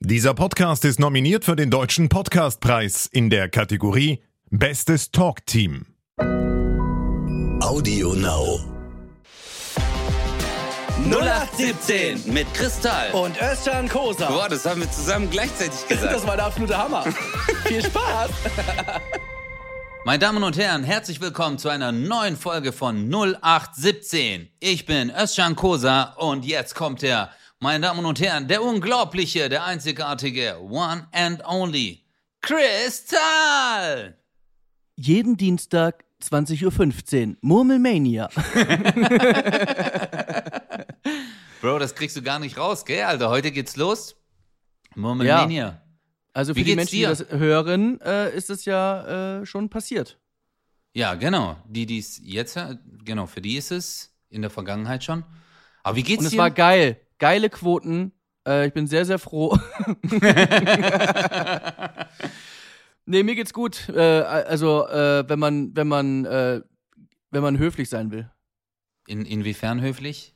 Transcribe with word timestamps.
Dieser 0.00 0.34
Podcast 0.34 0.84
ist 0.84 1.00
nominiert 1.00 1.44
für 1.44 1.56
den 1.56 1.70
Deutschen 1.70 2.08
Podcastpreis 2.08 3.06
in 3.06 3.30
der 3.30 3.48
Kategorie 3.48 4.22
Bestes 4.50 5.10
Talk-Team. 5.10 5.86
Audio 7.62 8.12
Now. 8.14 8.60
0817 11.10 12.32
mit 12.32 12.52
Kristall. 12.54 13.10
und 13.12 13.40
Özcan 13.40 13.88
Kosa. 13.88 14.28
Boah, 14.28 14.48
das 14.48 14.66
haben 14.66 14.80
wir 14.82 14.90
zusammen 14.90 15.30
gleichzeitig 15.30 15.88
gesagt. 15.88 16.12
Das 16.12 16.26
war 16.26 16.36
der 16.36 16.46
absolute 16.46 16.76
Hammer. 16.76 17.04
Viel 17.64 17.82
Spaß. 17.82 18.30
Meine 20.04 20.18
Damen 20.20 20.42
und 20.42 20.56
Herren, 20.58 20.84
herzlich 20.84 21.20
willkommen 21.20 21.58
zu 21.58 21.68
einer 21.68 21.90
neuen 21.90 22.36
Folge 22.36 22.72
von 22.72 23.08
0817. 23.12 24.48
Ich 24.60 24.86
bin 24.86 25.10
Özcan 25.10 25.56
Kosa 25.56 26.14
und 26.18 26.44
jetzt 26.44 26.74
kommt 26.74 27.02
er, 27.02 27.30
meine 27.60 27.86
Damen 27.86 28.04
und 28.04 28.20
Herren, 28.20 28.48
der 28.48 28.62
unglaubliche, 28.62 29.48
der 29.48 29.64
einzigartige, 29.64 30.58
one 30.60 31.06
and 31.12 31.42
only, 31.46 32.04
Kristall. 32.42 34.16
Jeden 34.96 35.36
Dienstag 35.36 36.04
20.15 36.22 37.28
Uhr. 37.30 37.36
Murmelmania. 37.40 38.28
Bro, 41.60 41.78
das 41.78 41.94
kriegst 41.94 42.16
du 42.16 42.22
gar 42.22 42.38
nicht 42.38 42.56
raus, 42.58 42.84
gell, 42.84 43.02
Alter? 43.04 43.28
Heute 43.30 43.50
geht's 43.50 43.76
los. 43.76 44.16
Murmelmania. 44.94 45.82
Also 46.32 46.54
Wie 46.54 46.60
für 46.60 46.64
die 46.64 46.70
geht's 46.76 46.76
Menschen, 46.92 46.96
dir? 46.96 47.08
die 47.14 47.24
das 47.24 47.30
hören, 47.38 48.00
äh, 48.02 48.34
ist 48.36 48.50
es 48.50 48.64
ja 48.66 49.40
äh, 49.40 49.46
schon 49.46 49.68
passiert. 49.70 50.18
Ja, 50.92 51.14
genau. 51.14 51.56
Die, 51.66 51.86
die 51.86 51.98
es 51.98 52.20
jetzt, 52.22 52.58
genau, 53.04 53.26
für 53.26 53.40
die 53.40 53.56
ist 53.56 53.70
es 53.72 54.12
in 54.28 54.42
der 54.42 54.50
Vergangenheit 54.50 55.02
schon. 55.04 55.24
Aber 55.82 55.96
wie 55.96 56.02
geht's 56.02 56.20
Und 56.20 56.26
es 56.26 56.32
dir? 56.32 56.38
war 56.38 56.50
geil. 56.50 57.00
Geile 57.18 57.50
Quoten. 57.50 58.12
Äh, 58.46 58.68
ich 58.68 58.72
bin 58.72 58.86
sehr, 58.86 59.04
sehr 59.04 59.18
froh. 59.18 59.58
nee, 63.06 63.22
mir 63.22 63.34
geht's 63.34 63.52
gut. 63.52 63.88
Äh, 63.88 64.00
also, 64.00 64.86
äh, 64.88 65.28
wenn 65.28 65.38
man, 65.38 65.74
wenn 65.76 65.88
man, 65.88 66.24
äh, 66.24 66.62
wenn 67.30 67.42
man 67.42 67.58
höflich 67.58 67.88
sein 67.88 68.10
will. 68.10 68.30
In, 69.06 69.24
inwiefern 69.24 69.80
höflich? 69.80 70.34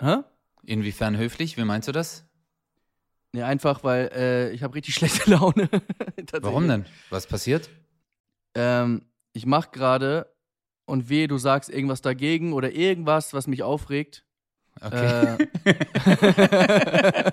Hä? 0.00 0.18
Inwiefern 0.64 1.16
höflich? 1.16 1.56
Wie 1.56 1.64
meinst 1.64 1.88
du 1.88 1.92
das? 1.92 2.26
Nee, 3.32 3.42
einfach, 3.42 3.82
weil 3.84 4.10
äh, 4.14 4.50
ich 4.52 4.62
habe 4.62 4.74
richtig 4.74 4.94
schlechte 4.96 5.30
Laune. 5.30 5.68
Warum 6.40 6.68
denn? 6.68 6.86
Was 7.10 7.26
passiert? 7.26 7.68
Ähm, 8.54 9.02
ich 9.32 9.46
mach 9.46 9.72
gerade 9.72 10.32
und 10.86 11.08
weh, 11.08 11.26
du 11.26 11.38
sagst 11.38 11.70
irgendwas 11.70 12.00
dagegen 12.00 12.52
oder 12.52 12.72
irgendwas, 12.72 13.34
was 13.34 13.46
mich 13.46 13.62
aufregt. 13.62 14.23
Okay. 14.80 15.36
Äh, 15.64 17.32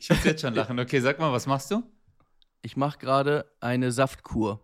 ich 0.00 0.08
muss 0.10 0.24
jetzt 0.24 0.40
schon 0.42 0.54
lachen. 0.54 0.78
Okay, 0.78 1.00
sag 1.00 1.18
mal, 1.18 1.32
was 1.32 1.46
machst 1.46 1.70
du? 1.70 1.82
ich 2.62 2.76
mach 2.76 2.98
gerade 2.98 3.48
eine 3.60 3.92
Saftkur. 3.92 4.60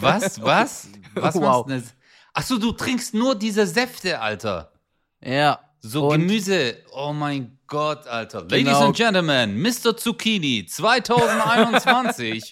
Was? 0.00 0.40
Was? 0.42 0.88
Was 1.14 1.34
Wow. 1.34 1.66
machst 1.66 1.86
du? 1.88 1.92
Achso, 2.34 2.56
du 2.58 2.70
trinkst 2.72 3.12
nur 3.14 3.34
diese 3.34 3.66
Säfte, 3.66 4.20
Alter. 4.20 4.72
Ja. 5.20 5.58
So 5.80 6.08
Gemüse. 6.08 6.76
Oh 6.92 7.12
mein 7.12 7.58
Gott, 7.66 8.06
Alter. 8.06 8.42
Ladies 8.42 8.66
Genau. 8.66 8.86
and 8.86 8.96
Gentlemen, 8.96 9.60
Mr. 9.60 9.96
Zucchini 9.96 10.66
2021. 10.70 12.48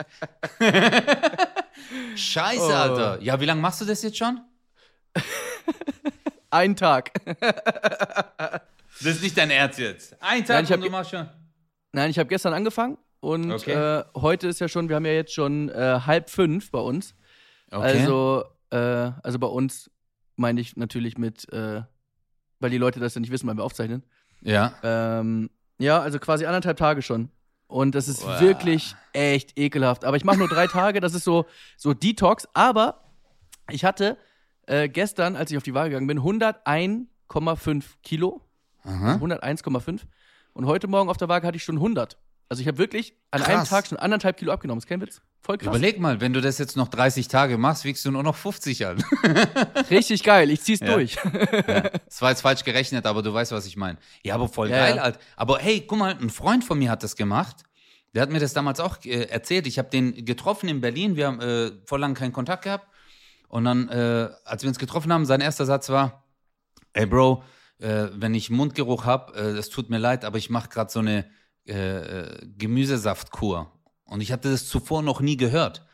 Scheiße, 2.16 2.60
Oh. 2.62 2.72
Alter. 2.72 3.22
Ja, 3.22 3.38
wie 3.40 3.44
lange 3.44 3.60
machst 3.60 3.80
du 3.80 3.84
das 3.84 4.02
jetzt 4.02 4.16
schon? 4.18 4.40
Ein 6.50 6.76
Tag. 6.76 7.10
Das 9.02 9.16
ist 9.16 9.22
nicht 9.22 9.36
dein 9.36 9.50
Ernst 9.50 9.78
jetzt. 9.78 10.12
Ein 10.22 10.38
Nein, 10.38 10.44
Tag 10.44 10.64
ich 10.64 10.70
hab 10.70 10.78
und 10.78 10.84
du 10.86 10.90
machst 10.90 11.10
schon. 11.10 11.28
Nein, 11.92 12.10
ich 12.10 12.18
habe 12.18 12.28
gestern 12.28 12.52
angefangen 12.54 12.98
und 13.20 13.50
Okay. 13.50 13.72
äh, 13.72 14.04
heute 14.16 14.48
ist 14.48 14.60
ja 14.60 14.68
schon, 14.68 14.88
wir 14.88 14.96
haben 14.96 15.06
ja 15.06 15.12
jetzt 15.12 15.32
schon 15.34 15.68
äh, 15.70 16.00
halb 16.06 16.30
fünf 16.30 16.70
bei 16.70 16.78
uns. 16.78 17.14
Okay. 17.70 17.82
Also, 18.00 18.44
äh, 18.70 18.76
also 19.22 19.38
bei 19.38 19.46
uns 19.48 19.90
meine 20.36 20.60
ich 20.60 20.76
natürlich 20.76 21.18
mit, 21.18 21.50
äh, 21.52 21.82
weil 22.60 22.70
die 22.70 22.78
Leute 22.78 23.00
das 23.00 23.14
ja 23.14 23.20
nicht 23.20 23.30
wissen, 23.32 23.48
weil 23.48 23.56
wir 23.56 23.64
aufzeichnen. 23.64 24.04
ja. 24.42 24.74
Ähm, 24.82 25.50
ja, 25.78 26.00
also 26.00 26.20
quasi 26.20 26.46
anderthalb 26.46 26.76
Tage 26.76 27.02
schon. 27.02 27.30
Und 27.66 27.96
das 27.96 28.06
ist 28.06 28.24
Wow. 28.24 28.40
wirklich 28.40 28.94
echt 29.12 29.58
ekelhaft. 29.58 30.04
Aber 30.04 30.16
ich 30.16 30.24
mache 30.24 30.38
nur 30.38 30.46
drei 30.48 30.68
Tage, 30.68 31.00
das 31.00 31.14
ist 31.14 31.24
so, 31.24 31.46
so 31.76 31.94
Detox. 31.94 32.46
Aber 32.54 33.02
ich 33.70 33.84
hatte 33.84 34.16
äh, 34.66 34.88
gestern, 34.88 35.36
als 35.36 35.50
ich 35.50 35.56
auf 35.56 35.62
die 35.62 35.74
Waage 35.74 35.90
gegangen 35.90 36.06
bin, 36.06 36.20
101,5 36.20 37.82
Kilo. 38.02 38.40
Aha. 38.84 39.14
101,5. 39.16 40.00
Und 40.52 40.66
heute 40.66 40.86
Morgen 40.88 41.08
auf 41.10 41.16
der 41.16 41.28
Waage 41.28 41.46
hatte 41.46 41.56
ich 41.56 41.64
schon 41.64 41.76
100. 41.76 42.18
Also 42.50 42.60
ich 42.60 42.68
habe 42.68 42.78
wirklich 42.78 43.14
an 43.30 43.42
einem 43.42 43.58
Krass. 43.60 43.68
Tag 43.70 43.86
schon 43.86 43.98
anderthalb 43.98 44.36
Kilo 44.36 44.52
abgenommen. 44.52 44.78
ist 44.78 44.86
kein 44.86 45.00
Witz. 45.00 45.22
Voll 45.42 45.58
krass. 45.58 45.68
Überleg 45.68 45.98
mal, 45.98 46.20
wenn 46.20 46.32
du 46.34 46.40
das 46.40 46.58
jetzt 46.58 46.76
noch 46.76 46.88
30 46.88 47.26
Tage 47.28 47.56
machst, 47.58 47.84
wiegst 47.84 48.04
du 48.04 48.10
nur 48.10 48.22
noch 48.22 48.34
50 48.36 48.86
an. 48.86 49.02
Richtig 49.90 50.22
geil. 50.22 50.50
Ich 50.50 50.60
zieh's 50.62 50.80
Ja. 50.80 50.94
durch. 50.94 51.16
Das 52.06 52.20
war 52.22 52.30
jetzt 52.30 52.42
falsch 52.42 52.62
gerechnet, 52.64 53.06
aber 53.06 53.22
du 53.22 53.32
weißt, 53.32 53.52
was 53.52 53.66
ich 53.66 53.76
meine. 53.76 53.98
Ja, 54.22 54.34
aber 54.34 54.48
voll 54.48 54.70
Ja, 54.70 54.76
geil, 54.76 54.96
ja. 54.96 55.02
Alter. 55.02 55.18
Aber 55.36 55.58
hey, 55.58 55.84
guck 55.86 55.98
mal, 55.98 56.14
ein 56.20 56.30
Freund 56.30 56.64
von 56.64 56.78
mir 56.78 56.90
hat 56.90 57.02
das 57.02 57.16
gemacht. 57.16 57.56
Der 58.14 58.22
hat 58.22 58.30
mir 58.30 58.38
das 58.40 58.52
damals 58.52 58.78
auch 58.78 59.02
äh, 59.04 59.24
erzählt. 59.24 59.66
Ich 59.66 59.78
habe 59.78 59.88
den 59.90 60.24
getroffen 60.24 60.68
in 60.68 60.80
Berlin. 60.80 61.16
Wir 61.16 61.26
haben 61.26 61.40
äh, 61.40 61.72
vor 61.86 61.98
lang 61.98 62.14
keinen 62.14 62.32
Kontakt 62.32 62.64
gehabt. 62.64 62.86
Und 63.54 63.66
dann, 63.66 63.88
äh, 63.88 64.30
als 64.44 64.64
wir 64.64 64.68
uns 64.68 64.80
getroffen 64.80 65.12
haben, 65.12 65.26
sein 65.26 65.40
erster 65.40 65.64
Satz 65.64 65.88
war: 65.88 66.24
Ey, 66.92 67.06
Bro, 67.06 67.44
äh, 67.78 68.08
wenn 68.12 68.34
ich 68.34 68.50
Mundgeruch 68.50 69.04
habe, 69.04 69.32
äh, 69.36 69.54
das 69.54 69.68
tut 69.68 69.90
mir 69.90 69.98
leid, 69.98 70.24
aber 70.24 70.38
ich 70.38 70.50
mache 70.50 70.68
gerade 70.68 70.90
so 70.90 70.98
eine 70.98 71.24
äh, 71.68 71.98
äh, 72.22 72.46
Gemüsesaftkur. 72.58 73.70
Und 74.06 74.22
ich 74.22 74.32
hatte 74.32 74.50
das 74.50 74.66
zuvor 74.66 75.02
noch 75.02 75.20
nie 75.20 75.36
gehört. 75.36 75.86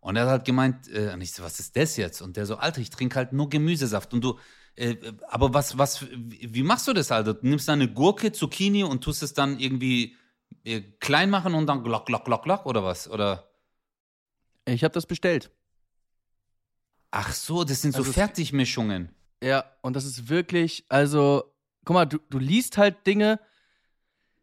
Und 0.00 0.16
er 0.16 0.24
hat 0.24 0.30
halt 0.30 0.44
gemeint, 0.44 0.88
und 0.88 1.20
ich 1.20 1.32
so, 1.32 1.44
was 1.44 1.60
ist 1.60 1.76
das 1.76 1.96
jetzt? 1.96 2.20
Und 2.20 2.36
der 2.36 2.46
so, 2.46 2.56
Alter, 2.56 2.80
ich 2.80 2.90
trinke 2.90 3.14
halt 3.14 3.32
nur 3.32 3.48
Gemüsesaft. 3.48 4.12
Und 4.12 4.24
du, 4.24 4.40
äh, 4.74 4.96
aber 5.28 5.54
was, 5.54 5.78
was, 5.78 6.02
wie 6.10 6.52
wie 6.52 6.62
machst 6.64 6.88
du 6.88 6.92
das, 6.94 7.12
Alter? 7.12 7.34
Du 7.34 7.46
nimmst 7.46 7.68
eine 7.70 7.86
Gurke, 7.92 8.32
Zucchini 8.32 8.82
und 8.82 9.04
tust 9.04 9.22
es 9.22 9.34
dann 9.34 9.60
irgendwie 9.60 10.16
äh, 10.64 10.80
klein 10.98 11.30
machen 11.30 11.54
und 11.54 11.68
dann 11.68 11.84
glock, 11.84 12.06
glock, 12.06 12.24
glock, 12.24 12.42
glock 12.42 12.66
oder 12.66 12.82
was? 12.82 13.08
Oder? 13.08 13.48
Ich 14.66 14.82
habe 14.82 14.92
das 14.92 15.06
bestellt. 15.06 15.52
Ach 17.16 17.32
so, 17.32 17.62
das 17.62 17.80
sind 17.80 17.92
so 17.92 17.98
Also 17.98 18.10
es- 18.10 18.14
Fertigmischungen. 18.16 19.08
Ja, 19.40 19.64
und 19.82 19.94
das 19.94 20.04
ist 20.04 20.28
wirklich, 20.28 20.84
also, 20.88 21.44
guck 21.84 21.94
mal, 21.94 22.06
du, 22.06 22.18
du 22.28 22.38
liest 22.38 22.76
halt 22.76 23.06
Dinge, 23.06 23.38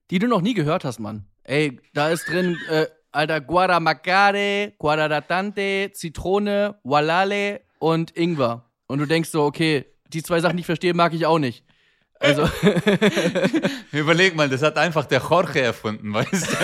die 0.10 0.20
du 0.20 0.28
noch 0.28 0.40
nie 0.42 0.54
gehört 0.54 0.86
hast, 0.86 1.00
Mann. 1.00 1.26
Ey, 1.44 1.82
da 1.94 2.10
ist 2.10 2.30
drin, 2.30 2.58
äh, 2.70 2.86
Alter, 3.12 3.42
Guaramacare, 3.42 4.72
Guaradatante, 4.78 5.92
Zitrone, 5.94 6.76
Walale 6.84 7.60
und 7.80 8.16
Ingwer. 8.16 8.70
Und 8.88 9.00
du 9.00 9.06
denkst 9.06 9.30
so, 9.32 9.44
okay, 9.44 9.86
die 10.08 10.24
zwei 10.24 10.40
Sachen, 10.40 10.56
die 10.56 10.62
ich 10.62 10.66
verstehe, 10.66 10.94
mag 10.94 11.14
ich 11.14 11.26
auch 11.26 11.40
nicht. 11.40 11.66
Also, 12.20 12.44
Überleg 13.92 14.36
mal, 14.36 14.48
das 14.48 14.62
hat 14.62 14.78
einfach 14.78 15.06
der 15.06 15.20
Jorge 15.22 15.60
erfunden, 15.62 16.14
weißt 16.14 16.32
du? 16.54 16.56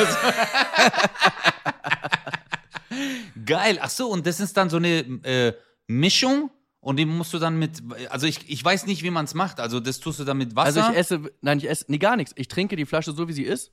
Geil. 3.45 3.79
Ach 3.81 3.89
so, 3.89 4.09
und 4.09 4.25
das 4.25 4.39
ist 4.39 4.55
dann 4.55 4.69
so 4.69 4.77
eine 4.77 4.99
äh, 5.23 5.53
Mischung 5.87 6.51
und 6.79 6.97
die 6.97 7.05
musst 7.05 7.33
du 7.33 7.39
dann 7.39 7.57
mit, 7.57 7.81
also 8.09 8.27
ich, 8.27 8.49
ich 8.49 8.63
weiß 8.63 8.85
nicht, 8.85 9.03
wie 9.03 9.09
man 9.09 9.25
es 9.25 9.33
macht. 9.33 9.59
Also 9.59 9.79
das 9.79 9.99
tust 9.99 10.19
du 10.19 10.23
dann 10.23 10.37
mit 10.37 10.55
Wasser. 10.55 10.85
also 10.85 10.91
ich 10.91 10.97
esse, 10.97 11.31
nein, 11.41 11.57
ich 11.57 11.69
esse, 11.69 11.85
nee, 11.87 11.97
gar 11.97 12.15
nichts. 12.15 12.33
Ich 12.35 12.47
trinke 12.47 12.75
die 12.75 12.85
Flasche 12.85 13.11
so, 13.11 13.27
wie 13.27 13.33
sie 13.33 13.43
ist. 13.43 13.71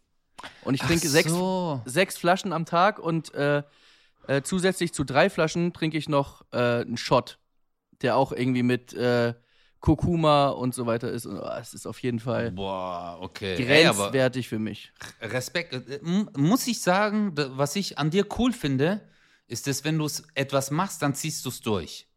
Und 0.62 0.75
ich 0.75 0.82
Ach 0.82 0.86
trinke 0.86 1.08
sechs, 1.08 1.30
so. 1.30 1.80
sechs 1.84 2.16
Flaschen 2.16 2.52
am 2.52 2.64
Tag 2.64 2.98
und 2.98 3.32
äh, 3.34 3.62
äh, 4.26 4.42
zusätzlich 4.42 4.92
zu 4.92 5.04
drei 5.04 5.30
Flaschen 5.30 5.72
trinke 5.72 5.97
ich 5.97 6.08
noch 6.08 6.44
äh, 6.52 6.56
einen 6.56 6.97
Shot, 6.97 7.38
der 8.02 8.16
auch 8.16 8.32
irgendwie 8.32 8.62
mit 8.62 8.92
äh, 8.94 9.34
Kurkuma 9.81 10.48
und 10.48 10.75
so 10.75 10.86
weiter 10.86 11.10
ist. 11.10 11.26
Und, 11.26 11.38
oh, 11.38 11.50
es 11.60 11.75
ist 11.75 11.86
auf 11.86 11.98
jeden 12.00 12.19
Fall 12.19 12.50
Boah, 12.52 13.19
okay. 13.20 13.55
Ey, 13.55 13.84
grenzwertig 13.84 14.49
für 14.49 14.58
mich. 14.58 14.93
Respekt. 15.20 15.75
Äh, 15.75 16.00
Muss 16.37 16.66
ich 16.66 16.81
sagen, 16.81 17.32
was 17.34 17.76
ich 17.76 17.99
an 17.99 18.11
dir 18.11 18.26
cool 18.38 18.52
finde, 18.52 19.02
ist, 19.46 19.67
dass 19.67 19.85
wenn 19.85 19.99
du 19.99 20.06
es 20.06 20.25
etwas 20.35 20.70
machst, 20.70 21.02
dann 21.02 21.14
ziehst 21.14 21.44
du 21.44 21.49
es 21.50 21.61
durch. 21.61 22.08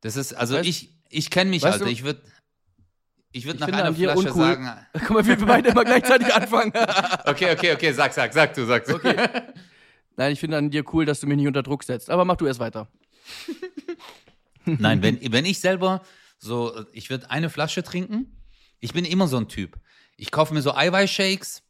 Das 0.00 0.16
ist, 0.16 0.32
also 0.34 0.56
Weißt- 0.56 0.64
ich, 0.64 0.96
ich 1.08 1.30
kenne 1.30 1.50
mich, 1.50 1.64
Alter. 1.64 1.84
du- 1.86 1.90
Ich 1.90 2.04
würde 2.04 2.22
ich 3.32 3.44
würd 3.44 3.56
Ich 3.56 3.60
nach 3.60 3.66
finde 3.68 3.84
einer 3.84 3.94
Flasche 3.94 4.18
uncool. 4.18 4.32
sagen. 4.46 4.86
Guck 4.94 5.10
mal, 5.10 5.26
wir 5.26 5.36
beide 5.44 5.68
immer 5.70 5.84
gleichzeitig 5.84 6.32
anfangen. 6.32 6.72
Okay, 7.26 7.52
okay, 7.52 7.72
okay, 7.74 7.92
sag, 7.92 8.12
sag, 8.14 8.32
sag 8.32 8.54
du, 8.54 8.64
sag 8.66 8.84
du. 8.86 8.94
Okay. 8.94 9.28
Nein, 10.16 10.32
ich 10.32 10.40
finde 10.40 10.56
an 10.56 10.70
dir 10.70 10.84
cool, 10.94 11.04
dass 11.04 11.20
du 11.20 11.26
mich 11.26 11.36
nicht 11.36 11.46
unter 11.48 11.62
Druck 11.62 11.82
setzt. 11.84 12.08
Aber 12.08 12.24
mach 12.24 12.36
du 12.36 12.46
erst 12.46 12.60
weiter. 12.60 12.88
Nein, 14.64 15.02
wenn, 15.02 15.20
wenn 15.32 15.44
ich 15.44 15.60
selber 15.60 16.02
so, 16.38 16.84
ich 16.92 17.10
würde 17.10 17.30
eine 17.30 17.50
Flasche 17.50 17.82
trinken. 17.82 18.40
Ich 18.80 18.92
bin 18.92 19.04
immer 19.04 19.28
so 19.28 19.36
ein 19.36 19.48
Typ. 19.48 19.78
Ich 20.16 20.30
kaufe 20.30 20.54
mir 20.54 20.62
so 20.62 20.74
Eiweißshakes 20.74 21.62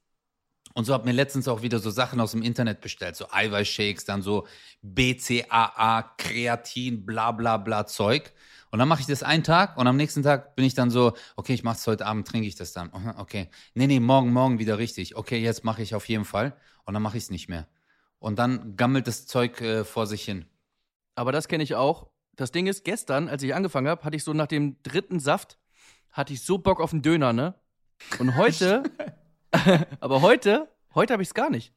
und 0.76 0.84
so 0.84 0.92
habe 0.92 1.06
mir 1.06 1.12
letztens 1.12 1.48
auch 1.48 1.62
wieder 1.62 1.78
so 1.78 1.88
Sachen 1.88 2.20
aus 2.20 2.32
dem 2.32 2.42
Internet 2.42 2.82
bestellt. 2.82 3.16
So 3.16 3.28
Eiweißshakes, 3.30 4.04
dann 4.04 4.20
so 4.20 4.46
BCAA, 4.82 6.02
Kreatin, 6.18 7.06
bla 7.06 7.32
bla 7.32 7.56
bla 7.56 7.86
Zeug. 7.86 8.34
Und 8.70 8.78
dann 8.78 8.86
mache 8.86 9.00
ich 9.00 9.06
das 9.06 9.22
einen 9.22 9.42
Tag 9.42 9.78
und 9.78 9.86
am 9.86 9.96
nächsten 9.96 10.22
Tag 10.22 10.54
bin 10.54 10.66
ich 10.66 10.74
dann 10.74 10.90
so, 10.90 11.14
okay, 11.34 11.54
ich 11.54 11.64
mache 11.64 11.78
es 11.78 11.86
heute 11.86 12.04
Abend, 12.04 12.28
trinke 12.28 12.46
ich 12.46 12.56
das 12.56 12.74
dann. 12.74 12.90
Okay. 13.16 13.48
Nee, 13.72 13.86
nee, 13.86 14.00
morgen, 14.00 14.34
morgen 14.34 14.58
wieder 14.58 14.76
richtig. 14.76 15.16
Okay, 15.16 15.38
jetzt 15.38 15.64
mache 15.64 15.80
ich 15.80 15.94
auf 15.94 16.06
jeden 16.10 16.26
Fall. 16.26 16.54
Und 16.84 16.92
dann 16.92 17.02
mache 17.02 17.16
ich 17.16 17.24
es 17.24 17.30
nicht 17.30 17.48
mehr. 17.48 17.66
Und 18.18 18.38
dann 18.38 18.76
gammelt 18.76 19.06
das 19.06 19.26
Zeug 19.26 19.58
äh, 19.62 19.82
vor 19.82 20.06
sich 20.06 20.24
hin. 20.26 20.44
Aber 21.14 21.32
das 21.32 21.48
kenne 21.48 21.64
ich 21.64 21.74
auch. 21.74 22.10
Das 22.34 22.52
Ding 22.52 22.66
ist, 22.66 22.84
gestern, 22.84 23.30
als 23.30 23.42
ich 23.42 23.54
angefangen 23.54 23.88
habe, 23.88 24.04
hatte 24.04 24.16
ich 24.16 24.24
so 24.24 24.34
nach 24.34 24.46
dem 24.46 24.76
dritten 24.82 25.20
Saft, 25.20 25.58
hatte 26.10 26.34
ich 26.34 26.42
so 26.42 26.58
Bock 26.58 26.82
auf 26.82 26.92
einen 26.92 27.00
Döner, 27.00 27.32
ne? 27.32 27.54
Und 28.18 28.36
heute, 28.36 28.82
aber 30.00 30.22
heute, 30.22 30.68
heute 30.94 31.12
habe 31.12 31.22
ich 31.22 31.28
es 31.28 31.34
gar 31.34 31.50
nicht. 31.50 31.72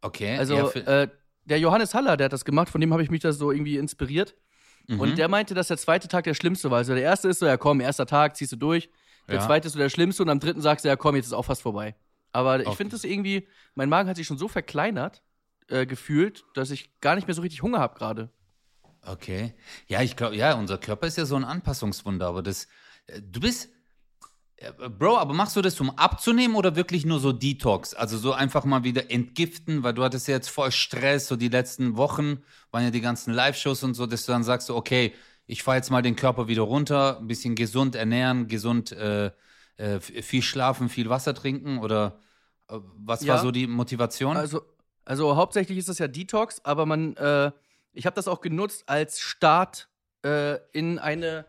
Okay. 0.00 0.36
Also, 0.38 0.54
ja, 0.54 1.02
äh, 1.02 1.08
der 1.44 1.58
Johannes 1.58 1.94
Haller, 1.94 2.16
der 2.16 2.26
hat 2.26 2.32
das 2.32 2.44
gemacht, 2.44 2.68
von 2.68 2.80
dem 2.80 2.92
habe 2.92 3.02
ich 3.02 3.10
mich 3.10 3.20
da 3.20 3.32
so 3.32 3.50
irgendwie 3.52 3.76
inspiriert. 3.76 4.34
mhm. 4.86 5.00
Und 5.00 5.18
der 5.18 5.28
meinte, 5.28 5.54
dass 5.54 5.68
der 5.68 5.76
zweite 5.78 6.08
Tag 6.08 6.24
der 6.24 6.34
schlimmste 6.34 6.70
war. 6.70 6.78
Also 6.78 6.94
der 6.94 7.02
erste 7.02 7.28
ist 7.28 7.38
so, 7.40 7.46
ja 7.46 7.56
komm, 7.56 7.80
erster 7.80 8.06
Tag, 8.06 8.36
ziehst 8.36 8.52
du 8.52 8.56
durch. 8.56 8.90
Der 9.28 9.36
Ja. 9.36 9.40
zweite 9.40 9.66
ist 9.66 9.72
so 9.74 9.78
der 9.78 9.88
schlimmste 9.90 10.22
und 10.22 10.28
am 10.28 10.40
dritten 10.40 10.60
sagst 10.60 10.84
du, 10.84 10.88
ja 10.88 10.96
komm, 10.96 11.16
jetzt 11.16 11.26
ist 11.26 11.32
auch 11.32 11.44
fast 11.44 11.62
vorbei. 11.62 11.94
Aber 12.32 12.60
ich 12.60 12.66
Okay. 12.66 12.76
finde 12.76 12.92
das 12.92 13.04
irgendwie, 13.04 13.46
mein 13.74 13.88
Magen 13.88 14.08
hat 14.08 14.16
sich 14.16 14.26
schon 14.26 14.38
so 14.38 14.48
verkleinert 14.48 15.22
äh, 15.68 15.86
gefühlt, 15.86 16.44
dass 16.54 16.70
ich 16.70 17.00
gar 17.00 17.14
nicht 17.14 17.26
mehr 17.26 17.34
so 17.34 17.42
richtig 17.42 17.62
Hunger 17.62 17.78
habe 17.78 17.96
gerade. 17.98 18.30
Okay. 19.06 19.54
Ja, 19.86 20.02
ich 20.02 20.16
glaube, 20.16 20.36
ja, 20.36 20.54
unser 20.54 20.78
Körper 20.78 21.06
ist 21.06 21.16
ja 21.18 21.26
so 21.26 21.36
ein 21.36 21.44
Anpassungswunder, 21.44 22.26
aber 22.26 22.42
das, 22.42 22.68
äh, 23.06 23.20
du 23.22 23.40
bist, 23.40 23.68
Bro, 24.72 25.18
aber 25.18 25.34
machst 25.34 25.56
du 25.56 25.62
das, 25.62 25.80
um 25.80 25.90
abzunehmen 25.90 26.56
oder 26.56 26.76
wirklich 26.76 27.04
nur 27.04 27.20
so 27.20 27.32
Detox? 27.32 27.94
Also 27.94 28.18
so 28.18 28.32
einfach 28.32 28.64
mal 28.64 28.84
wieder 28.84 29.10
entgiften, 29.10 29.82
weil 29.82 29.94
du 29.94 30.02
hattest 30.04 30.28
ja 30.28 30.34
jetzt 30.34 30.48
voll 30.48 30.70
Stress, 30.72 31.28
so 31.28 31.36
die 31.36 31.48
letzten 31.48 31.96
Wochen 31.96 32.42
waren 32.70 32.84
ja 32.84 32.90
die 32.90 33.00
ganzen 33.00 33.32
Live-Shows 33.32 33.82
und 33.82 33.94
so, 33.94 34.06
dass 34.06 34.26
du 34.26 34.32
dann 34.32 34.44
sagst, 34.44 34.70
okay, 34.70 35.14
ich 35.46 35.62
fahre 35.62 35.76
jetzt 35.76 35.90
mal 35.90 36.02
den 36.02 36.16
Körper 36.16 36.48
wieder 36.48 36.62
runter, 36.62 37.18
ein 37.18 37.26
bisschen 37.26 37.54
gesund 37.54 37.94
ernähren, 37.94 38.48
gesund, 38.48 38.92
äh, 38.92 39.30
äh, 39.76 40.00
viel 40.00 40.42
schlafen, 40.42 40.88
viel 40.88 41.08
Wasser 41.10 41.34
trinken 41.34 41.78
oder 41.78 42.18
äh, 42.68 42.78
was 42.96 43.22
Ja. 43.22 43.34
war 43.34 43.42
so 43.42 43.50
die 43.50 43.66
Motivation? 43.66 44.36
Also, 44.36 44.62
also 45.04 45.36
hauptsächlich 45.36 45.78
ist 45.78 45.88
das 45.88 45.98
ja 45.98 46.08
Detox, 46.08 46.64
aber 46.64 46.86
man, 46.86 47.16
äh, 47.16 47.50
ich 47.92 48.06
habe 48.06 48.14
das 48.14 48.28
auch 48.28 48.40
genutzt 48.40 48.84
als 48.88 49.20
Start 49.20 49.88
äh, 50.24 50.58
in 50.72 50.98
eine 50.98 51.46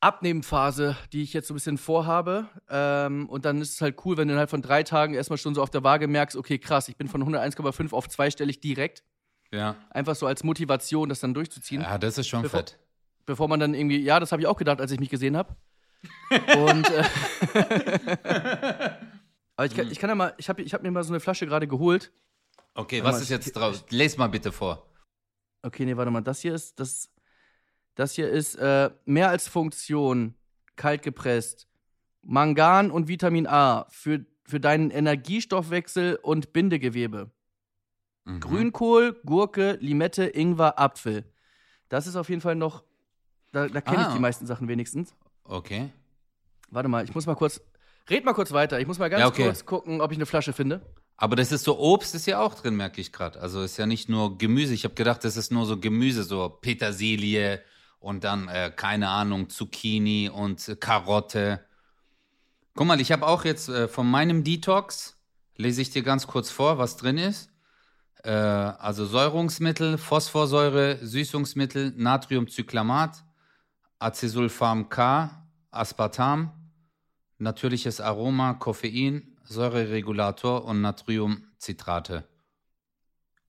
Abnehmphase, 0.00 0.96
die 1.12 1.22
ich 1.22 1.32
jetzt 1.32 1.48
so 1.48 1.54
ein 1.54 1.56
bisschen 1.56 1.78
vorhabe. 1.78 2.48
Ähm, 2.68 3.28
und 3.28 3.44
dann 3.44 3.60
ist 3.60 3.74
es 3.74 3.80
halt 3.80 3.96
cool, 4.04 4.16
wenn 4.16 4.28
du 4.28 4.32
innerhalb 4.34 4.50
von 4.50 4.62
drei 4.62 4.82
Tagen 4.82 5.14
erstmal 5.14 5.38
schon 5.38 5.54
so 5.54 5.62
auf 5.62 5.70
der 5.70 5.82
Waage 5.84 6.06
merkst, 6.08 6.36
okay, 6.36 6.58
krass, 6.58 6.88
ich 6.88 6.96
bin 6.96 7.08
von 7.08 7.22
101,5 7.24 7.92
auf 7.92 8.08
zweistellig 8.08 8.60
direkt. 8.60 9.02
ja. 9.50 9.76
Einfach 9.90 10.14
so 10.14 10.26
als 10.26 10.44
Motivation, 10.44 11.08
das 11.08 11.20
dann 11.20 11.34
durchzuziehen. 11.34 11.82
ja, 11.82 11.98
das 11.98 12.18
ist 12.18 12.28
schon 12.28 12.42
Bevor- 12.42 12.58
fett. 12.60 12.78
Bevor 13.26 13.48
man 13.48 13.60
dann 13.60 13.74
irgendwie, 13.74 13.98
ja, 14.00 14.20
das 14.20 14.32
habe 14.32 14.40
ich 14.40 14.48
auch 14.48 14.56
gedacht, 14.56 14.80
als 14.80 14.90
ich 14.90 15.00
mich 15.00 15.10
gesehen 15.10 15.36
habe. 15.36 15.54
Und 16.56 16.88
äh, 16.90 17.04
aber 19.56 19.66
ich 19.66 19.74
kann, 19.74 19.90
ich 19.90 19.98
kann 19.98 20.08
ja 20.10 20.14
mal, 20.14 20.34
ich 20.38 20.48
habe 20.48 20.62
ich 20.62 20.72
hab 20.74 20.82
mir 20.82 20.90
mal 20.90 21.02
so 21.04 21.12
eine 21.12 21.20
Flasche 21.20 21.46
gerade 21.46 21.66
geholt. 21.66 22.12
Okay, 22.74 23.02
Warte 23.02 23.08
was 23.08 23.14
mal, 23.16 23.22
ist 23.22 23.28
jetzt 23.30 23.52
drauf? 23.56 23.84
Les 23.90 24.16
mal 24.16 24.28
bitte 24.28 24.52
vor. 24.52 24.86
Okay, 25.62 25.84
nee, 25.84 25.96
warte 25.96 26.10
mal. 26.10 26.20
Das 26.22 26.40
hier 26.40 26.54
ist, 26.54 26.78
das, 26.78 27.10
das 27.98 28.12
hier 28.14 28.30
ist 28.30 28.54
äh, 28.54 28.90
mehr 29.06 29.28
als 29.28 29.48
Funktion, 29.48 30.34
kalt 30.76 31.02
gepresst. 31.02 31.66
Mangan 32.22 32.92
und 32.92 33.08
Vitamin 33.08 33.48
A 33.48 33.86
für, 33.90 34.24
für 34.44 34.60
deinen 34.60 34.90
Energiestoffwechsel 34.90 36.16
und 36.22 36.52
Bindegewebe. 36.52 37.30
Mhm. 38.24 38.40
Grünkohl, 38.40 39.20
Gurke, 39.24 39.78
Limette, 39.80 40.26
Ingwer, 40.26 40.78
Apfel. 40.78 41.24
Das 41.88 42.06
ist 42.06 42.14
auf 42.14 42.28
jeden 42.28 42.40
Fall 42.40 42.54
noch, 42.54 42.84
da, 43.50 43.66
da 43.66 43.80
kenne 43.80 44.04
Ah. 44.04 44.08
ich 44.08 44.14
die 44.14 44.20
meisten 44.20 44.46
Sachen 44.46 44.68
wenigstens. 44.68 45.14
Okay. 45.42 45.90
Warte 46.70 46.88
mal, 46.88 47.02
ich 47.02 47.14
muss 47.14 47.26
mal 47.26 47.34
kurz, 47.34 47.60
red 48.10 48.24
mal 48.24 48.34
kurz 48.34 48.52
weiter. 48.52 48.78
Ich 48.78 48.86
muss 48.86 48.98
mal 49.00 49.10
ganz 49.10 49.22
Ja, 49.22 49.26
okay. 49.26 49.44
kurz 49.44 49.64
gucken, 49.64 50.00
ob 50.00 50.12
ich 50.12 50.18
eine 50.18 50.26
Flasche 50.26 50.52
finde. 50.52 50.82
Aber 51.16 51.34
das 51.34 51.50
ist 51.50 51.64
so 51.64 51.80
Obst 51.80 52.14
ist 52.14 52.26
ja 52.26 52.38
auch 52.40 52.54
drin, 52.54 52.76
merke 52.76 53.00
ich 53.00 53.10
gerade. 53.10 53.40
Also 53.40 53.62
ist 53.62 53.76
ja 53.76 53.86
nicht 53.86 54.08
nur 54.08 54.38
Gemüse. 54.38 54.72
Ich 54.72 54.84
habe 54.84 54.94
gedacht, 54.94 55.24
das 55.24 55.36
ist 55.36 55.50
nur 55.50 55.66
so 55.66 55.80
Gemüse, 55.80 56.22
so 56.22 56.48
Petersilie 56.48 57.60
und 58.00 58.24
dann 58.24 58.48
äh, 58.48 58.72
keine 58.74 59.08
Ahnung 59.08 59.48
Zucchini 59.50 60.28
und 60.28 60.68
äh, 60.68 60.76
Karotte. 60.76 61.64
Guck 62.74 62.86
mal, 62.86 63.00
ich 63.00 63.12
habe 63.12 63.26
auch 63.26 63.44
jetzt 63.44 63.68
äh, 63.68 63.88
von 63.88 64.10
meinem 64.10 64.44
Detox 64.44 65.18
lese 65.56 65.82
ich 65.82 65.90
dir 65.90 66.02
ganz 66.02 66.26
kurz 66.26 66.50
vor, 66.50 66.78
was 66.78 66.96
drin 66.96 67.18
ist. 67.18 67.50
Äh, 68.22 68.30
also 68.30 69.04
Säurungsmittel, 69.04 69.98
Phosphorsäure, 69.98 70.98
Süßungsmittel, 71.02 71.92
Natriumcyclamat, 71.96 73.24
Acesulfam 73.98 74.88
K, 74.88 75.46
Aspartam, 75.70 76.52
natürliches 77.38 78.00
Aroma, 78.00 78.54
Koffein, 78.54 79.36
Säureregulator 79.44 80.64
und 80.64 80.80
Natriumcitrate. 80.80 82.28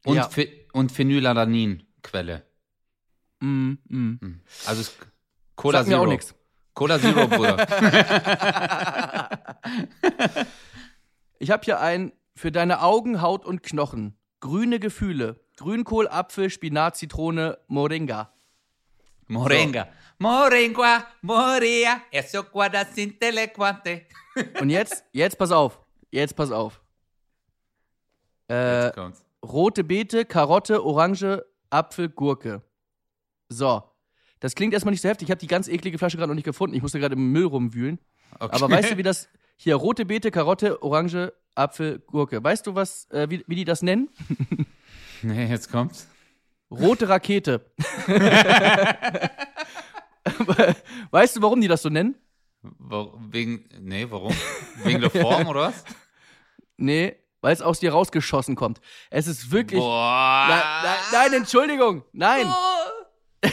Und, 0.06 0.16
Ja. 0.16 0.30
Phe 0.30 0.50
und 0.74 0.92
Phenylalanin-Quelle. 0.92 2.49
Mm, 3.40 3.74
mm. 3.88 4.42
Also 4.66 4.82
es- 4.82 4.96
Cola 5.56 5.80
Sagt 5.80 5.90
mir 5.90 5.96
Zero. 5.96 6.04
auch 6.04 6.08
nichts. 6.08 6.36
Cola 6.74 7.00
Zero, 7.00 7.28
Bruder. 7.28 7.58
Ich 11.42 11.52
habe 11.52 11.64
hier 11.64 11.80
ein 11.80 12.12
für 12.36 12.52
deine 12.52 12.82
Augen, 12.82 13.22
Haut 13.22 13.46
und 13.46 13.64
Knochen. 13.64 14.18
Grüne 14.42 14.80
Gefühle. 14.80 15.40
Grünkohl, 15.58 16.08
Apfel, 16.08 16.50
Spinat, 16.50 16.98
Zitrone, 16.98 17.58
Moringa. 17.68 18.34
Moringa. 19.28 19.88
Moringa, 20.18 21.06
Moria, 21.22 22.02
eso 22.12 22.44
guarda 22.44 22.84
sin 22.86 23.18
telequante. 23.20 24.02
Und 24.60 24.70
jetzt, 24.70 25.04
jetzt 25.14 25.38
pass 25.38 25.52
auf. 25.52 25.80
Jetzt 26.12 26.36
pass 26.36 26.52
auf. 26.52 26.82
Äh, 28.50 28.86
Jetzt 28.88 28.96
kommt's. 28.96 29.26
rote 29.46 29.84
Beete, 29.84 30.26
Karotte, 30.26 30.84
Orange, 30.84 31.46
Apfel, 31.70 32.10
Gurke. 32.10 32.62
So. 33.50 33.84
Das 34.40 34.56
klingt 34.56 34.74
erstmal 34.74 34.92
nicht 34.92 35.02
so 35.02 35.10
heftig. 35.10 35.28
Ich 35.28 35.32
habe 35.32 35.40
die 35.40 35.48
ganz 35.48 35.68
eklige 35.68 35.98
Flasche 35.98 36.18
gerade 36.18 36.30
noch 36.30 36.36
nicht 36.36 36.46
gefunden. 36.46 36.76
Ich 36.76 36.82
musste 36.82 37.00
gerade 37.00 37.16
im 37.16 37.32
Müll 37.32 37.46
rumwühlen. 37.46 38.00
Okay. 38.40 38.56
Aber 38.56 38.70
weißt 38.70 38.92
du, 38.92 38.98
wie 38.98 39.04
das. 39.04 39.28
Hier, 39.58 39.76
rote 39.76 40.06
Beete, 40.06 40.32
Karotte, 40.32 40.82
Orange, 40.82 41.34
Apfel, 41.56 42.00
Gurke. 42.00 42.42
Weißt 42.42 42.66
du, 42.66 42.76
was, 42.76 43.10
äh, 43.12 43.30
wie, 43.30 43.44
wie 43.48 43.56
die 43.56 43.66
das 43.66 43.82
nennen? 43.82 44.10
Nee, 45.22 45.48
jetzt 45.48 45.70
kommt's. 45.70 46.08
Rote 46.72 47.10
Rakete. 47.10 47.66
weißt 51.12 51.36
du, 51.36 51.42
warum 51.42 51.60
die 51.60 51.68
das 51.68 51.82
so 51.82 51.90
nennen? 51.90 52.16
Wegen, 52.62 53.66
nee, 53.82 54.06
warum? 54.10 54.34
Wegen 54.84 55.02
der 55.02 55.10
Form 55.10 55.48
oder 55.48 55.62
was? 55.62 55.84
Nee, 56.82 57.18
weil 57.42 57.52
es 57.52 57.62
aus 57.62 57.82
dir 57.82 57.92
rausgeschossen 57.92 58.56
kommt. 58.56 58.80
Es 59.10 59.28
ist 59.28 59.52
wirklich. 59.52 59.82
Boah. 59.82 60.46
Nein, 60.48 60.64
nein, 60.84 60.98
nein, 61.12 61.34
Entschuldigung. 61.42 62.04
Nein. 62.14 62.48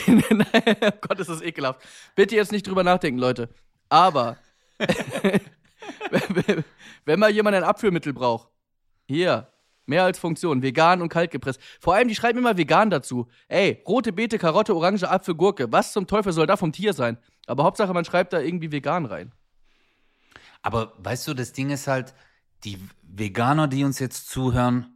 Nein. 0.07 0.47
Oh 0.83 0.91
Gott, 1.01 1.21
ist 1.21 1.31
das 1.31 1.43
ekelhaft. 1.43 1.81
Bitte 2.15 2.37
jetzt 2.37 2.53
nicht 2.53 2.67
drüber 2.67 2.83
nachdenken, 2.85 3.19
Leute. 3.19 3.49
Aber 3.89 4.37
wenn 7.05 7.19
mal 7.21 7.31
jemand 7.31 7.57
ein 7.57 7.65
Abführmittel 7.65 8.13
braucht, 8.13 8.49
hier, 9.07 9.49
mehr 9.87 10.05
als 10.05 10.19
Funktion, 10.19 10.63
vegan 10.63 11.01
und 11.01 11.09
kalt 11.09 11.31
gepresst. 11.31 11.61
Vor 11.81 11.95
allem, 11.95 12.09
die 12.09 12.15
schreiben 12.15 12.39
immer 12.39 12.57
vegan 12.57 12.91
dazu. 12.91 13.29
Ey, 13.49 13.83
rote 13.87 14.13
Beete, 14.13 14.39
Karotte, 14.39 14.75
Orange, 14.75 15.09
Apfel, 15.09 15.35
Gurke. 15.35 15.71
Was 15.71 15.93
zum 15.93 16.07
Teufel 16.07 16.33
soll 16.33 16.47
da 16.47 16.57
vom 16.57 16.73
Tier 16.73 16.93
sein? 16.93 17.19
Aber 17.47 17.65
Hauptsache, 17.65 17.95
man 17.95 18.05
schreibt 18.05 18.33
da 18.33 18.41
irgendwie 18.41 18.73
vegan 18.73 19.07
rein. 19.07 19.33
Aber 20.63 20.95
weißt 20.99 21.29
du, 21.29 21.35
das 21.35 21.53
Ding 21.53 21.71
ist 21.71 21.87
halt, 21.87 22.15
die 22.65 22.79
Veganer, 23.03 23.69
die 23.69 23.85
uns 23.85 24.01
jetzt 24.01 24.29
zuhören, 24.29 24.93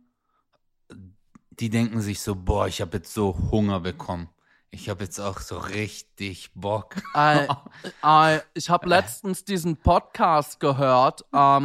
die 1.51 1.71
denken 1.71 2.01
sich 2.01 2.21
so, 2.21 2.35
boah, 2.35 2.67
ich 2.67 2.81
habe 2.81 2.97
jetzt 2.97 3.15
so 3.15 3.37
Hunger 3.51 3.81
bekommen. 3.81 4.29
Ich 4.73 4.89
habe 4.89 5.03
jetzt 5.03 5.19
auch 5.19 5.41
so 5.41 5.59
richtig 5.59 6.53
Bock. 6.55 6.95
Äh, 7.15 7.49
äh, 8.05 8.41
ich 8.55 8.71
habe 8.71 8.89
letztens 8.89 9.45
diesen 9.45 9.77
Podcast 9.77 10.61
gehört, 10.61 11.25
ähm, 11.35 11.65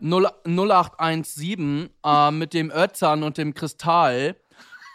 0, 0.00 0.30
0817, 0.46 1.90
äh, 2.04 2.30
mit 2.30 2.54
dem 2.54 2.70
Özan 2.70 3.22
und 3.22 3.36
dem 3.36 3.52
Kristall. 3.52 4.36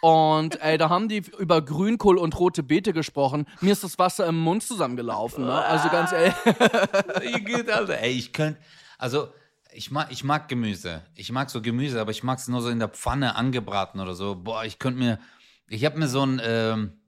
Und 0.00 0.60
ey, 0.60 0.78
da 0.78 0.88
haben 0.88 1.08
die 1.08 1.22
über 1.38 1.62
Grünkohl 1.62 2.18
und 2.18 2.36
rote 2.36 2.64
Beete 2.64 2.92
gesprochen. 2.92 3.46
Mir 3.60 3.72
ist 3.72 3.84
das 3.84 4.00
Wasser 4.00 4.26
im 4.26 4.40
Mund 4.40 4.64
zusammengelaufen. 4.64 5.44
Ne? 5.44 5.54
Also 5.54 5.90
ganz 5.90 6.10
ehrlich. 6.12 6.34
Ey, 8.00 8.10
ich 8.10 8.32
könnte, 8.32 8.60
also 8.98 9.28
ich 9.72 9.92
mag, 9.92 10.08
ich 10.10 10.24
mag 10.24 10.48
Gemüse. 10.48 11.02
Ich 11.14 11.30
mag 11.30 11.50
so 11.50 11.62
Gemüse, 11.62 12.00
aber 12.00 12.10
ich 12.10 12.24
mag 12.24 12.40
es 12.40 12.48
nur 12.48 12.62
so 12.62 12.68
in 12.68 12.80
der 12.80 12.88
Pfanne 12.88 13.36
angebraten 13.36 14.00
oder 14.00 14.16
so. 14.16 14.34
Boah, 14.34 14.64
ich 14.64 14.80
könnte 14.80 14.98
mir, 14.98 15.20
ich 15.68 15.84
habe 15.84 16.00
mir 16.00 16.08
so 16.08 16.22
einen 16.22 16.40
ähm, 16.42 17.01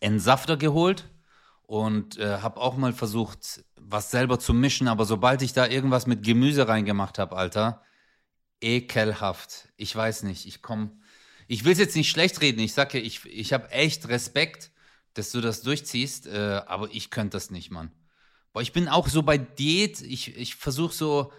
Entsafter 0.00 0.56
geholt 0.56 1.10
und 1.62 2.18
äh, 2.18 2.38
habe 2.38 2.60
auch 2.60 2.76
mal 2.76 2.92
versucht, 2.92 3.64
was 3.76 4.10
selber 4.10 4.38
zu 4.38 4.54
mischen, 4.54 4.88
aber 4.88 5.04
sobald 5.04 5.42
ich 5.42 5.52
da 5.52 5.66
irgendwas 5.66 6.06
mit 6.06 6.22
Gemüse 6.22 6.68
reingemacht 6.68 7.18
habe, 7.18 7.36
Alter, 7.36 7.82
ekelhaft. 8.60 9.68
Ich 9.76 9.94
weiß 9.94 10.22
nicht, 10.24 10.46
ich 10.46 10.62
komme, 10.62 10.92
ich 11.46 11.64
will 11.64 11.72
es 11.72 11.78
jetzt 11.78 11.96
nicht 11.96 12.10
schlecht 12.10 12.40
reden. 12.40 12.60
Ich 12.60 12.74
sage, 12.74 12.98
ich, 12.98 13.24
ich 13.26 13.52
habe 13.52 13.70
echt 13.70 14.08
Respekt, 14.08 14.70
dass 15.14 15.30
du 15.30 15.40
das 15.40 15.62
durchziehst, 15.62 16.26
äh, 16.26 16.62
aber 16.66 16.88
ich 16.92 17.10
könnte 17.10 17.36
das 17.36 17.50
nicht, 17.50 17.70
Mann. 17.70 17.92
Boah, 18.52 18.62
ich 18.62 18.72
bin 18.72 18.88
auch 18.88 19.08
so 19.08 19.22
bei 19.22 19.38
Diät, 19.38 20.00
ich, 20.00 20.36
ich 20.36 20.56
versuche 20.56 20.94
so 20.94 21.32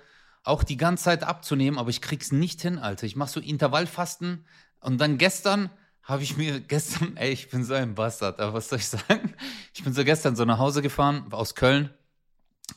auch 0.44 0.64
die 0.64 0.78
ganze 0.78 1.06
Zeit 1.06 1.24
abzunehmen, 1.24 1.80
aber 1.80 1.90
ich 1.90 2.02
krieg's 2.02 2.32
nicht 2.32 2.62
hin, 2.62 2.78
Alter. 2.80 3.06
Ich 3.06 3.16
mache 3.16 3.32
so 3.32 3.40
Intervallfasten 3.40 4.46
und 4.82 5.00
dann 5.00 5.18
gestern 5.18 5.70
habe 6.10 6.24
ich 6.24 6.36
mir 6.36 6.60
gestern, 6.60 7.16
ey, 7.18 7.32
ich 7.32 7.50
bin 7.50 7.64
so 7.64 7.76
ein 7.76 7.96
Bastard, 7.96 8.40
aber 8.40 8.56
was 8.56 8.70
soll 8.70 8.80
ich 8.80 8.88
sagen? 8.88 9.34
Ich 9.74 9.84
bin 9.84 9.94
so 9.94 10.04
gestern 10.04 10.36
so 10.36 10.44
nach 10.44 10.58
Hause 10.58 10.82
gefahren 10.82 11.32
aus 11.32 11.56
Köln 11.56 11.92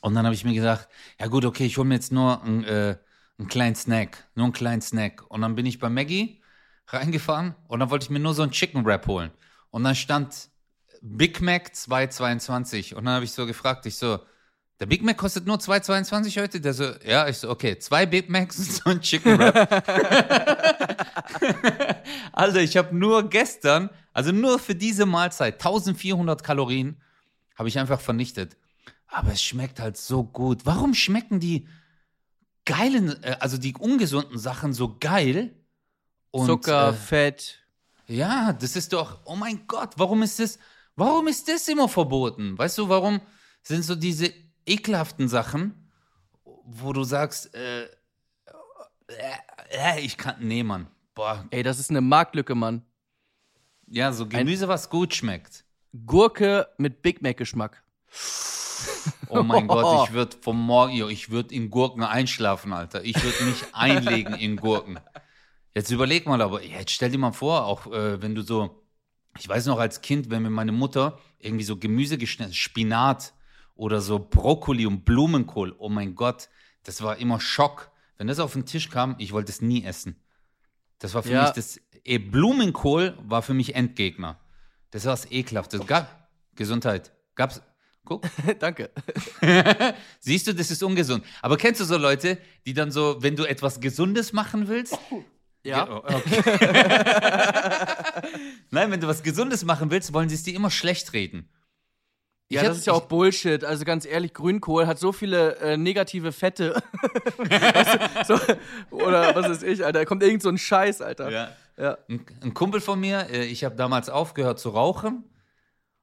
und 0.00 0.14
dann 0.14 0.24
habe 0.24 0.34
ich 0.34 0.44
mir 0.44 0.54
gedacht, 0.54 0.88
ja 1.18 1.26
gut, 1.26 1.44
okay, 1.44 1.64
ich 1.64 1.78
hole 1.78 1.88
mir 1.88 1.94
jetzt 1.94 2.12
nur 2.12 2.42
einen, 2.42 2.64
äh, 2.64 2.96
einen 3.38 3.48
kleinen 3.48 3.74
Snack, 3.74 4.28
nur 4.34 4.44
einen 4.44 4.52
kleinen 4.52 4.82
Snack. 4.82 5.24
Und 5.28 5.40
dann 5.40 5.54
bin 5.54 5.66
ich 5.66 5.78
bei 5.78 5.88
Maggie 5.88 6.42
reingefahren 6.86 7.54
und 7.68 7.80
dann 7.80 7.90
wollte 7.90 8.04
ich 8.04 8.10
mir 8.10 8.20
nur 8.20 8.34
so 8.34 8.42
einen 8.42 8.52
Chicken 8.52 8.84
Wrap 8.84 9.06
holen. 9.06 9.30
Und 9.70 9.84
dann 9.84 9.94
stand 9.94 10.50
Big 11.00 11.40
Mac 11.40 11.72
2,22 11.74 12.94
und 12.94 13.06
dann 13.06 13.14
habe 13.14 13.24
ich 13.24 13.32
so 13.32 13.46
gefragt, 13.46 13.86
ich 13.86 13.96
so, 13.96 14.20
der 14.82 14.88
Big 14.88 15.04
Mac 15.04 15.16
kostet 15.16 15.46
nur 15.46 15.58
2,22 15.58 16.42
heute? 16.42 16.60
Der 16.60 16.74
so, 16.74 16.90
ja, 17.06 17.28
ich 17.28 17.38
so, 17.38 17.48
okay, 17.48 17.78
zwei 17.78 18.04
Big 18.04 18.28
Macs 18.28 18.58
und 18.58 18.72
so 18.72 18.90
ein 18.90 19.00
Chicken 19.00 19.38
Wrap. 19.38 19.56
Alter, 22.32 22.60
ich 22.60 22.76
habe 22.76 22.96
nur 22.96 23.30
gestern, 23.30 23.90
also 24.12 24.32
nur 24.32 24.58
für 24.58 24.74
diese 24.74 25.06
Mahlzeit, 25.06 25.54
1400 25.54 26.42
Kalorien 26.42 27.00
habe 27.54 27.68
ich 27.68 27.78
einfach 27.78 28.00
vernichtet. 28.00 28.56
Aber 29.06 29.30
es 29.30 29.40
schmeckt 29.40 29.78
halt 29.78 29.96
so 29.96 30.24
gut. 30.24 30.62
Warum 30.64 30.94
schmecken 30.94 31.38
die 31.38 31.68
geilen, 32.64 33.22
äh, 33.22 33.36
also 33.38 33.58
die 33.58 33.76
ungesunden 33.76 34.36
Sachen 34.36 34.72
so 34.72 34.96
geil? 34.98 35.54
Und, 36.32 36.46
Zucker, 36.46 36.88
äh, 36.88 36.92
Fett. 36.92 37.60
ja, 38.08 38.52
das 38.52 38.74
ist 38.74 38.92
doch, 38.92 39.20
oh 39.26 39.36
mein 39.36 39.64
Gott, 39.68 39.90
warum 39.96 40.24
ist 40.24 40.40
das, 40.40 40.58
warum 40.96 41.28
ist 41.28 41.46
das 41.46 41.68
immer 41.68 41.88
verboten? 41.88 42.58
Weißt 42.58 42.78
du, 42.78 42.88
warum 42.88 43.20
sind 43.62 43.84
so 43.84 43.94
diese 43.94 44.32
ekelhaften 44.66 45.28
Sachen, 45.28 45.88
wo 46.64 46.92
du 46.92 47.04
sagst, 47.04 47.54
äh, 47.54 47.84
äh, 47.84 47.88
äh, 49.70 50.00
ich 50.00 50.16
kann, 50.16 50.36
nee, 50.40 50.62
Mann, 50.62 50.86
boah, 51.14 51.46
Ey, 51.50 51.62
das 51.62 51.78
ist 51.78 51.90
eine 51.90 52.00
Marktlücke, 52.00 52.54
Mann. 52.54 52.82
ja, 53.86 54.12
so 54.12 54.26
Gemüse, 54.26 54.68
was 54.68 54.90
gut 54.90 55.14
schmeckt. 55.14 55.64
Gurke 56.06 56.68
mit 56.78 57.02
Big 57.02 57.20
Mac-Geschmack. 57.20 57.82
Oh 59.28 59.42
mein 59.42 59.66
Gott, 59.66 60.06
ich 60.08 60.14
würde 60.14 60.36
vom 60.40 60.58
Morgen, 60.60 61.10
ich 61.10 61.30
würde 61.30 61.54
in 61.54 61.70
Gurken 61.70 62.02
einschlafen, 62.02 62.72
Alter. 62.72 63.04
Ich 63.04 63.22
würde 63.22 63.44
mich 63.44 63.62
einlegen 63.72 64.34
in 64.34 64.56
Gurken. 64.56 64.98
Jetzt 65.74 65.90
überleg 65.90 66.26
mal, 66.26 66.40
aber 66.42 66.62
jetzt 66.62 66.90
stell 66.92 67.10
dir 67.10 67.18
mal 67.18 67.32
vor, 67.32 67.64
auch 67.64 67.86
äh, 67.86 68.20
wenn 68.20 68.34
du 68.34 68.42
so, 68.42 68.82
ich 69.38 69.48
weiß 69.48 69.66
noch 69.66 69.78
als 69.78 70.02
Kind, 70.02 70.30
wenn 70.30 70.42
mir 70.42 70.50
meine 70.50 70.72
Mutter 70.72 71.18
irgendwie 71.38 71.64
so 71.64 71.76
Gemüse 71.76 72.18
geschnitten, 72.18 72.52
Spinat 72.52 73.32
oder 73.74 74.00
so 74.00 74.18
Brokkoli 74.18 74.86
und 74.86 75.04
Blumenkohl, 75.04 75.74
oh 75.78 75.88
mein 75.88 76.14
Gott, 76.14 76.48
das 76.84 77.02
war 77.02 77.16
immer 77.18 77.40
Schock. 77.40 77.90
Wenn 78.18 78.26
das 78.26 78.38
auf 78.38 78.52
den 78.52 78.66
Tisch 78.66 78.88
kam, 78.90 79.16
ich 79.18 79.32
wollte 79.32 79.50
es 79.50 79.60
nie 79.62 79.84
essen. 79.84 80.16
Das 80.98 81.14
war 81.14 81.22
für 81.22 81.30
Ja. 81.32 81.42
mich 81.44 81.52
das, 81.52 81.80
eh, 82.04 82.18
Blumenkohl 82.18 83.16
war 83.26 83.42
für 83.42 83.54
mich 83.54 83.74
Endgegner. 83.74 84.38
Das 84.90 85.04
war 85.04 85.12
das 85.12 85.30
Ekelhafte. 85.30 85.78
Gab, 85.80 86.28
Gesundheit. 86.54 87.12
Gab's, 87.34 87.62
guck. 88.04 88.22
Danke. 88.60 88.90
Siehst 90.20 90.46
du, 90.46 90.54
das 90.54 90.70
ist 90.70 90.82
ungesund. 90.82 91.24
Aber 91.40 91.56
kennst 91.56 91.80
du 91.80 91.84
so 91.84 91.96
Leute, 91.96 92.38
die 92.66 92.74
dann 92.74 92.90
so, 92.92 93.16
wenn 93.22 93.34
du 93.36 93.44
etwas 93.44 93.80
Gesundes 93.80 94.32
machen 94.32 94.68
willst? 94.68 94.96
Ja. 95.64 95.88
Oh, 95.88 95.96
okay. 96.04 96.42
Nein, 98.70 98.90
wenn 98.90 99.00
du 99.00 99.06
was 99.06 99.22
Gesundes 99.22 99.64
machen 99.64 99.90
willst, 99.90 100.12
wollen 100.12 100.28
sie 100.28 100.34
es 100.34 100.42
dir 100.42 100.54
immer 100.54 100.70
schlecht 100.70 101.12
reden. 101.12 101.48
Ja, 102.52 102.62
das 102.62 102.78
ist 102.78 102.86
ja 102.86 102.92
auch 102.92 103.06
Bullshit. 103.06 103.64
Also 103.64 103.84
ganz 103.84 104.04
ehrlich, 104.06 104.34
Grünkohl 104.34 104.86
hat 104.86 104.98
so 104.98 105.12
viele 105.12 105.56
äh, 105.56 105.76
negative 105.76 106.32
Fette. 106.32 106.82
weißt 107.38 108.28
du, 108.28 108.36
so, 108.36 108.96
oder 108.96 109.34
was 109.34 109.48
weiß 109.48 109.62
ich, 109.62 109.84
Alter. 109.84 110.00
Da 110.00 110.04
kommt 110.04 110.22
irgend 110.22 110.42
so 110.42 110.48
ein 110.48 110.58
Scheiß, 110.58 111.00
Alter. 111.00 111.30
Ja. 111.30 111.48
Ja. 111.76 111.98
Ein, 112.08 112.24
ein 112.42 112.54
Kumpel 112.54 112.80
von 112.80 113.00
mir, 113.00 113.28
äh, 113.30 113.44
ich 113.44 113.64
habe 113.64 113.76
damals 113.76 114.08
aufgehört 114.10 114.58
zu 114.60 114.70
rauchen 114.70 115.24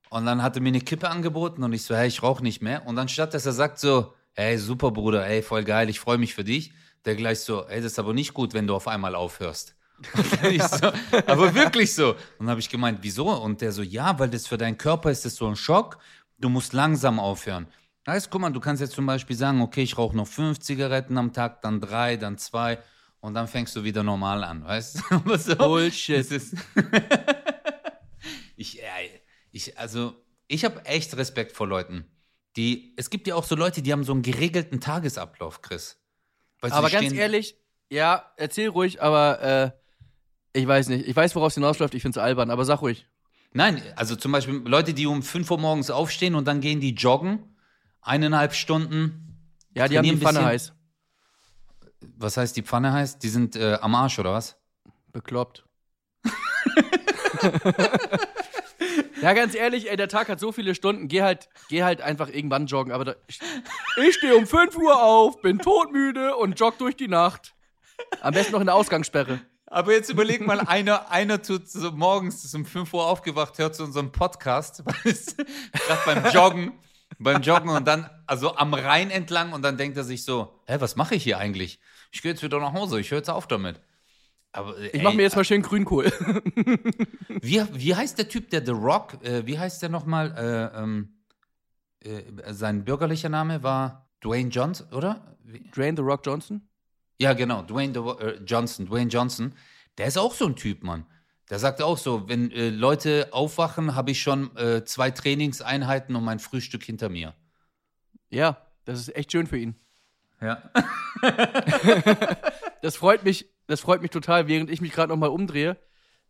und 0.10 0.26
dann 0.26 0.42
hatte 0.42 0.62
mir 0.62 0.70
eine 0.70 0.82
Kippe 0.82 1.10
angeboten 1.10 1.64
und 1.64 1.74
ich 1.74 1.84
so, 1.84 1.96
hey, 1.96 2.08
ich 2.08 2.24
rauche 2.24 2.44
nicht 2.44 2.62
mehr. 2.62 2.86
Und 2.88 2.98
anstatt 2.98 3.34
dass 3.34 3.46
er 3.46 3.54
sagt 3.54 3.80
so, 3.80 4.14
hey, 4.34 4.58
super 4.58 4.92
Bruder, 4.92 5.26
ey, 5.28 5.42
voll 5.42 5.64
geil, 5.64 5.90
ich 5.90 6.00
freue 6.00 6.18
mich 6.18 6.34
für 6.34 6.44
dich, 6.44 6.74
der 7.06 7.16
gleich 7.16 7.42
so, 7.42 7.66
ey, 7.68 7.82
das 7.82 7.94
ist 7.94 8.00
aber 8.00 8.14
nicht 8.14 8.34
gut, 8.34 8.54
wenn 8.54 8.68
du 8.68 8.76
auf 8.76 8.88
einmal 8.88 9.16
aufhörst. 9.16 9.76
So, 10.80 10.92
aber 11.28 11.54
wirklich 11.54 11.94
so. 11.94 12.12
Und 12.12 12.18
dann 12.40 12.50
habe 12.52 12.62
ich 12.62 12.70
gemeint, 12.70 13.00
wieso? 13.02 13.30
Und 13.30 13.60
der 13.60 13.74
so, 13.74 13.82
ja, 13.82 14.18
weil 14.18 14.30
das 14.30 14.48
für 14.48 14.58
deinen 14.58 14.78
Körper 14.78 15.12
ist 15.12 15.26
das 15.26 15.36
so 15.36 15.46
ein 15.46 15.58
Schock, 15.58 15.98
du 16.40 16.50
musst 16.50 16.74
langsam 16.74 17.20
aufhören. 17.20 17.68
Heißt, 18.08 18.32
guck 18.32 18.42
mal, 18.42 18.50
du 18.52 18.60
kannst 18.60 18.82
jetzt 18.82 18.94
zum 18.94 19.06
Beispiel 19.06 19.36
sagen, 19.36 19.62
okay, 19.62 19.84
ich 19.84 19.98
rauche 19.98 20.18
noch 20.18 20.28
fünf 20.28 20.60
Zigaretten 20.60 21.18
am 21.18 21.32
Tag, 21.32 21.62
dann 21.62 21.80
drei, 21.80 22.18
dann 22.18 22.38
zwei 22.38 22.80
und 23.20 23.36
dann 23.36 23.48
fängst 23.48 23.76
du 23.76 23.84
wieder 23.84 24.02
normal 24.02 24.44
an, 24.44 24.64
weißt 24.64 25.02
du? 25.10 25.38
So, 25.38 25.56
Bullshit. 25.56 26.32
ist 26.32 26.56
ich, 28.56 28.82
äh, 28.82 28.86
ich, 29.52 29.78
also, 29.78 30.16
ich 30.48 30.66
habe 30.66 30.84
echt 30.86 31.16
Respekt 31.18 31.52
vor 31.52 31.68
Leuten, 31.68 32.06
die, 32.56 32.96
es 32.98 33.10
gibt 33.10 33.28
ja 33.28 33.36
auch 33.36 33.44
so 33.44 33.56
Leute, 33.56 33.84
die 33.84 33.92
haben 33.92 34.04
so 34.04 34.14
einen 34.14 34.24
geregelten 34.24 34.82
Tagesablauf, 34.82 35.62
Chris. 35.62 36.02
Aber 36.62 36.90
ganz 36.90 37.14
ehrlich, 37.14 37.56
ja, 37.92 38.32
erzähl 38.38 38.70
ruhig, 38.70 39.02
aber 39.02 39.42
äh, 39.42 39.72
ich 40.54 40.68
weiß 40.68 40.90
nicht. 40.90 41.08
Ich 41.08 41.16
weiß, 41.16 41.36
worauf 41.36 41.50
es 41.50 41.56
hinausläuft. 41.56 41.94
Ich 41.94 42.02
finde 42.02 42.20
es 42.20 42.24
albern, 42.24 42.50
aber 42.50 42.66
sag 42.66 42.82
ruhig. 42.82 43.08
Nein, 43.52 43.82
also 43.96 44.16
zum 44.16 44.32
Beispiel 44.32 44.62
Leute, 44.66 44.94
die 44.94 45.08
um 45.08 45.24
5 45.24 45.50
Uhr 45.50 45.58
morgens 45.58 45.90
aufstehen 45.90 46.36
und 46.36 46.48
dann 46.48 46.62
gehen 46.62 46.80
die 46.80 46.94
joggen, 46.94 47.44
eineinhalb 48.02 48.54
Stunden. 48.54 49.38
Ja, 49.74 49.88
die 49.88 49.98
haben 49.98 50.04
die 50.06 50.18
Pfanne 50.18 50.46
heiß. 50.46 50.74
Was 52.18 52.38
heißt 52.38 52.56
die 52.56 52.62
Pfanne 52.62 52.94
heißt? 52.94 53.24
Die 53.24 53.30
sind 53.30 53.56
äh, 53.56 53.78
am 53.82 53.96
Arsch, 53.96 54.20
oder 54.20 54.34
was? 54.34 54.58
Bekloppt. 55.12 55.66
ja, 59.22 59.34
ganz 59.34 59.56
ehrlich, 59.56 59.90
ey, 59.90 59.98
der 59.98 60.08
Tag 60.08 60.30
hat 60.30 60.40
so 60.40 60.52
viele 60.52 60.76
Stunden. 60.76 61.08
Geh 61.08 61.24
halt, 61.24 61.50
geh 61.70 61.84
halt 61.84 62.02
einfach 62.02 62.30
irgendwann 62.30 62.68
joggen. 62.68 62.94
Aber 62.94 63.06
da, 63.06 63.16
ich, 63.28 63.40
ich 63.98 64.16
stehe 64.16 64.36
um 64.36 64.46
5 64.46 64.78
Uhr 64.78 65.02
auf, 65.02 65.42
bin 65.42 65.60
todmüde 65.60 66.36
und 66.36 66.60
jogg 66.60 66.78
durch 66.78 66.96
die 66.96 67.08
Nacht. 67.08 67.56
Am 68.22 68.34
besten 68.34 68.54
noch 68.54 68.62
in 68.62 68.68
der 68.68 68.76
Ausgangssperre. 68.76 69.42
Aber 69.72 69.94
jetzt 69.94 70.10
überleg 70.10 70.46
mal, 70.46 70.60
einer, 70.62 71.12
einer 71.12 71.42
tut 71.42 71.70
so 71.70 71.92
morgens 71.92 72.44
ist 72.44 72.56
um 72.56 72.66
5 72.66 72.92
Uhr 72.92 73.06
aufgewacht, 73.06 73.58
hört 73.60 73.76
zu 73.76 73.84
unserem 73.84 74.12
Podcast, 74.12 74.84
gerade 75.04 76.02
beim 76.06 76.34
Joggen, 76.34 76.72
beim 77.20 77.42
Joggen 77.44 77.70
und 77.70 77.88
dann 77.88 78.10
also 78.26 78.56
am 78.56 78.74
Rhein 78.74 79.12
entlang 79.12 79.54
und 79.54 79.62
dann 79.62 79.78
denkt 79.78 79.96
er 79.96 80.04
sich 80.04 80.24
so, 80.24 80.60
hä, 80.66 80.78
was 80.80 80.96
mache 80.96 81.16
ich 81.16 81.24
hier 81.24 81.38
eigentlich? 81.38 81.80
Ich 82.12 82.24
gehe 82.24 82.32
jetzt 82.32 82.42
wieder 82.42 82.60
nach 82.60 82.74
Hause, 82.74 83.00
ich 83.00 83.12
höre 83.12 83.20
jetzt 83.20 83.30
auf 83.30 83.46
damit. 83.46 83.80
Aber 84.52 84.76
äh, 84.80 84.88
Ich 84.88 85.04
mach 85.04 85.14
mir 85.14 85.22
jetzt 85.22 85.36
mal 85.36 85.46
schön 85.46 85.62
Grünkohl. 85.62 86.06
wie, 87.42 87.64
wie 87.72 87.96
heißt 87.96 88.18
der 88.18 88.28
Typ, 88.28 88.50
der 88.50 88.66
The 88.66 88.72
Rock, 88.72 89.24
äh, 89.24 89.46
wie 89.46 89.60
heißt 89.60 89.84
der 89.84 89.90
nochmal? 89.90 90.34
Äh, 90.36 90.80
ähm, 90.80 91.20
äh, 92.00 92.24
sein 92.54 92.86
bürgerlicher 92.86 93.30
Name 93.30 93.62
war 93.62 94.10
Dwayne 94.24 94.50
Johnson, 94.50 94.88
oder? 94.94 95.38
Drain 95.74 95.96
the 95.96 96.02
Rock 96.02 96.22
Johnson? 96.26 96.68
Ja, 97.20 97.34
genau, 97.34 97.62
Dwayne 97.64 97.98
Ro- 98.00 98.18
äh, 98.20 98.40
Johnson, 98.46 98.86
Dwayne 98.86 99.10
Johnson, 99.10 99.54
der 99.98 100.08
ist 100.08 100.18
auch 100.18 100.34
so 100.34 100.46
ein 100.46 100.56
Typ, 100.56 100.84
Mann. 100.84 101.06
Der 101.50 101.60
sagt 101.60 101.82
auch 101.82 101.98
so, 101.98 102.30
wenn 102.30 102.52
äh, 102.52 102.70
Leute 102.70 103.30
aufwachen, 103.32 103.96
habe 103.96 104.12
ich 104.12 104.22
schon 104.22 104.56
äh, 104.56 104.86
zwei 104.86 105.12
Trainingseinheiten 105.12 106.16
und 106.16 106.24
mein 106.24 106.40
Frühstück 106.40 106.84
hinter 106.84 107.10
mir. 107.10 107.34
Ja, 108.30 108.66
das 108.86 109.00
ist 109.00 109.16
echt 109.16 109.32
schön 109.32 109.48
für 109.48 109.58
ihn. 109.58 109.76
Ja. 110.42 110.72
Das 112.82 112.96
freut 112.96 113.24
mich, 113.26 113.50
das 113.68 113.82
freut 113.82 114.02
mich 114.02 114.12
total. 114.12 114.48
Während 114.48 114.70
ich 114.70 114.80
mich 114.80 114.94
gerade 114.94 115.10
noch 115.12 115.18
mal 115.20 115.28
umdrehe, 115.28 115.76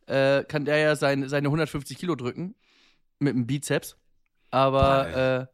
äh, 0.07 0.43
kann 0.45 0.65
der 0.65 0.77
ja 0.77 0.95
sein, 0.95 1.29
seine 1.29 1.47
150 1.49 1.95
Kilo 1.97 2.15
drücken 2.15 2.55
mit 3.19 3.35
dem 3.35 3.45
Bizeps. 3.45 3.97
Aber 4.49 5.07
äh, 5.09 5.45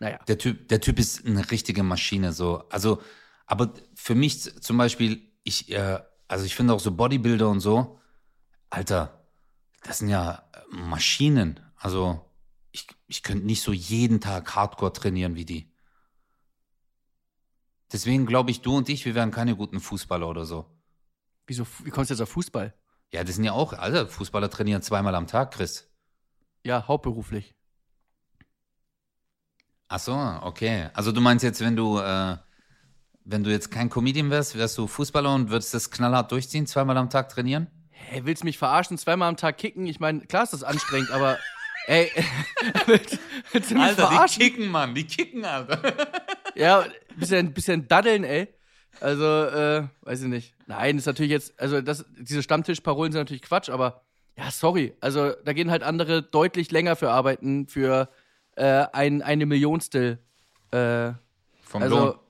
naja, 0.00 0.18
Der 0.26 0.38
Typ, 0.38 0.68
der 0.68 0.80
Typ 0.80 0.98
ist 0.98 1.24
eine 1.24 1.48
richtige 1.52 1.84
Maschine, 1.84 2.32
so. 2.32 2.64
Also, 2.68 3.00
aber 3.46 3.74
für 3.94 4.14
mich 4.14 4.40
zum 4.62 4.76
Beispiel, 4.76 5.32
ich, 5.42 5.70
äh, 5.70 6.00
also 6.28 6.44
ich 6.44 6.54
finde 6.54 6.72
auch 6.74 6.80
so 6.80 6.92
Bodybuilder 6.92 7.48
und 7.48 7.60
so, 7.60 8.00
Alter, 8.70 9.26
das 9.82 9.98
sind 9.98 10.08
ja 10.08 10.48
äh, 10.52 10.74
Maschinen. 10.74 11.60
Also, 11.76 12.24
ich, 12.72 12.86
ich 13.06 13.22
könnte 13.22 13.46
nicht 13.46 13.62
so 13.62 13.72
jeden 13.72 14.20
Tag 14.20 14.54
Hardcore 14.54 14.92
trainieren 14.92 15.36
wie 15.36 15.44
die. 15.44 15.72
Deswegen 17.92 18.26
glaube 18.26 18.50
ich, 18.50 18.62
du 18.62 18.76
und 18.76 18.88
ich, 18.88 19.04
wir 19.04 19.14
wären 19.14 19.30
keine 19.30 19.54
guten 19.54 19.80
Fußballer 19.80 20.28
oder 20.28 20.44
so. 20.44 20.66
wieso? 21.46 21.66
Wie 21.84 21.90
kommst 21.90 22.10
du 22.10 22.14
jetzt 22.14 22.22
auf 22.22 22.30
Fußball? 22.30 22.74
Ja, 23.12 23.22
das 23.22 23.36
sind 23.36 23.44
ja 23.44 23.52
auch, 23.52 23.74
Alter, 23.74 24.08
Fußballer 24.08 24.50
trainieren 24.50 24.82
zweimal 24.82 25.14
am 25.14 25.28
Tag, 25.28 25.52
Chris. 25.52 25.88
Ja, 26.64 26.88
hauptberuflich. 26.88 27.54
Ach 29.86 30.00
so, 30.00 30.14
okay. 30.42 30.88
Also 30.94 31.12
du 31.12 31.20
meinst 31.20 31.44
jetzt, 31.44 31.60
wenn 31.60 31.76
du, 31.76 31.98
äh, 32.00 32.36
wenn 33.24 33.42
du 33.44 33.50
jetzt 33.50 33.70
kein 33.70 33.90
Comedian 33.90 34.30
wärst, 34.30 34.56
wärst 34.56 34.78
du 34.78 34.86
Fußballer 34.86 35.34
und 35.34 35.50
würdest 35.50 35.74
das 35.74 35.90
knallhart 35.90 36.30
durchziehen, 36.30 36.66
zweimal 36.66 36.96
am 36.96 37.10
Tag 37.10 37.28
trainieren? 37.28 37.68
Hey, 37.90 38.24
willst 38.24 38.42
du 38.42 38.46
mich 38.46 38.58
verarschen? 38.58 38.98
Zweimal 38.98 39.28
am 39.28 39.36
Tag 39.36 39.58
kicken? 39.58 39.86
Ich 39.86 39.98
meine, 39.98 40.20
klar 40.20 40.42
ist 40.42 40.52
das 40.52 40.62
anstrengend, 40.62 41.10
aber 41.10 41.38
Ey, 41.86 42.10
willst, 42.86 43.18
willst 43.52 43.70
du 43.70 43.74
mich 43.74 43.82
Alter, 43.82 44.02
die 44.02 44.08
verarschen? 44.08 44.42
kicken, 44.42 44.68
Mann, 44.68 44.94
die 44.94 45.04
kicken, 45.04 45.44
Alter. 45.44 45.80
Ja, 46.56 46.84
bisschen, 47.16 47.52
bisschen 47.52 47.88
daddeln, 47.88 48.22
ey. 48.22 48.46
Also, 49.00 49.24
äh, 49.24 49.88
weiß 50.02 50.22
ich 50.22 50.28
nicht. 50.28 50.54
Nein, 50.68 50.98
ist 50.98 51.06
natürlich 51.06 51.32
jetzt, 51.32 51.58
also 51.58 51.80
das, 51.80 52.04
diese 52.16 52.44
Stammtischparolen 52.44 53.10
sind 53.10 53.22
natürlich 53.22 53.42
Quatsch, 53.42 53.68
aber 53.70 54.04
ja, 54.38 54.52
sorry. 54.52 54.94
Also, 55.00 55.32
da 55.44 55.52
gehen 55.52 55.68
halt 55.68 55.82
andere 55.82 56.22
deutlich 56.22 56.70
länger 56.70 56.94
für 56.94 57.10
arbeiten, 57.10 57.66
für 57.66 58.08
äh, 58.54 58.86
ein, 58.92 59.20
eine 59.20 59.46
Millionstel. 59.46 60.20
Äh, 60.70 61.10
Vom 61.64 61.82
also, 61.82 62.20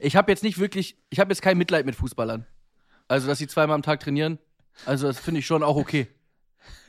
ich 0.00 0.16
habe 0.16 0.30
jetzt 0.32 0.42
nicht 0.42 0.58
wirklich, 0.58 0.96
ich 1.10 1.20
habe 1.20 1.30
jetzt 1.30 1.42
kein 1.42 1.58
Mitleid 1.58 1.86
mit 1.86 1.94
Fußballern. 1.94 2.46
Also, 3.08 3.26
dass 3.26 3.38
sie 3.38 3.46
zweimal 3.48 3.74
am 3.74 3.82
Tag 3.82 4.00
trainieren, 4.00 4.38
also 4.86 5.06
das 5.06 5.18
finde 5.18 5.40
ich 5.40 5.46
schon 5.46 5.62
auch 5.62 5.76
okay. 5.76 6.08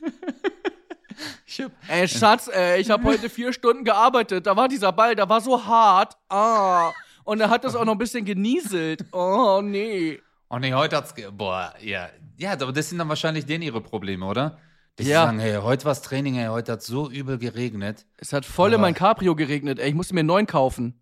Ich 1.46 1.60
hab, 1.60 1.70
Ey, 1.88 2.08
Schatz, 2.08 2.48
ey, 2.48 2.80
ich 2.80 2.90
habe 2.90 3.04
heute 3.04 3.28
vier 3.28 3.52
Stunden 3.52 3.84
gearbeitet. 3.84 4.46
Da 4.46 4.56
war 4.56 4.68
dieser 4.68 4.90
Ball, 4.92 5.14
der 5.14 5.28
war 5.28 5.40
so 5.42 5.62
hart. 5.64 6.16
Ah. 6.30 6.90
Und 7.24 7.40
er 7.40 7.50
hat 7.50 7.64
das 7.64 7.76
auch 7.76 7.84
noch 7.84 7.92
ein 7.92 7.98
bisschen 7.98 8.24
genieselt. 8.24 9.04
Oh, 9.12 9.60
nee. 9.62 10.18
oh 10.48 10.58
nee, 10.58 10.72
heute 10.72 10.96
hat's, 10.96 11.14
ge 11.14 11.28
boah, 11.30 11.74
ja. 11.80 12.08
Ja, 12.38 12.52
aber 12.52 12.72
das 12.72 12.88
sind 12.88 12.98
dann 12.98 13.08
wahrscheinlich 13.10 13.44
denen 13.44 13.62
ihre 13.62 13.82
Probleme, 13.82 14.24
oder? 14.24 14.58
Die 14.98 15.04
Ja. 15.04 15.26
sagen, 15.26 15.38
hey, 15.40 15.56
heute 15.56 15.84
war's 15.84 16.00
Training, 16.00 16.34
hey, 16.34 16.46
heute 16.46 16.72
hat's 16.72 16.86
so 16.86 17.10
übel 17.10 17.36
geregnet. 17.38 18.06
Es 18.16 18.32
hat 18.32 18.46
voll 18.46 18.72
in 18.72 18.80
mein 18.80 18.94
Cabrio 18.94 19.36
geregnet, 19.36 19.78
ey. 19.78 19.90
Ich 19.90 19.94
musste 19.94 20.14
mir 20.14 20.20
einen 20.20 20.28
neuen 20.28 20.46
kaufen. 20.46 21.01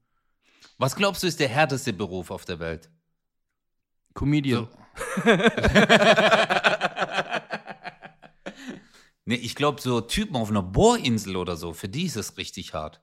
Was 0.80 0.96
glaubst 0.96 1.22
du, 1.22 1.26
ist 1.26 1.38
der 1.38 1.48
härteste 1.48 1.92
Beruf 1.92 2.30
auf 2.30 2.46
der 2.46 2.58
Welt? 2.58 2.88
Comedian. 4.14 4.66
Nee, 9.26 9.34
ich 9.36 9.54
glaube, 9.54 9.80
so 9.80 10.00
Typen 10.00 10.34
auf 10.34 10.48
einer 10.50 10.62
Bohrinsel 10.62 11.36
oder 11.36 11.56
so, 11.56 11.72
für 11.72 11.88
die 11.88 12.04
ist 12.06 12.16
es 12.16 12.36
richtig 12.36 12.74
hart. 12.74 13.00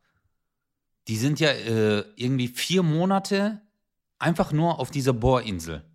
Die 1.07 1.15
sind 1.15 1.39
ja 1.39 1.51
äh, 1.51 2.03
irgendwie 2.17 2.49
vier 2.49 2.83
Monate 2.83 3.61
einfach 4.19 4.51
nur 4.51 4.79
auf 4.79 4.91
dieser 4.91 5.13
Bohrinsel 5.13 5.85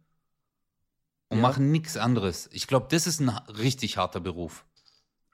und 1.28 1.38
Ja. 1.38 1.42
machen 1.42 1.70
nichts 1.70 1.98
anderes. 1.98 2.48
Ich 2.52 2.66
glaube, 2.66 2.86
das 2.90 3.06
ist 3.06 3.20
ein 3.20 3.28
richtig 3.28 3.98
harter 3.98 4.20
Beruf. 4.20 4.64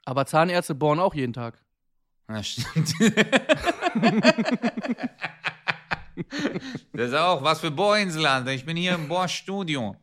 Aber 0.03 0.25
Zahnärzte 0.25 0.75
bohren 0.75 0.99
auch 0.99 1.13
jeden 1.13 1.31
Tag. 1.33 1.63
Ja, 2.27 2.43
stimmt. 2.43 2.93
das 6.93 7.09
ist 7.09 7.13
auch 7.15 7.43
was 7.43 7.59
für 7.61 7.71
Bohrinsel, 7.71 8.25
Alter. 8.25 8.51
Ich 8.51 8.65
bin 8.65 8.77
hier 8.77 8.95
im 8.95 9.07
Bohrstudio. 9.07 9.95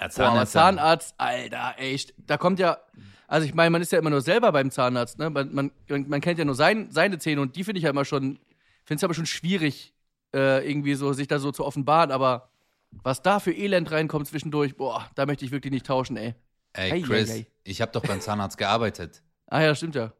Ja, 0.00 0.08
Boah, 0.08 0.26
aber 0.26 0.42
Zahnarzt- 0.42 0.52
Zahnarzt, 0.52 1.14
Alter, 1.18 1.74
ey. 1.78 2.00
Da 2.18 2.36
kommt 2.36 2.58
ja. 2.58 2.78
Also, 3.26 3.46
ich 3.46 3.54
meine, 3.54 3.70
man 3.70 3.82
ist 3.82 3.92
ja 3.92 3.98
immer 3.98 4.10
nur 4.10 4.20
selber 4.22 4.52
beim 4.52 4.70
Zahnarzt, 4.70 5.18
ne? 5.18 5.28
Man, 5.28 5.52
man, 5.54 5.70
man 5.88 6.20
kennt 6.20 6.38
ja 6.38 6.44
nur 6.44 6.54
sein, 6.54 6.90
seine 6.90 7.18
Zähne 7.18 7.40
und 7.42 7.56
die 7.56 7.64
finde 7.64 7.78
ich 7.78 7.84
ja 7.84 7.90
immer 7.90 8.04
schon. 8.04 8.38
Finde 8.84 9.00
es 9.00 9.04
aber 9.04 9.12
schon 9.14 9.26
schwierig, 9.26 9.92
äh, 10.34 10.66
irgendwie 10.66 10.94
so, 10.94 11.12
sich 11.12 11.28
da 11.28 11.38
so 11.38 11.52
zu 11.52 11.64
offenbaren. 11.64 12.10
Aber 12.10 12.48
was 12.90 13.20
da 13.20 13.38
für 13.38 13.52
Elend 13.52 13.90
reinkommt 13.90 14.28
zwischendurch, 14.28 14.76
boah, 14.76 15.10
da 15.14 15.26
möchte 15.26 15.44
ich 15.44 15.50
wirklich 15.50 15.72
nicht 15.72 15.84
tauschen, 15.84 16.16
ey. 16.16 16.34
Ey, 16.72 16.92
Ei, 16.92 17.00
Chris, 17.02 17.30
ei, 17.30 17.34
ei. 17.34 17.46
ich 17.64 17.82
habe 17.82 17.92
doch 17.92 18.02
beim 18.02 18.20
Zahnarzt 18.20 18.56
gearbeitet. 18.56 19.22
Ah 19.46 19.60
ja, 19.60 19.74
stimmt 19.74 19.94
ja. 19.94 20.12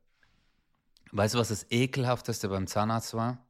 Weißt 1.12 1.34
du, 1.34 1.38
was 1.38 1.48
das 1.48 1.66
ekelhafteste 1.70 2.48
beim 2.50 2.66
Zahnarzt 2.66 3.14
war? 3.14 3.46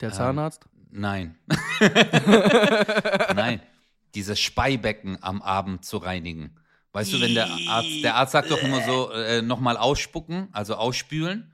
Der 0.00 0.12
Zahnarzt. 0.12 0.66
Nein. 0.90 1.36
Nein. 3.34 3.60
Dieses 4.14 4.38
Speibecken 4.38 5.18
am 5.22 5.42
Abend 5.42 5.84
zu 5.84 5.96
reinigen. 5.96 6.56
Weißt 6.92 7.12
du, 7.12 7.20
wenn 7.20 7.34
der 7.34 7.48
Arzt, 7.68 8.04
der 8.04 8.14
Arzt 8.14 8.32
sagt 8.32 8.50
doch 8.52 8.62
immer 8.62 8.80
so, 8.82 9.10
äh, 9.10 9.42
nochmal 9.42 9.76
ausspucken, 9.76 10.48
also 10.52 10.76
ausspülen. 10.76 11.52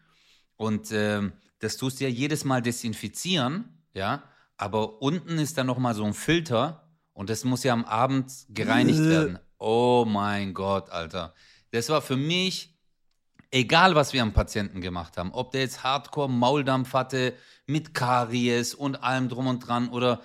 Und 0.56 0.92
ähm, 0.92 1.32
das 1.60 1.78
tust 1.78 2.00
du 2.00 2.04
ja 2.04 2.10
jedes 2.10 2.44
Mal 2.44 2.60
desinfizieren, 2.60 3.64
ja. 3.94 4.22
Aber 4.58 5.00
unten 5.00 5.38
ist 5.38 5.56
dann 5.56 5.66
nochmal 5.66 5.94
so 5.94 6.04
ein 6.04 6.12
Filter 6.12 6.86
und 7.14 7.30
das 7.30 7.44
muss 7.44 7.64
ja 7.64 7.72
am 7.72 7.86
Abend 7.86 8.30
gereinigt 8.50 9.02
werden. 9.02 9.38
Oh 9.58 10.04
mein 10.06 10.52
Gott, 10.52 10.90
Alter. 10.90 11.34
Das 11.70 11.88
war 11.88 12.02
für 12.02 12.16
mich 12.16 12.78
egal 13.50 13.94
was 13.94 14.12
wir 14.12 14.22
am 14.22 14.32
Patienten 14.32 14.80
gemacht 14.80 15.16
haben, 15.16 15.32
ob 15.32 15.52
der 15.52 15.62
jetzt 15.62 15.82
Hardcore 15.82 16.30
Mauldampf 16.30 16.92
hatte 16.92 17.34
mit 17.66 17.94
Karies 17.94 18.74
und 18.74 19.02
allem 19.02 19.28
drum 19.28 19.46
und 19.46 19.60
dran 19.60 19.88
oder 19.88 20.20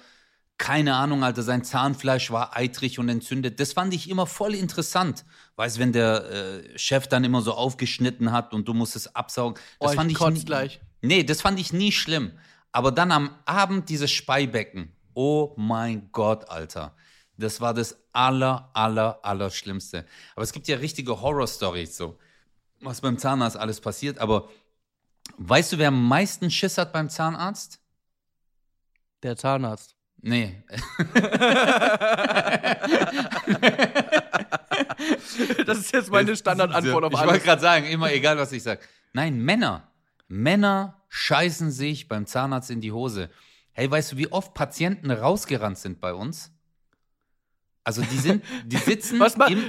keine 0.58 0.96
Ahnung, 0.96 1.24
Alter, 1.24 1.44
sein 1.44 1.66
Zahnfleisch 1.66 2.32
war 2.32 2.56
eitrig 2.56 2.98
und 2.98 3.10
entzündet. 3.10 3.60
Das 3.60 3.74
fand 3.74 3.94
ich 3.94 4.10
immer 4.10 4.26
voll 4.26 4.56
interessant. 4.56 5.26
Weißt, 5.58 5.80
wenn 5.80 5.92
der 5.92 6.32
äh, 6.32 6.80
Chef 6.80 7.08
dann 7.08 7.26
immer 7.26 7.42
so 7.42 7.54
aufgeschnitten 7.54 8.32
hat 8.32 8.54
und 8.54 8.68
du 8.68 8.74
musst 8.74 8.96
es 8.96 9.16
absaugen. 9.16 9.62
Das 9.80 9.90
Oh, 9.90 9.92
ich 9.92 9.98
fand 9.98 10.12
ich 10.12 10.18
kotz 10.18 10.34
nie, 10.36 10.46
gleich. 10.46 10.80
Nee, 11.02 11.24
das 11.24 11.42
fand 11.42 11.60
ich 11.60 11.74
nie 11.74 11.92
schlimm. 11.92 12.32
Aber 12.72 12.92
dann 12.92 13.12
am 13.12 13.36
Abend 13.46 13.90
dieses 13.90 14.12
Speibecken. 14.12 14.94
Oh 15.14 15.54
mein 15.58 16.10
Gott, 16.12 16.50
Alter. 16.50 16.96
Das 17.38 17.60
war 17.60 17.74
das 17.74 17.98
aller, 18.14 18.70
aller, 18.74 19.20
aller 19.24 19.50
Schlimmste. 19.50 20.06
Aber 20.36 20.44
es 20.44 20.54
gibt 20.54 20.70
ja 20.70 20.78
richtige 20.78 21.20
Horror-Stories 21.22 21.98
so, 21.98 22.18
was 22.82 23.02
beim 23.02 23.18
Zahnarzt 23.18 23.58
alles 23.58 23.82
passiert. 23.82 24.20
Aber 24.20 24.50
weißt 25.38 25.74
du, 25.74 25.78
wer 25.78 25.90
am 25.90 26.08
meisten 26.08 26.50
Schiss 26.52 26.78
hat 26.78 26.94
beim 26.94 27.10
Zahnarzt? 27.10 27.80
Der 29.24 29.36
Zahnarzt. 29.36 29.96
Nee. 30.22 30.64
Das 35.66 35.80
ist 35.80 35.92
jetzt 35.94 36.12
meine 36.12 36.36
Standardantwort 36.36 37.06
auf 37.06 37.12
Ich 37.14 37.20
wollte 37.20 37.32
alles. 37.32 37.44
gerade 37.44 37.62
sagen, 37.62 37.86
immer 37.86 38.12
egal, 38.12 38.38
was 38.38 38.52
ich 38.52 38.64
sage. 38.64 38.82
Nein, 39.14 39.40
Männer. 39.40 39.92
Männer 40.28 41.02
scheißen 41.10 41.72
sich 41.72 42.08
beim 42.08 42.26
Zahnarzt 42.26 42.70
in 42.72 42.82
die 42.82 42.92
Hose. 42.92 43.30
Hey, 43.72 43.90
weißt 43.90 44.14
du, 44.14 44.18
wie 44.18 44.32
oft 44.32 44.54
Patienten 44.54 45.12
rausgerannt 45.12 45.78
sind 45.78 46.02
bei 46.02 46.14
uns? 46.14 46.52
Also 47.84 48.02
die 48.02 48.18
sind, 48.18 48.44
die 48.66 48.78
sitzen 48.78 49.20
Was 49.22 49.38
ma 49.38 49.46
im, 49.48 49.64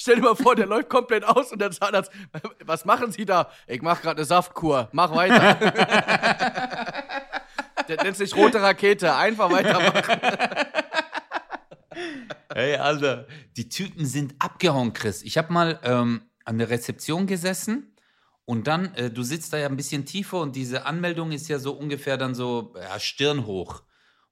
Stell 0.00 0.16
dir 0.16 0.22
mal 0.22 0.34
vor, 0.34 0.56
der 0.56 0.64
läuft 0.64 0.88
komplett 0.88 1.24
aus 1.24 1.52
und 1.52 1.60
der 1.60 1.72
Zahnarzt, 1.72 2.10
was 2.64 2.86
machen 2.86 3.12
Sie 3.12 3.26
da? 3.26 3.50
Ich 3.66 3.82
mach 3.82 4.00
gerade 4.00 4.16
eine 4.16 4.24
Saftkur, 4.24 4.88
mach 4.92 5.14
weiter. 5.14 5.56
der 7.86 8.02
nennt 8.02 8.16
sich 8.16 8.34
rote 8.34 8.62
Rakete, 8.62 9.14
einfach 9.14 9.52
weitermachen. 9.52 10.18
Hey, 12.50 12.76
Alter, 12.76 13.26
die 13.58 13.68
Typen 13.68 14.06
sind 14.06 14.36
abgehauen, 14.38 14.94
Chris. 14.94 15.22
Ich 15.22 15.36
habe 15.36 15.52
mal 15.52 15.78
ähm, 15.82 16.22
an 16.46 16.56
der 16.56 16.70
Rezeption 16.70 17.26
gesessen 17.26 17.94
und 18.46 18.68
dann, 18.68 18.94
äh, 18.94 19.10
du 19.10 19.22
sitzt 19.22 19.52
da 19.52 19.58
ja 19.58 19.66
ein 19.66 19.76
bisschen 19.76 20.06
tiefer 20.06 20.40
und 20.40 20.56
diese 20.56 20.86
Anmeldung 20.86 21.30
ist 21.30 21.46
ja 21.48 21.58
so 21.58 21.72
ungefähr 21.72 22.16
dann 22.16 22.34
so 22.34 22.72
ja, 22.74 22.98
Stirn 22.98 23.44
hoch. 23.44 23.82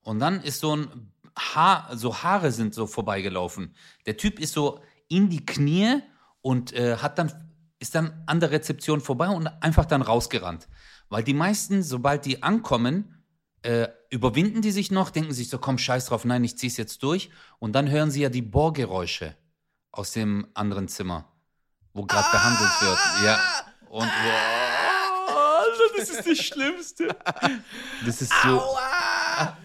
Und 0.00 0.18
dann 0.18 0.40
ist 0.40 0.60
so 0.60 0.74
ein 0.74 1.12
Haar, 1.38 1.90
so 1.94 2.16
Haare 2.22 2.52
sind 2.52 2.72
so 2.72 2.86
vorbeigelaufen. 2.86 3.74
Der 4.06 4.16
Typ 4.16 4.40
ist 4.40 4.54
so 4.54 4.80
in 5.08 5.28
die 5.28 5.44
Knie 5.44 6.02
und 6.40 6.72
äh, 6.72 6.96
hat 6.96 7.18
dann, 7.18 7.32
ist 7.78 7.94
dann 7.94 8.22
an 8.26 8.40
der 8.40 8.50
Rezeption 8.50 9.00
vorbei 9.00 9.28
und 9.28 9.46
einfach 9.46 9.86
dann 9.86 10.02
rausgerannt. 10.02 10.68
Weil 11.08 11.24
die 11.24 11.34
meisten, 11.34 11.82
sobald 11.82 12.26
die 12.26 12.42
ankommen, 12.42 13.24
äh, 13.62 13.88
überwinden 14.10 14.62
die 14.62 14.70
sich 14.70 14.90
noch, 14.90 15.10
denken 15.10 15.32
sich 15.32 15.48
so, 15.48 15.58
komm, 15.58 15.78
scheiß 15.78 16.06
drauf, 16.06 16.24
nein, 16.24 16.44
ich 16.44 16.58
zieh's 16.58 16.76
jetzt 16.76 17.02
durch. 17.02 17.30
Und 17.58 17.72
dann 17.72 17.90
hören 17.90 18.10
sie 18.10 18.22
ja 18.22 18.28
die 18.28 18.42
Bohrgeräusche 18.42 19.34
aus 19.90 20.12
dem 20.12 20.46
anderen 20.54 20.88
Zimmer, 20.88 21.24
wo 21.92 22.04
gerade 22.04 22.30
behandelt 22.30 22.70
wird. 22.82 22.98
Ja. 23.24 23.40
Und 23.88 24.06
wow, 24.06 25.66
das 25.96 26.10
ist 26.10 26.26
das 26.26 26.38
Schlimmste. 26.38 27.08
Das 28.04 28.22
ist 28.22 28.32
so. 28.42 28.60
Aua! 28.60 29.56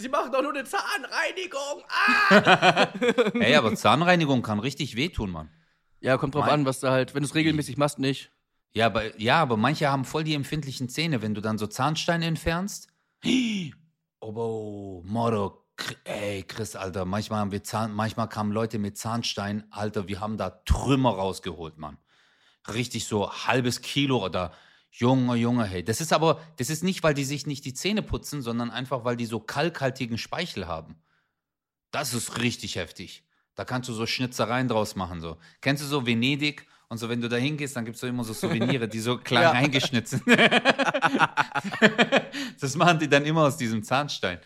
Sie 0.00 0.08
machen 0.08 0.32
doch 0.32 0.40
nur 0.42 0.54
eine 0.54 0.64
Zahnreinigung. 0.64 1.84
Ah! 1.88 2.88
Ey, 3.34 3.54
aber 3.54 3.74
Zahnreinigung 3.74 4.40
kann 4.40 4.58
richtig 4.58 4.96
wehtun, 4.96 5.30
Mann. 5.30 5.50
Ja, 6.00 6.16
kommt 6.16 6.34
drauf 6.34 6.46
Mein- 6.46 6.60
an, 6.60 6.64
was 6.66 6.80
du 6.80 6.88
halt, 6.88 7.14
wenn 7.14 7.22
du 7.22 7.28
es 7.28 7.34
regelmäßig 7.34 7.76
machst, 7.76 7.98
nicht. 7.98 8.30
Ja, 8.72 8.86
aber, 8.86 9.20
ja, 9.20 9.42
aber 9.42 9.58
manche 9.58 9.90
haben 9.90 10.06
voll 10.06 10.24
die 10.24 10.34
empfindlichen 10.34 10.88
Zähne, 10.88 11.20
wenn 11.20 11.34
du 11.34 11.42
dann 11.42 11.58
so 11.58 11.66
Zahnsteine 11.66 12.26
entfernst. 12.26 12.88
Oh, 14.22 15.02
Moro, 15.06 15.64
ey, 16.04 16.42
Chris, 16.42 16.76
Alter, 16.76 17.06
manchmal 17.06 17.40
haben 17.40 17.52
wir 17.52 17.62
Zahn, 17.62 17.90
manchmal 17.94 18.28
kamen 18.28 18.52
Leute 18.52 18.78
mit 18.78 18.98
Zahnstein, 18.98 19.64
Alter, 19.70 20.08
wir 20.08 20.20
haben 20.20 20.36
da 20.36 20.50
Trümmer 20.66 21.12
rausgeholt, 21.14 21.78
Mann. 21.78 21.96
Richtig 22.68 23.06
so 23.06 23.32
halbes 23.32 23.80
Kilo 23.80 24.22
oder 24.22 24.52
Junge, 24.90 25.36
Junge, 25.36 25.64
hey. 25.64 25.84
Das 25.84 26.00
ist 26.00 26.12
aber, 26.12 26.40
das 26.56 26.68
ist 26.68 26.82
nicht, 26.82 27.02
weil 27.02 27.14
die 27.14 27.24
sich 27.24 27.46
nicht 27.46 27.64
die 27.64 27.74
Zähne 27.74 28.02
putzen, 28.02 28.42
sondern 28.42 28.70
einfach, 28.70 29.04
weil 29.04 29.16
die 29.16 29.26
so 29.26 29.40
kalkhaltigen 29.40 30.18
Speichel 30.18 30.66
haben. 30.66 30.96
Das 31.90 32.14
ist 32.14 32.38
richtig 32.38 32.76
heftig. 32.76 33.24
Da 33.54 33.64
kannst 33.64 33.88
du 33.88 33.92
so 33.92 34.06
Schnitzereien 34.06 34.68
draus 34.68 34.96
machen. 34.96 35.20
So. 35.20 35.36
Kennst 35.60 35.82
du 35.82 35.86
so 35.86 36.06
Venedig? 36.06 36.66
Und 36.88 36.98
so, 36.98 37.08
wenn 37.08 37.20
du 37.20 37.28
da 37.28 37.36
hingehst, 37.36 37.76
dann 37.76 37.84
gibt 37.84 37.94
es 37.94 38.00
so 38.00 38.08
immer 38.08 38.24
so 38.24 38.32
Souvenirs, 38.32 38.88
die 38.90 38.98
so 38.98 39.18
klein 39.18 39.42
Ja. 39.44 39.50
reingeschnitzt 39.52 40.10
sind. 40.10 40.22
das 42.60 42.74
machen 42.76 42.98
die 42.98 43.08
dann 43.08 43.24
immer 43.24 43.42
aus 43.42 43.56
diesem 43.56 43.84
Zahnstein. 43.84 44.38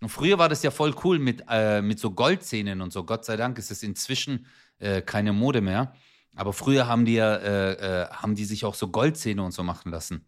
Und 0.00 0.10
früher 0.10 0.38
war 0.38 0.50
das 0.50 0.62
ja 0.62 0.70
voll 0.70 0.94
cool 1.04 1.18
mit, 1.18 1.42
äh, 1.48 1.80
mit 1.80 1.98
so 1.98 2.10
Goldzähnen 2.10 2.82
und 2.82 2.92
so. 2.92 3.04
Gott 3.04 3.24
sei 3.24 3.36
Dank 3.36 3.58
ist 3.58 3.70
es 3.70 3.82
inzwischen 3.82 4.46
äh, 4.78 5.00
keine 5.00 5.32
Mode 5.32 5.62
mehr. 5.62 5.94
Aber 6.36 6.52
früher 6.52 6.86
haben 6.86 7.04
die 7.04 7.14
ja, 7.14 7.34
äh, 7.34 7.72
äh, 7.72 8.08
haben 8.10 8.34
die 8.34 8.44
sich 8.44 8.64
auch 8.64 8.74
so 8.74 8.88
Goldzähne 8.88 9.42
und 9.42 9.52
so 9.52 9.62
machen 9.62 9.90
lassen. 9.90 10.24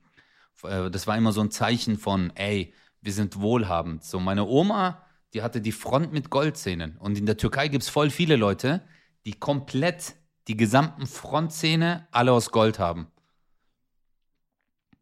Äh, 0.65 0.91
das 0.91 1.07
war 1.07 1.17
immer 1.17 1.33
so 1.33 1.41
ein 1.41 1.51
Zeichen 1.51 1.99
von, 1.99 2.33
ey, 2.35 2.75
wir 3.01 3.13
sind 3.13 3.41
wohlhabend. 3.41 4.03
So, 4.03 4.19
meine 4.19 4.47
Oma, 4.47 5.05
die 5.35 5.43
hatte 5.43 5.61
die 5.61 5.73
Front 5.73 6.13
mit 6.13 6.31
Goldzähnen. 6.31 6.97
Und 6.97 7.19
in 7.19 7.27
der 7.27 7.37
Türkei 7.37 7.69
gibt 7.69 7.85
es 7.85 7.91
voll 7.91 8.11
viele 8.11 8.37
Leute, 8.37 8.83
die 9.27 9.35
komplett 9.35 10.17
die 10.49 10.57
gesamten 10.57 11.07
Frontzähne 11.07 12.09
alle 12.11 12.33
aus 12.33 12.51
Gold 12.51 12.79
haben. 12.79 13.09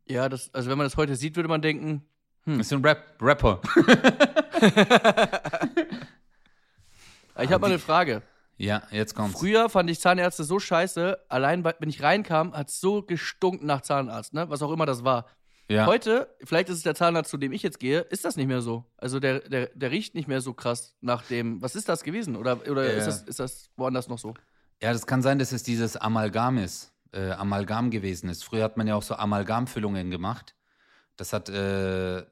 Ja, 0.09 0.29
das, 0.29 0.53
also 0.53 0.69
wenn 0.69 0.79
man 0.79 0.87
das 0.87 0.97
heute 0.97 1.17
sieht, 1.17 1.37
würde 1.37 1.49
man 1.49 1.63
denken, 1.63 2.05
Das 2.45 2.59
ist 2.59 2.73
ein 2.73 2.85
Rap 2.85 3.17
Rapper. 3.21 3.61
ich 7.43 7.51
habe 7.51 7.59
mal 7.59 7.67
eine 7.67 7.79
Frage. 7.81 8.23
Ja, 8.57 8.83
jetzt 8.91 9.15
kommt's. 9.15 9.39
Früher 9.39 9.69
fand 9.69 9.91
ich 9.91 10.01
Zahnärzte 10.01 10.45
so 10.45 10.59
scheiße, 10.59 11.19
allein 11.29 11.65
wenn 11.65 11.89
ich 11.89 12.03
reinkam, 12.03 12.53
hat 12.55 12.69
es 12.69 12.81
so 12.81 13.03
gestunken 13.03 13.67
nach 13.67 13.83
Zahnarzt, 13.83 14.33
ne? 14.35 14.49
Was 14.49 14.63
auch 14.63 14.73
immer 14.73 14.87
das 14.87 15.05
war. 15.05 15.27
Ja. 15.69 15.87
Heute, 15.87 16.29
vielleicht 16.45 16.69
ist 16.69 16.77
es 16.77 16.83
der 16.85 16.95
Zahnarzt, 16.95 17.31
zu 17.31 17.39
dem 17.39 17.53
ich 17.53 17.63
jetzt 17.63 17.81
gehe, 17.81 18.01
ist 18.01 18.25
das 18.25 18.37
nicht 18.37 18.47
mehr 18.47 18.63
so. 18.63 18.85
Also 18.97 19.19
der, 19.19 19.41
der, 19.41 19.67
der 19.75 19.91
riecht 19.91 20.15
nicht 20.15 20.29
mehr 20.29 20.41
so 20.41 20.55
krass 20.55 20.95
nach 21.01 21.23
dem. 21.23 21.61
Was 21.61 21.75
ist 21.75 21.89
das 21.89 22.05
gewesen? 22.05 22.37
Oder, 22.37 22.61
oder 22.71 22.85
Äh. 22.85 22.99
ist, 22.99 23.07
das, 23.07 23.23
ist 23.23 23.41
das 23.41 23.71
woanders 23.77 24.09
noch 24.09 24.19
so? 24.19 24.35
Ja, 24.81 24.93
das 24.93 25.07
kann 25.07 25.23
sein, 25.23 25.39
dass 25.39 25.53
es 25.53 25.63
dieses 25.65 25.97
Amalgam 25.97 26.59
ist, 26.59 26.93
äh, 27.13 27.31
Amalgam 27.33 27.91
gewesen 27.91 28.29
ist. 28.29 28.45
Früher 28.45 28.63
hat 28.63 28.77
man 28.77 28.87
ja 28.87 28.95
auch 28.95 29.03
so 29.03 29.17
Amalgamfüllungen 29.17 30.11
gemacht. 30.11 30.55
Das 31.17 31.33
hat, 31.33 31.49
äh, 31.49 32.25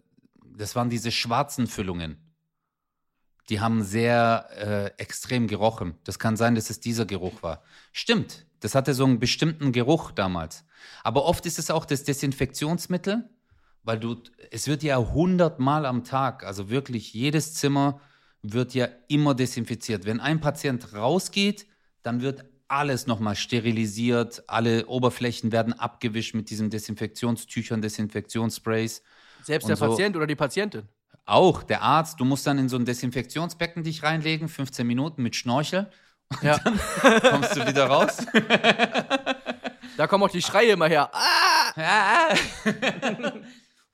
das 0.56 0.76
waren 0.76 0.90
diese 0.90 1.10
schwarzen 1.10 1.66
Füllungen. 1.66 2.18
Die 3.50 3.60
haben 3.60 3.82
sehr 3.82 4.48
äh, 4.96 5.02
extrem 5.02 5.46
gerochen. 5.46 5.94
Das 6.04 6.18
kann 6.18 6.36
sein, 6.36 6.54
dass 6.54 6.70
es 6.70 6.80
dieser 6.80 7.04
Geruch 7.04 7.42
war. 7.42 7.62
Stimmt, 7.92 8.46
das 8.60 8.74
hatte 8.74 8.94
so 8.94 9.04
einen 9.04 9.18
bestimmten 9.18 9.72
Geruch 9.72 10.10
damals. 10.10 10.64
Aber 11.02 11.24
oft 11.24 11.44
ist 11.46 11.58
es 11.58 11.70
auch 11.70 11.84
das 11.84 12.04
Desinfektionsmittel, 12.04 13.28
weil 13.82 13.98
du, 13.98 14.16
es 14.50 14.66
wird 14.66 14.82
ja 14.82 14.96
hundertmal 14.96 15.84
am 15.84 16.04
Tag, 16.04 16.44
also 16.44 16.70
wirklich 16.70 17.12
jedes 17.12 17.54
Zimmer 17.54 18.00
wird 18.42 18.74
ja 18.74 18.88
immer 19.08 19.34
desinfiziert. 19.34 20.06
Wenn 20.06 20.20
ein 20.20 20.40
Patient 20.40 20.94
rausgeht, 20.94 21.66
dann 22.02 22.22
wird 22.22 22.44
alles 22.68 23.06
nochmal 23.06 23.36
sterilisiert, 23.36 24.42
alle 24.46 24.86
Oberflächen 24.86 25.52
werden 25.52 25.74
abgewischt 25.74 26.34
mit 26.34 26.48
diesen 26.50 26.70
Desinfektionstüchern, 26.70 27.82
Desinfektionssprays. 27.82 29.02
Selbst 29.42 29.68
der 29.68 29.76
so- 29.76 29.88
Patient 29.88 30.16
oder 30.16 30.26
die 30.26 30.34
Patientin? 30.36 30.88
Auch 31.26 31.62
der 31.62 31.82
Arzt, 31.82 32.20
du 32.20 32.24
musst 32.24 32.46
dann 32.46 32.58
in 32.58 32.68
so 32.68 32.76
ein 32.76 32.84
Desinfektionsbecken 32.84 33.82
dich 33.82 34.02
reinlegen, 34.02 34.48
15 34.48 34.86
Minuten 34.86 35.22
mit 35.22 35.36
Schnorchel, 35.36 35.90
Ja. 36.42 36.58
kommst 37.30 37.56
du 37.56 37.66
wieder 37.66 37.86
raus. 37.86 38.18
da 39.96 40.06
kommen 40.06 40.24
auch 40.24 40.30
die 40.30 40.42
Schreie 40.42 40.72
immer 40.72 40.88
her. 40.88 41.10
Ah! 41.14 42.34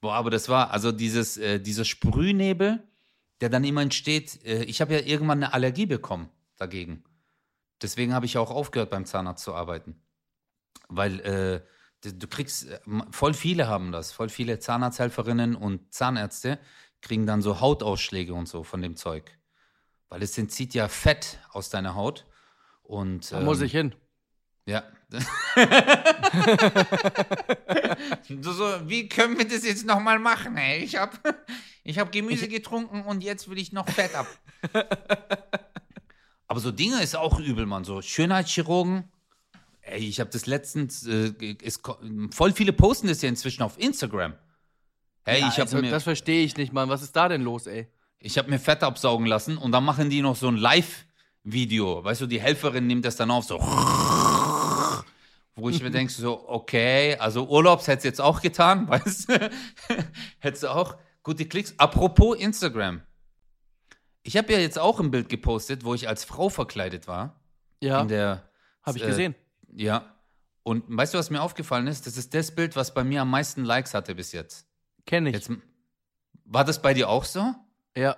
Boah, 0.00 0.14
aber 0.14 0.30
das 0.30 0.48
war, 0.48 0.70
also 0.70 0.92
dieses, 0.92 1.36
äh, 1.36 1.60
dieser 1.60 1.84
Sprühnebel, 1.84 2.82
der 3.40 3.48
dann 3.48 3.64
immer 3.64 3.82
entsteht, 3.82 4.44
äh, 4.44 4.64
ich 4.64 4.80
habe 4.80 4.94
ja 4.94 5.00
irgendwann 5.00 5.42
eine 5.42 5.52
Allergie 5.52 5.86
bekommen 5.86 6.30
dagegen. 6.56 7.04
Deswegen 7.82 8.12
habe 8.12 8.26
ich 8.26 8.38
auch 8.38 8.50
aufgehört, 8.50 8.90
beim 8.90 9.04
Zahnarzt 9.06 9.44
zu 9.44 9.54
arbeiten. 9.54 10.02
Weil 10.88 11.20
äh, 11.20 11.60
du, 12.02 12.14
du 12.14 12.26
kriegst, 12.26 12.68
äh, 12.68 12.80
voll 13.10 13.34
viele 13.34 13.68
haben 13.68 13.92
das, 13.92 14.12
voll 14.12 14.28
viele 14.28 14.58
Zahnarzthelferinnen 14.58 15.54
und 15.54 15.92
Zahnärzte 15.92 16.58
kriegen 17.02 17.26
dann 17.26 17.42
so 17.42 17.60
Hautausschläge 17.60 18.34
und 18.34 18.46
so 18.48 18.62
von 18.62 18.82
dem 18.82 18.96
Zeug. 18.96 19.36
Weil 20.08 20.22
es 20.22 20.36
entzieht 20.38 20.74
ja 20.74 20.88
Fett 20.88 21.38
aus 21.50 21.70
deiner 21.70 21.94
Haut. 21.94 22.26
Und, 22.82 23.30
Da 23.32 23.40
muss 23.40 23.60
ähm, 23.60 23.66
ich 23.66 23.72
hin. 23.72 23.94
ja. 24.66 24.82
Du 28.28 28.52
so, 28.52 28.64
wie 28.88 29.08
können 29.08 29.38
wir 29.38 29.46
das 29.48 29.64
jetzt 29.64 29.84
nochmal 29.86 30.18
machen, 30.18 30.56
ey? 30.56 30.82
Ich 30.84 30.96
habe 30.96 31.16
ich 31.84 31.98
hab 31.98 32.12
Gemüse 32.12 32.48
getrunken 32.48 33.02
und 33.02 33.22
jetzt 33.22 33.48
will 33.50 33.58
ich 33.58 33.72
noch 33.72 33.88
Fett 33.88 34.14
ab. 34.14 34.26
Aber 36.46 36.60
so 36.60 36.70
Dinge 36.72 37.02
ist 37.02 37.16
auch 37.16 37.38
übel, 37.40 37.66
Mann. 37.66 37.84
So 37.84 38.02
Schönheitschirurgen. 38.02 39.10
Ey, 39.82 40.00
ich 40.06 40.20
habe 40.20 40.30
das 40.30 40.46
letztens, 40.46 41.06
äh, 41.06 41.32
ko- 41.82 41.98
voll 42.30 42.52
viele 42.52 42.72
posten 42.72 43.08
das 43.08 43.22
ja 43.22 43.28
inzwischen 43.28 43.62
auf 43.62 43.78
Instagram. 43.78 44.34
Hey, 45.24 45.40
Ja, 45.40 45.48
ich 45.48 45.54
habe 45.54 45.62
also, 45.62 45.78
mir, 45.78 45.90
das 45.90 46.02
verstehe 46.04 46.44
ich 46.44 46.56
nicht, 46.56 46.72
Mann. 46.72 46.88
Was 46.88 47.02
ist 47.02 47.14
da 47.16 47.28
denn 47.28 47.42
los, 47.42 47.66
ey? 47.66 47.88
ich 48.22 48.36
hab 48.36 48.48
mir 48.48 48.58
Fett 48.58 48.82
absaugen 48.82 49.24
lassen 49.26 49.56
und 49.56 49.72
dann 49.72 49.82
machen 49.84 50.10
die 50.10 50.20
noch 50.20 50.36
so 50.36 50.48
ein 50.48 50.56
Live-Video. 50.56 52.04
Weißt 52.04 52.20
du, 52.20 52.26
die 52.26 52.40
Helferin 52.40 52.86
nimmt 52.86 53.04
das 53.06 53.16
dann 53.16 53.30
auf, 53.30 53.44
so. 53.44 53.58
Wo 55.56 55.70
ich 55.70 55.82
mir 55.82 55.90
denke, 55.90 56.12
so, 56.12 56.46
okay, 56.48 57.16
also 57.16 57.48
Urlaubs 57.48 57.88
hätte 57.88 58.06
jetzt 58.06 58.20
auch 58.20 58.42
getan, 58.42 58.88
weißt 58.90 59.28
du? 59.30 59.50
Hättest 60.38 60.64
du 60.64 60.68
auch 60.68 60.96
gute 61.22 61.46
Klicks. 61.46 61.74
Apropos 61.78 62.36
Instagram. 62.38 63.02
Ich 64.22 64.36
habe 64.36 64.52
ja 64.52 64.58
jetzt 64.58 64.78
auch 64.78 65.00
ein 65.00 65.10
Bild 65.10 65.30
gepostet, 65.30 65.84
wo 65.84 65.94
ich 65.94 66.06
als 66.06 66.24
Frau 66.24 66.50
verkleidet 66.50 67.08
war. 67.08 67.40
Ja, 67.80 68.02
In 68.02 68.08
der. 68.08 68.50
habe 68.82 68.98
ich 68.98 69.04
äh, 69.04 69.06
gesehen. 69.06 69.34
Ja. 69.74 70.14
Und 70.62 70.84
weißt 70.88 71.14
du, 71.14 71.18
was 71.18 71.30
mir 71.30 71.40
aufgefallen 71.40 71.86
ist? 71.86 72.06
Das 72.06 72.18
ist 72.18 72.34
das 72.34 72.54
Bild, 72.54 72.76
was 72.76 72.92
bei 72.92 73.02
mir 73.02 73.22
am 73.22 73.30
meisten 73.30 73.64
Likes 73.64 73.94
hatte 73.94 74.14
bis 74.14 74.32
jetzt. 74.32 74.66
Kenne 75.06 75.30
ich. 75.30 75.34
Jetzt 75.36 75.50
war 76.44 76.64
das 76.64 76.80
bei 76.82 76.94
dir 76.94 77.08
auch 77.08 77.24
so? 77.24 77.54
Ja. 77.96 78.16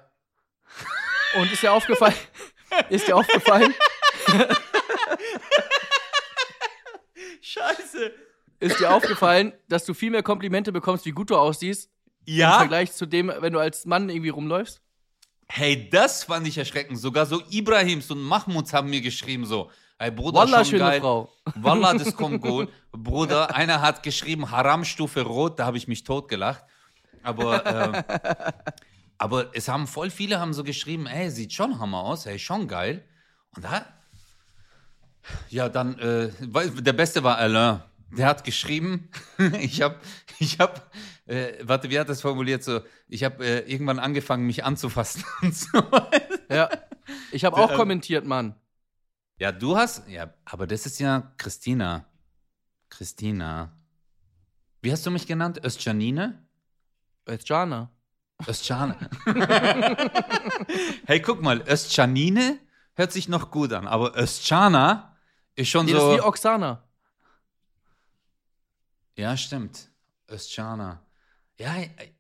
Und 1.39 1.51
ist 1.53 1.63
dir 1.63 1.73
aufgefallen? 1.73 2.15
ist 2.89 3.07
dir 3.07 3.17
aufgefallen? 3.17 3.75
Scheiße. 7.41 8.13
Ist 8.61 8.79
dir 8.81 8.93
aufgefallen, 8.95 9.53
dass 9.69 9.85
du 9.85 9.95
viel 9.95 10.11
mehr 10.11 10.23
Komplimente 10.23 10.73
bekommst, 10.73 11.05
wie 11.05 11.11
gut 11.11 11.31
du 11.31 11.37
aussiehst, 11.37 11.91
im 12.27 12.35
Ja? 12.37 12.59
Vergleich 12.59 12.93
zu 12.93 13.07
dem, 13.07 13.33
wenn 13.41 13.53
du 13.53 13.59
als 13.59 13.85
Mann 13.87 14.09
irgendwie 14.09 14.29
rumläufst? 14.29 14.81
Hey, 15.49 15.91
das 15.91 16.25
fand 16.25 16.47
ich 16.47 16.57
erschreckend. 16.57 16.99
Sogar 16.99 17.27
so 17.27 17.43
Ibrahims 17.51 18.11
und 18.11 18.23
Mahmuds 18.23 18.73
haben 18.73 18.89
mir 18.89 19.01
geschrieben 19.01 19.45
so, 19.45 19.71
hey 19.99 20.11
Bruder, 20.11 20.39
Wallah, 20.39 20.59
schon 20.59 20.79
schöne 20.79 20.85
geil. 20.85 21.01
Frau. 21.01 21.33
Wallah, 21.57 21.95
das 21.95 22.17
kommt 22.17 22.41
gut. 22.43 22.71
Bruder, 22.93 23.55
einer 23.55 23.81
hat 23.83 24.03
geschrieben 24.03 24.51
Haram-Stufe 24.51 25.23
Rot, 25.23 25.59
da 25.59 25.67
habe 25.67 25.77
ich 25.77 25.89
mich 25.89 26.05
totgelacht. 26.05 26.65
Aber, 27.23 27.67
ähm, 27.67 28.03
aber 29.19 29.55
es 29.55 29.69
haben 29.69 29.87
voll 29.87 30.11
viele 30.11 30.41
haben 30.41 30.55
so 30.55 30.65
geschrieben, 30.65 31.07
ey, 31.07 31.31
sieht 31.31 31.53
schon 31.53 31.79
Hammer 31.79 32.01
aus, 32.01 32.27
hey, 32.27 32.39
schon 32.39 32.69
geil. 32.69 33.05
Und 33.55 33.65
da, 33.65 33.85
ja, 35.49 35.69
dann, 35.69 35.99
äh, 35.99 36.31
der 36.41 36.93
Beste 36.93 37.23
war 37.23 37.39
Alain. 37.39 37.83
Der 38.11 38.27
hat 38.27 38.45
geschrieben, 38.45 39.09
ich 39.61 39.81
habe, 39.81 39.97
ich 40.39 40.59
habe, 40.59 40.83
äh, 41.27 41.55
warte, 41.63 41.89
wie 41.89 41.99
hat 41.99 42.09
das 42.09 42.21
formuliert? 42.21 42.63
So, 42.63 42.81
ich 43.09 43.25
habe 43.25 43.45
äh, 43.45 43.71
irgendwann 43.71 43.99
angefangen, 43.99 44.47
mich 44.47 44.65
anzufassen 44.65 45.25
und 45.43 45.55
so. 45.55 45.83
Ja. 46.51 46.69
Ich 47.31 47.45
habe 47.45 47.57
auch 47.57 47.71
Ähm, 47.71 47.77
kommentiert, 47.77 48.27
Mann. 48.27 48.55
Ja, 49.39 49.51
du 49.51 49.77
hast, 49.77 50.09
ja, 50.09 50.35
aber 50.45 50.67
das 50.67 50.85
ist 50.85 51.01
ja 51.01 51.33
Christina. 51.39 52.07
Christina. 52.91 53.73
Wie 54.83 54.93
hast 54.93 55.07
du 55.07 55.11
mich 55.11 55.27
genannt? 55.27 55.65
Östjanine? 55.65 56.42
Jana. 57.45 57.91
Östjane. 58.49 58.97
hey, 61.07 61.21
guck 61.21 61.43
mal, 61.43 61.61
Östjanine 61.63 62.59
hört 62.95 63.13
sich 63.13 63.29
noch 63.29 63.51
gut 63.51 63.73
an, 63.73 63.87
aber 63.87 64.15
Östjana 64.15 65.17
ist 65.55 65.69
schon 65.69 65.87
Nee, 65.87 65.93
das 65.93 66.03
ist 66.03 66.11
wie 66.11 66.17
so. 66.19 66.25
Oksana. 66.25 66.83
Ja, 69.17 69.37
stimmt. 69.37 69.89
Östjana. 70.29 71.01
Ja, 71.59 71.75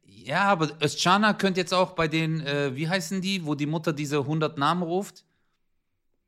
ja, 0.05 0.43
aber 0.45 0.71
Östjana 0.81 1.33
könnte 1.33 1.61
jetzt 1.61 1.75
auch 1.75 1.93
bei 1.93 2.07
den, 2.07 2.41
äh, 2.47 2.77
wie 2.77 2.88
heißen 2.88 3.21
die, 3.21 3.45
wo 3.45 3.55
die 3.55 3.67
Mutter 3.67 3.93
diese 3.93 4.19
100 4.19 4.59
Namen 4.59 4.83
ruft? 4.83 5.25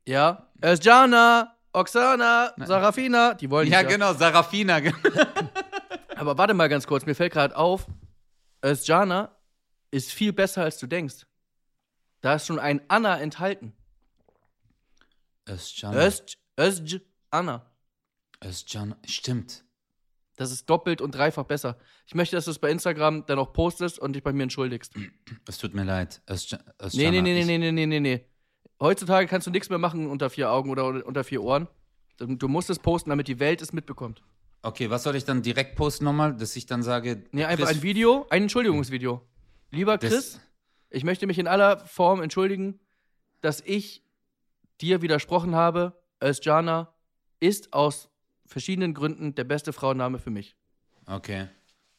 Ja. 0.05 0.47
Es 0.59 0.83
Jana, 0.83 1.55
Oksana, 1.71 2.53
Sarafina. 2.57 3.33
Die 3.35 3.49
wollen 3.49 3.69
Ja, 3.71 3.81
nicht, 3.81 3.91
genau, 3.91 4.13
Sarafina. 4.13 4.79
genau. 4.79 4.97
Aber 6.17 6.37
warte 6.37 6.53
mal 6.53 6.67
ganz 6.69 6.87
kurz, 6.87 7.05
mir 7.05 7.15
fällt 7.15 7.33
gerade 7.33 7.55
auf, 7.55 7.85
Özcana 8.65 9.35
ist 9.91 10.11
viel 10.11 10.33
besser, 10.33 10.63
als 10.63 10.77
du 10.79 10.87
denkst. 10.87 11.25
Da 12.21 12.35
ist 12.35 12.47
schon 12.47 12.59
ein 12.59 12.81
Anna 12.89 13.19
enthalten. 13.19 13.73
Östjana. 15.45 15.97
Özc, 16.05 16.37
Özc, 16.59 17.01
Anna. 17.29 17.71
Östjana, 18.41 18.97
stimmt. 19.05 19.63
Das 20.37 20.51
ist 20.51 20.69
doppelt 20.69 20.99
und 21.01 21.15
dreifach 21.15 21.45
besser. 21.45 21.77
Ich 22.07 22.15
möchte, 22.15 22.35
dass 22.35 22.45
du 22.45 22.51
es 22.51 22.59
bei 22.59 22.69
Instagram 22.69 23.25
dann 23.25 23.39
auch 23.39 23.53
postest 23.53 23.99
und 23.99 24.13
dich 24.13 24.23
bei 24.23 24.33
mir 24.33 24.43
entschuldigst. 24.43 24.93
Es 25.47 25.57
tut 25.59 25.73
mir 25.73 25.83
leid. 25.83 26.21
Nee, 26.27 26.35
Östjana, 26.79 27.11
nee, 27.11 27.21
nee, 27.21 27.39
ich- 27.41 27.45
nee, 27.45 27.57
nee, 27.57 27.71
nee, 27.71 27.85
nee, 27.85 27.99
nee. 27.99 28.25
Heutzutage 28.81 29.27
kannst 29.27 29.47
du 29.47 29.51
nichts 29.51 29.69
mehr 29.69 29.77
machen 29.77 30.07
unter 30.09 30.29
vier 30.29 30.51
Augen 30.51 30.69
oder 30.69 31.05
unter 31.05 31.23
vier 31.23 31.41
Ohren. 31.43 31.67
Du 32.17 32.47
musst 32.49 32.69
es 32.69 32.79
posten, 32.79 33.09
damit 33.09 33.27
die 33.29 33.39
Welt 33.39 33.61
es 33.61 33.71
mitbekommt. 33.71 34.21
Okay, 34.65 34.89
was 34.89 35.03
soll 35.03 35.15
ich 35.15 35.25
dann 35.25 35.43
direkt 35.43 35.75
posten 35.75 36.05
nochmal, 36.05 36.35
dass 36.35 36.55
ich 36.55 36.65
dann 36.65 36.81
sage. 36.81 37.23
Nee, 37.31 37.45
einfach 37.45 37.67
Chris- 37.67 37.77
ein 37.77 37.83
Video, 37.83 38.25
ein 38.31 38.43
Entschuldigungsvideo. 38.43 39.21
Lieber 39.69 39.97
Das- 39.99 40.11
Chris, 40.11 40.39
ich 40.89 41.03
möchte 41.03 41.27
mich 41.27 41.37
in 41.37 41.47
aller 41.47 41.85
Form 41.85 42.19
entschuldigen, 42.21 42.79
dass 43.41 43.61
ich 43.61 44.03
dir 44.81 45.03
widersprochen 45.03 45.53
habe, 45.53 45.93
Özcana 46.23 46.91
ist 47.39 47.73
aus 47.73 48.09
verschiedenen 48.47 48.95
Gründen 48.95 49.35
der 49.35 49.43
beste 49.43 49.71
Frauenname 49.71 50.17
für 50.17 50.31
mich. 50.31 50.55
Okay. 51.05 51.47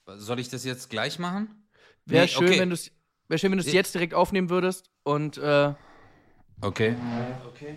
Soll 0.06 0.40
ich 0.40 0.48
das 0.48 0.64
jetzt 0.64 0.90
gleich 0.90 1.20
machen? 1.20 1.68
Wäre 2.04 2.24
Nee, 2.24 2.28
schön, 2.28 2.48
okay. 2.48 2.58
wenn 2.58 2.70
du 2.70 2.74
es 2.74 2.90
wär 3.28 3.38
schön, 3.38 3.52
wenn 3.52 3.58
du 3.58 3.62
es 3.62 3.68
Ich- 3.68 3.74
jetzt 3.74 3.94
direkt 3.94 4.12
aufnehmen 4.14 4.50
würdest. 4.50 4.90
Und 5.04 5.38
äh, 5.38 5.72
Okay. 6.62 6.96
Okay. 7.46 7.76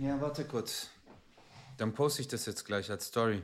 Ja, 0.00 0.20
warte 0.20 0.44
kurz. 0.44 0.88
Dann 1.78 1.94
poste 1.94 2.22
ich 2.22 2.28
das 2.28 2.46
jetzt 2.46 2.64
gleich 2.64 2.90
als 2.90 3.06
Story. 3.06 3.42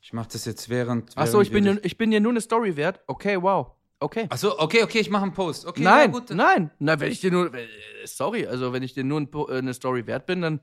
Ich 0.00 0.12
mache 0.12 0.28
das 0.32 0.44
jetzt 0.44 0.68
während. 0.68 1.12
ach 1.16 1.26
so, 1.26 1.34
während 1.34 1.46
ich 1.46 1.52
bin, 1.52 1.64
dir- 1.64 1.80
ich 1.84 1.98
bin 1.98 2.10
dir 2.10 2.20
nur 2.20 2.32
eine 2.32 2.40
Story 2.40 2.76
wert. 2.76 3.00
Okay, 3.06 3.40
wow. 3.40 3.72
Okay. 4.02 4.26
Ach 4.30 4.38
so, 4.38 4.58
okay, 4.58 4.82
okay, 4.82 4.98
ich 5.00 5.10
mache 5.10 5.24
einen 5.24 5.34
Post. 5.34 5.66
Okay, 5.66 5.82
nein, 5.82 6.10
ja, 6.12 6.18
gut. 6.18 6.30
nein, 6.30 6.70
nein, 6.78 7.00
wenn 7.00 7.12
ich 7.12 7.20
dir 7.20 7.30
nur, 7.30 7.52
äh, 7.54 7.66
sorry, 8.06 8.46
also 8.46 8.72
wenn 8.72 8.82
ich 8.82 8.94
dir 8.94 9.04
nur 9.04 9.20
ein, 9.20 9.30
Po- 9.30 9.48
äh, 9.50 9.58
eine 9.58 9.74
Story 9.74 10.06
wert 10.06 10.24
bin, 10.24 10.40
dann, 10.40 10.60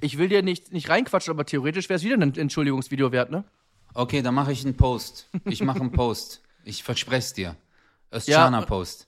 ich 0.00 0.18
will 0.18 0.28
dir 0.28 0.42
nicht, 0.42 0.72
nicht 0.72 0.88
reinquatschen, 0.88 1.32
aber 1.32 1.44
theoretisch 1.44 1.88
wäre 1.88 1.96
es 1.96 2.04
wieder 2.04 2.16
ein 2.16 2.32
Entschuldigungsvideo 2.36 3.10
wert, 3.10 3.30
ne? 3.32 3.42
Okay, 3.94 4.22
dann 4.22 4.34
mache 4.36 4.52
ich 4.52 4.64
einen 4.64 4.76
Post. 4.76 5.28
Ich 5.46 5.62
mache 5.64 5.80
einen 5.80 5.92
Post. 5.92 6.42
Ich 6.68 6.82
verspreche 6.82 7.18
es 7.18 7.32
dir. 7.32 7.56
Östjana 8.10 8.62
Post. 8.62 9.06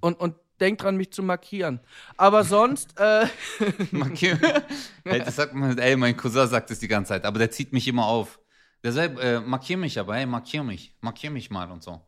Und, 0.00 0.20
und 0.20 0.36
denk 0.60 0.78
dran, 0.78 0.96
mich 0.96 1.12
zu 1.12 1.20
markieren. 1.24 1.80
Aber 2.16 2.44
sonst, 2.44 2.94
äh, 2.98 3.26
Markier. 3.90 4.38
hey, 5.04 5.18
das 5.18 5.34
sagt 5.34 5.52
man, 5.52 5.76
ey, 5.78 5.96
mein 5.96 6.16
Cousin 6.16 6.46
sagt 6.46 6.70
das 6.70 6.78
die 6.78 6.86
ganze 6.86 7.08
Zeit, 7.08 7.24
aber 7.24 7.40
der 7.40 7.50
zieht 7.50 7.72
mich 7.72 7.88
immer 7.88 8.06
auf. 8.06 8.38
Der 8.82 8.92
sagt, 8.92 9.18
äh, 9.20 9.40
markier 9.40 9.76
mich 9.76 9.98
aber, 9.98 10.16
hey, 10.16 10.26
markier 10.26 10.62
mich. 10.64 10.94
Markier 11.00 11.30
mich 11.30 11.50
mal 11.50 11.70
und 11.70 11.82
so. 11.82 12.00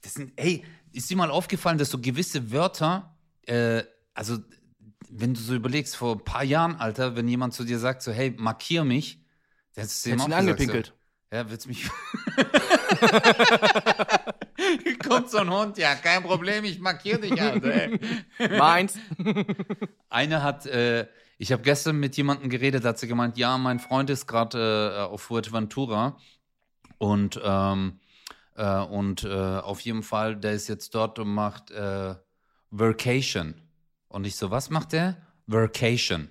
Das 0.00 0.14
sind, 0.14 0.32
ey, 0.36 0.64
ist 0.92 1.10
dir 1.10 1.16
mal 1.16 1.30
aufgefallen, 1.30 1.78
dass 1.78 1.90
so 1.90 1.98
gewisse 1.98 2.50
Wörter, 2.50 3.16
äh, 3.46 3.82
also, 4.14 4.38
wenn 5.08 5.34
du 5.34 5.40
so 5.40 5.54
überlegst, 5.54 5.96
vor 5.96 6.16
ein 6.16 6.24
paar 6.24 6.44
Jahren, 6.44 6.76
Alter, 6.76 7.16
wenn 7.16 7.28
jemand 7.28 7.54
zu 7.54 7.64
dir 7.64 7.78
sagt, 7.78 8.02
so, 8.02 8.12
hey, 8.12 8.34
markier 8.36 8.84
mich, 8.84 9.22
dann 9.74 9.84
hast 9.84 10.04
du 10.04 10.10
ihn 10.10 10.16
gesagt, 10.16 10.32
angepinkelt. 10.34 10.86
So, 10.86 11.36
ja, 11.36 11.50
wird's 11.50 11.66
mich. 11.66 11.88
Kommt 15.06 15.30
so 15.30 15.38
ein 15.38 15.50
Hund, 15.50 15.78
ja, 15.78 15.94
kein 15.94 16.22
Problem, 16.22 16.64
ich 16.64 16.78
markiere 16.78 17.20
dich, 17.20 17.40
Alter. 17.40 17.72
Ey. 17.72 17.98
Meins. 18.58 18.98
Eine 20.08 20.42
hat, 20.42 20.66
äh, 20.66 21.06
ich 21.42 21.50
habe 21.50 21.62
gestern 21.64 21.98
mit 21.98 22.16
jemandem 22.16 22.48
geredet, 22.50 22.84
da 22.84 22.90
hat 22.90 23.00
sie 23.00 23.08
gemeint, 23.08 23.36
ja, 23.36 23.58
mein 23.58 23.80
Freund 23.80 24.08
ist 24.10 24.28
gerade 24.28 24.94
äh, 24.96 25.00
auf 25.00 25.22
Fuerteventura 25.22 26.16
und, 26.98 27.40
ähm, 27.42 27.98
äh, 28.54 28.78
und 28.78 29.24
äh, 29.24 29.58
auf 29.58 29.80
jeden 29.80 30.04
Fall, 30.04 30.36
der 30.36 30.52
ist 30.52 30.68
jetzt 30.68 30.94
dort 30.94 31.18
und 31.18 31.34
macht 31.34 31.72
äh, 31.72 32.14
Vacation. 32.70 33.60
Und 34.06 34.24
ich 34.24 34.36
so, 34.36 34.52
was 34.52 34.70
macht 34.70 34.92
der? 34.92 35.16
Vacation. 35.48 36.28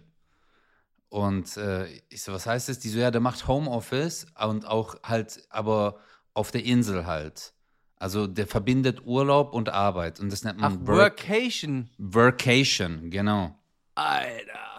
Und 1.09 1.57
äh, 1.57 1.87
ich 2.07 2.23
so, 2.23 2.31
was 2.31 2.45
heißt 2.45 2.69
das? 2.69 2.79
Die 2.79 2.87
so, 2.87 2.99
ja, 2.99 3.11
der 3.11 3.19
macht 3.19 3.49
Homeoffice 3.49 4.27
und 4.47 4.65
auch 4.65 4.95
halt, 5.03 5.45
aber 5.49 5.99
auf 6.33 6.51
der 6.51 6.63
Insel 6.63 7.05
halt. 7.05 7.53
Also 7.97 8.27
der 8.27 8.47
verbindet 8.47 9.05
Urlaub 9.05 9.53
und 9.53 9.67
Arbeit 9.67 10.21
und 10.21 10.31
das 10.31 10.45
nennt 10.45 10.59
Ach, 10.61 10.69
man 10.69 10.87
Work 10.87 11.27
Workation. 11.27 11.89
Vacation, 11.97 13.11
genau. 13.11 13.59
Alter. 13.95 14.70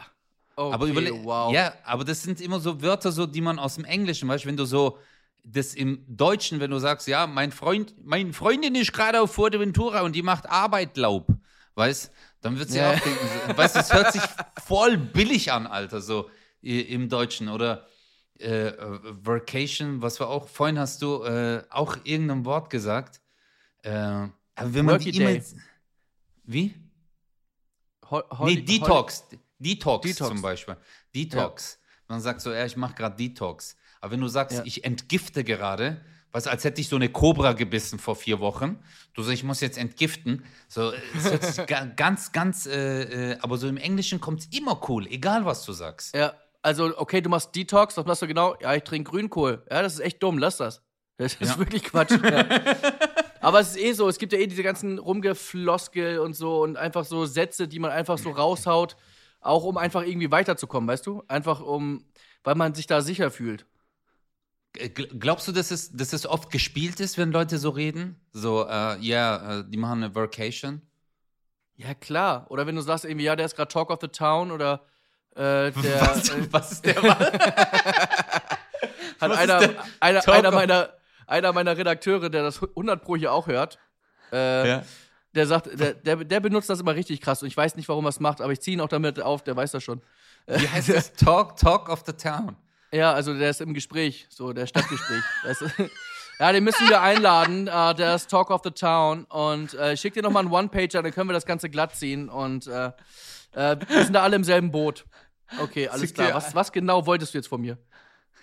Okay, 0.56 0.74
Aber 0.74 0.86
überle- 0.86 1.24
wow. 1.24 1.52
Ja, 1.52 1.72
aber 1.84 2.04
das 2.04 2.22
sind 2.22 2.40
immer 2.40 2.60
so 2.60 2.80
Wörter, 2.82 3.10
so, 3.12 3.26
die 3.26 3.40
man 3.40 3.58
aus 3.58 3.76
dem 3.76 3.84
Englischen, 3.84 4.28
weißt 4.28 4.44
du, 4.44 4.48
wenn 4.48 4.56
du 4.56 4.64
so 4.66 4.98
das 5.44 5.74
im 5.74 6.04
Deutschen, 6.06 6.60
wenn 6.60 6.70
du 6.70 6.78
sagst, 6.78 7.08
ja, 7.08 7.26
mein 7.26 7.50
Freund, 7.52 7.94
meine 8.04 8.32
Freundin 8.32 8.74
ist 8.74 8.92
gerade 8.92 9.20
auf 9.20 9.32
Fuerteventura 9.32 10.02
und 10.02 10.14
die 10.14 10.22
macht 10.22 10.48
Arbeitlaub, 10.48 11.26
weißt, 11.74 12.12
dann 12.42 12.58
wird 12.58 12.70
sie 12.70 12.78
Ja. 12.78 12.90
auch 12.92 13.00
denken, 13.00 13.26
so- 13.48 13.56
weißt 13.56 13.74
du, 13.76 13.80
es 13.80 13.92
hört 13.92 14.12
sich 14.12 14.22
voll 14.64 14.96
billig 14.98 15.50
an, 15.50 15.66
Alter, 15.66 16.00
so 16.00 16.30
im 16.60 17.08
Deutschen 17.08 17.48
oder 17.48 17.86
äh, 18.38 18.68
äh, 18.68 18.98
Vacation, 19.02 20.00
was 20.02 20.20
war 20.20 20.28
auch, 20.28 20.48
vorhin 20.48 20.78
hast 20.78 21.02
du 21.02 21.22
äh, 21.24 21.62
auch 21.70 21.96
irgendein 22.04 22.44
Wort 22.44 22.70
gesagt, 22.70 23.20
äh, 23.82 23.90
aber 23.90 24.30
wenn 24.56 24.84
man 24.84 24.94
Worky 24.96 25.10
die 25.12 25.20
E-Mail, 25.20 25.38
Day. 25.40 25.44
wie? 26.44 26.74
Hol 28.10 28.22
Nee, 28.44 28.56
Hol- 28.80 29.02
Detox. 29.62 30.06
Detox, 30.06 30.28
zum 30.28 30.42
Beispiel. 30.42 30.76
Detox. 31.14 31.78
Man 32.08 32.20
sagt 32.20 32.40
so, 32.40 32.52
ja, 32.52 32.64
ich 32.66 32.76
mache 32.76 32.94
gerade 32.94 33.16
Detox. 33.16 33.76
Aber 34.00 34.12
wenn 34.12 34.20
du 34.20 34.28
sagst, 34.28 34.58
Ja. 34.58 34.64
ich 34.64 34.84
entgifte 34.84 35.44
gerade, 35.44 36.00
was 36.32 36.46
als 36.46 36.64
hätte 36.64 36.80
ich 36.80 36.88
so 36.88 36.96
eine 36.96 37.08
Kobra 37.10 37.52
gebissen 37.52 37.98
vor 37.98 38.16
vier 38.16 38.40
Wochen. 38.40 38.78
Du 39.14 39.22
sagst, 39.22 39.34
ich 39.34 39.44
muss 39.44 39.60
jetzt 39.60 39.76
entgiften. 39.78 40.44
So, 40.68 40.92
ga- 41.66 41.84
ganz, 41.96 42.32
ganz, 42.32 42.66
äh, 42.66 43.32
äh, 43.32 43.38
aber 43.40 43.58
so 43.58 43.68
im 43.68 43.76
Englischen 43.76 44.20
kommt 44.20 44.40
es 44.40 44.46
immer 44.46 44.80
cool, 44.88 45.06
egal 45.08 45.44
was 45.44 45.64
du 45.64 45.72
sagst. 45.72 46.14
Ja, 46.14 46.32
also, 46.62 46.96
okay, 46.98 47.20
du 47.20 47.28
machst 47.28 47.54
Detox, 47.54 47.96
was 47.96 48.06
machst 48.06 48.22
du 48.22 48.26
genau? 48.26 48.56
Ja, 48.60 48.74
ich 48.74 48.82
trinke 48.82 49.10
Grünkohl. 49.10 49.62
Ja, 49.70 49.82
das 49.82 49.94
ist 49.94 50.00
echt 50.00 50.22
dumm, 50.22 50.38
lass 50.38 50.56
das. 50.56 50.82
Das 51.18 51.34
ist 51.34 51.50
Ja. 51.50 51.58
wirklich 51.58 51.84
Quatsch. 51.84 52.12
ja. 52.12 52.46
Aber 53.40 53.60
es 53.60 53.70
ist 53.70 53.78
eh 53.78 53.92
so, 53.92 54.08
es 54.08 54.18
gibt 54.18 54.32
ja 54.32 54.38
eh 54.38 54.46
diese 54.46 54.62
ganzen 54.62 54.98
Rumgefloskel 54.98 56.18
und 56.20 56.34
so 56.34 56.62
und 56.62 56.76
einfach 56.76 57.04
so 57.04 57.26
Sätze, 57.26 57.68
die 57.68 57.78
man 57.78 57.90
einfach 57.90 58.16
so 58.18 58.30
raushaut, 58.42 58.96
auch 59.42 59.64
um 59.64 59.76
einfach 59.76 60.02
irgendwie 60.02 60.30
weiterzukommen, 60.30 60.88
weißt 60.88 61.06
du? 61.06 61.22
Einfach 61.28 61.60
um, 61.60 62.04
weil 62.44 62.54
man 62.54 62.74
sich 62.74 62.86
da 62.86 63.00
sicher 63.00 63.30
fühlt. 63.30 63.66
Äh, 64.76 64.86
gl- 64.86 65.18
Glaubst 65.18 65.46
du, 65.48 65.52
dass 65.52 65.70
es, 65.70 65.92
dass 65.92 66.12
es 66.12 66.26
oft 66.26 66.50
gespielt 66.50 67.00
ist, 67.00 67.18
wenn 67.18 67.32
Leute 67.32 67.58
so 67.58 67.70
reden? 67.70 68.20
So, 68.32 68.66
äh, 68.66 68.98
ja, 69.00 69.60
äh, 69.60 69.64
die 69.68 69.76
machen 69.76 70.02
eine 70.02 70.14
Vacation. 70.14 70.82
Ja, 71.76 71.94
klar. 71.94 72.46
Oder 72.50 72.66
wenn 72.66 72.76
du 72.76 72.82
sagst 72.82 73.04
irgendwie, 73.04 73.24
ja, 73.24 73.36
der 73.36 73.46
ist 73.46 73.56
gerade 73.56 73.68
Talk 73.72 73.90
of 73.90 73.98
the 74.00 74.08
Town 74.08 74.50
oder 74.50 74.84
äh, 75.34 75.70
der 75.82 76.00
was, 76.00 76.28
äh, 76.30 76.46
was 76.50 76.72
ist 76.72 76.84
der 76.86 76.96
was? 77.02 77.18
hat 79.20 79.32
einer, 79.32 79.60
einer, 80.00 80.28
einer, 80.28 80.50
meiner, 80.50 80.92
einer 81.26 81.52
meiner 81.52 81.76
Redakteure, 81.76 82.30
der 82.30 82.42
das 82.42 82.62
100 82.62 83.02
Pro 83.02 83.16
hier 83.16 83.32
auch 83.32 83.46
hört, 83.46 83.78
äh, 84.32 84.68
ja. 84.68 84.82
Der 85.34 85.46
sagt, 85.46 85.78
der, 85.78 85.94
der, 85.94 86.16
der 86.16 86.40
benutzt 86.40 86.68
das 86.68 86.80
immer 86.80 86.94
richtig 86.94 87.20
krass 87.20 87.42
und 87.42 87.48
ich 87.48 87.56
weiß 87.56 87.76
nicht, 87.76 87.88
warum 87.88 88.04
er 88.04 88.10
es 88.10 88.20
macht, 88.20 88.40
aber 88.40 88.52
ich 88.52 88.60
ziehe 88.60 88.76
ihn 88.76 88.80
auch 88.80 88.88
damit 88.88 89.20
auf, 89.20 89.42
der 89.42 89.56
weiß 89.56 89.72
das 89.72 89.82
schon. 89.82 90.02
Wie 90.46 90.68
heißt 90.68 90.88
das? 90.88 91.12
Talk, 91.14 91.56
Talk 91.56 91.88
of 91.88 92.02
the 92.06 92.12
Town. 92.12 92.56
Ja, 92.92 93.12
also 93.12 93.32
der 93.34 93.50
ist 93.50 93.60
im 93.60 93.72
Gespräch, 93.72 94.26
so 94.28 94.52
der 94.52 94.66
Stadtgespräch. 94.66 95.22
Ja, 96.38 96.50
den 96.50 96.64
müssen 96.64 96.88
wir 96.88 97.00
einladen. 97.00 97.68
Äh, 97.68 97.94
der 97.94 98.16
ist 98.16 98.28
Talk 98.28 98.50
of 98.50 98.62
the 98.64 98.70
Town. 98.72 99.24
Und 99.26 99.74
äh, 99.74 99.92
ich 99.92 100.00
schick 100.00 100.14
dir 100.14 100.22
nochmal 100.22 100.42
einen 100.42 100.52
One-Pager, 100.52 101.00
dann 101.02 101.12
können 101.12 101.28
wir 101.28 101.34
das 101.34 101.46
Ganze 101.46 101.70
glatt 101.70 101.94
ziehen. 101.94 102.28
Und 102.28 102.66
äh, 102.66 102.86
äh, 103.52 103.76
wir 103.88 104.02
sind 104.02 104.14
da 104.14 104.22
alle 104.22 104.34
im 104.34 104.42
selben 104.42 104.72
Boot. 104.72 105.04
Okay, 105.60 105.86
alles 105.88 106.12
klar. 106.12 106.34
Was, 106.34 106.52
was 106.54 106.72
genau 106.72 107.06
wolltest 107.06 107.34
du 107.34 107.38
jetzt 107.38 107.46
von 107.46 107.60
mir? 107.60 107.78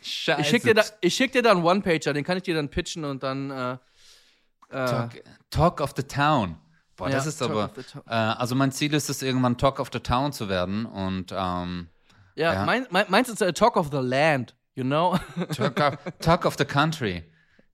Scheiße. 0.01 0.41
Ich 0.41 0.47
schick 0.47 0.63
dir 0.63 0.75
da, 0.75 0.83
ich 1.01 1.13
schick 1.13 1.33
dir 1.33 1.41
da 1.41 1.51
einen 1.51 1.63
One-Pager, 1.63 2.13
den 2.13 2.23
kann 2.23 2.37
ich 2.37 2.43
dir 2.43 2.55
dann 2.55 2.69
pitchen 2.69 3.03
und 3.03 3.21
dann. 3.21 3.51
Äh, 3.51 3.77
Talk, 4.69 5.23
Talk 5.49 5.81
of 5.81 5.93
the 5.97 6.03
Town. 6.03 6.57
Boah, 6.99 7.09
Ja, 7.09 7.15
das 7.15 7.25
ist 7.27 7.37
Talk 7.39 7.51
aber. 7.51 7.71
Äh, 8.07 8.13
also 8.13 8.55
mein 8.55 8.71
Ziel 8.73 8.93
ist 8.93 9.09
es, 9.09 9.21
irgendwann 9.21 9.57
Talk 9.57 9.79
of 9.79 9.89
the 9.91 9.99
Town 9.99 10.33
zu 10.33 10.49
werden. 10.49 10.85
Und 10.85 11.31
ähm, 11.31 11.87
ja, 12.35 12.53
Ja. 12.53 12.65
Mein, 12.65 12.87
mein, 12.89 13.05
meins 13.07 13.29
ist 13.29 13.41
äh, 13.41 13.53
Talk 13.53 13.77
of 13.77 13.87
the 13.91 13.99
Land, 13.99 14.53
you 14.75 14.83
know? 14.83 15.17
Talk, 15.55 15.79
of, 15.79 15.95
Talk 16.19 16.45
of 16.45 16.55
the 16.57 16.65
Country. 16.65 17.23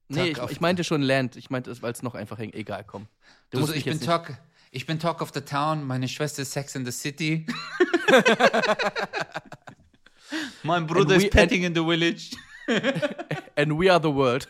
nee, 0.08 0.28
ich, 0.28 0.38
Talk 0.38 0.52
ich 0.52 0.62
meinte 0.62 0.84
schon 0.84 1.02
Land. 1.02 1.36
Ich 1.38 1.50
meinte 1.50 1.72
es, 1.72 1.82
weil 1.82 1.92
es 1.92 2.04
noch 2.04 2.14
einfach 2.14 2.38
hängt. 2.38 2.54
Egal, 2.54 2.84
komm. 2.86 3.08
Du 3.50 3.66
Du, 3.66 3.74
ich, 3.74 3.86
bin 3.86 4.00
Talk, 4.00 4.38
ich 4.70 4.86
bin 4.86 5.00
Talk 5.00 5.22
of 5.22 5.32
the 5.34 5.42
Town, 5.42 5.84
meine 5.84 6.08
Schwester 6.08 6.44
ist 6.44 6.52
Sex 6.52 6.76
in 6.76 6.86
the 6.86 6.92
City. 6.92 7.48
mein 10.64 10.86
Bruder 10.86 11.16
ist 11.16 11.32
Petting 11.32 11.64
in 11.64 11.74
the 11.74 11.84
Village. 11.84 12.36
And 13.56 13.80
we 13.80 13.92
are 13.92 14.00
the 14.00 14.14
world. 14.14 14.48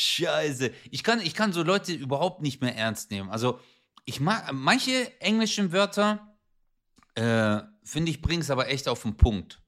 Scheiße. 0.00 0.72
Ich 0.90 1.02
kann, 1.02 1.20
ich 1.20 1.34
kann 1.34 1.52
so 1.52 1.62
Leute 1.62 1.92
überhaupt 1.92 2.42
nicht 2.42 2.60
mehr 2.60 2.76
ernst 2.76 3.10
nehmen. 3.10 3.30
Also, 3.30 3.58
ich 4.04 4.20
mag 4.20 4.50
manche 4.52 5.20
englischen 5.20 5.72
Wörter, 5.72 6.36
äh, 7.14 7.60
finde 7.82 8.10
ich, 8.10 8.22
bringen 8.22 8.42
es 8.42 8.50
aber 8.50 8.68
echt 8.68 8.88
auf 8.88 9.02
den 9.02 9.16
Punkt. 9.16 9.60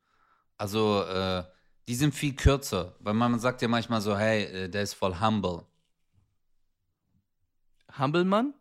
Also, 0.56 1.02
äh, 1.02 1.44
die 1.88 1.94
sind 1.94 2.14
viel 2.14 2.34
kürzer, 2.36 2.96
weil 3.00 3.14
man 3.14 3.38
sagt 3.40 3.62
ja 3.62 3.68
manchmal 3.68 4.00
so, 4.00 4.16
hey, 4.16 4.44
äh, 4.44 4.68
der 4.68 4.82
ist 4.82 4.94
voll 4.94 5.18
humble. 5.20 5.66
Humblemann? 7.98 8.54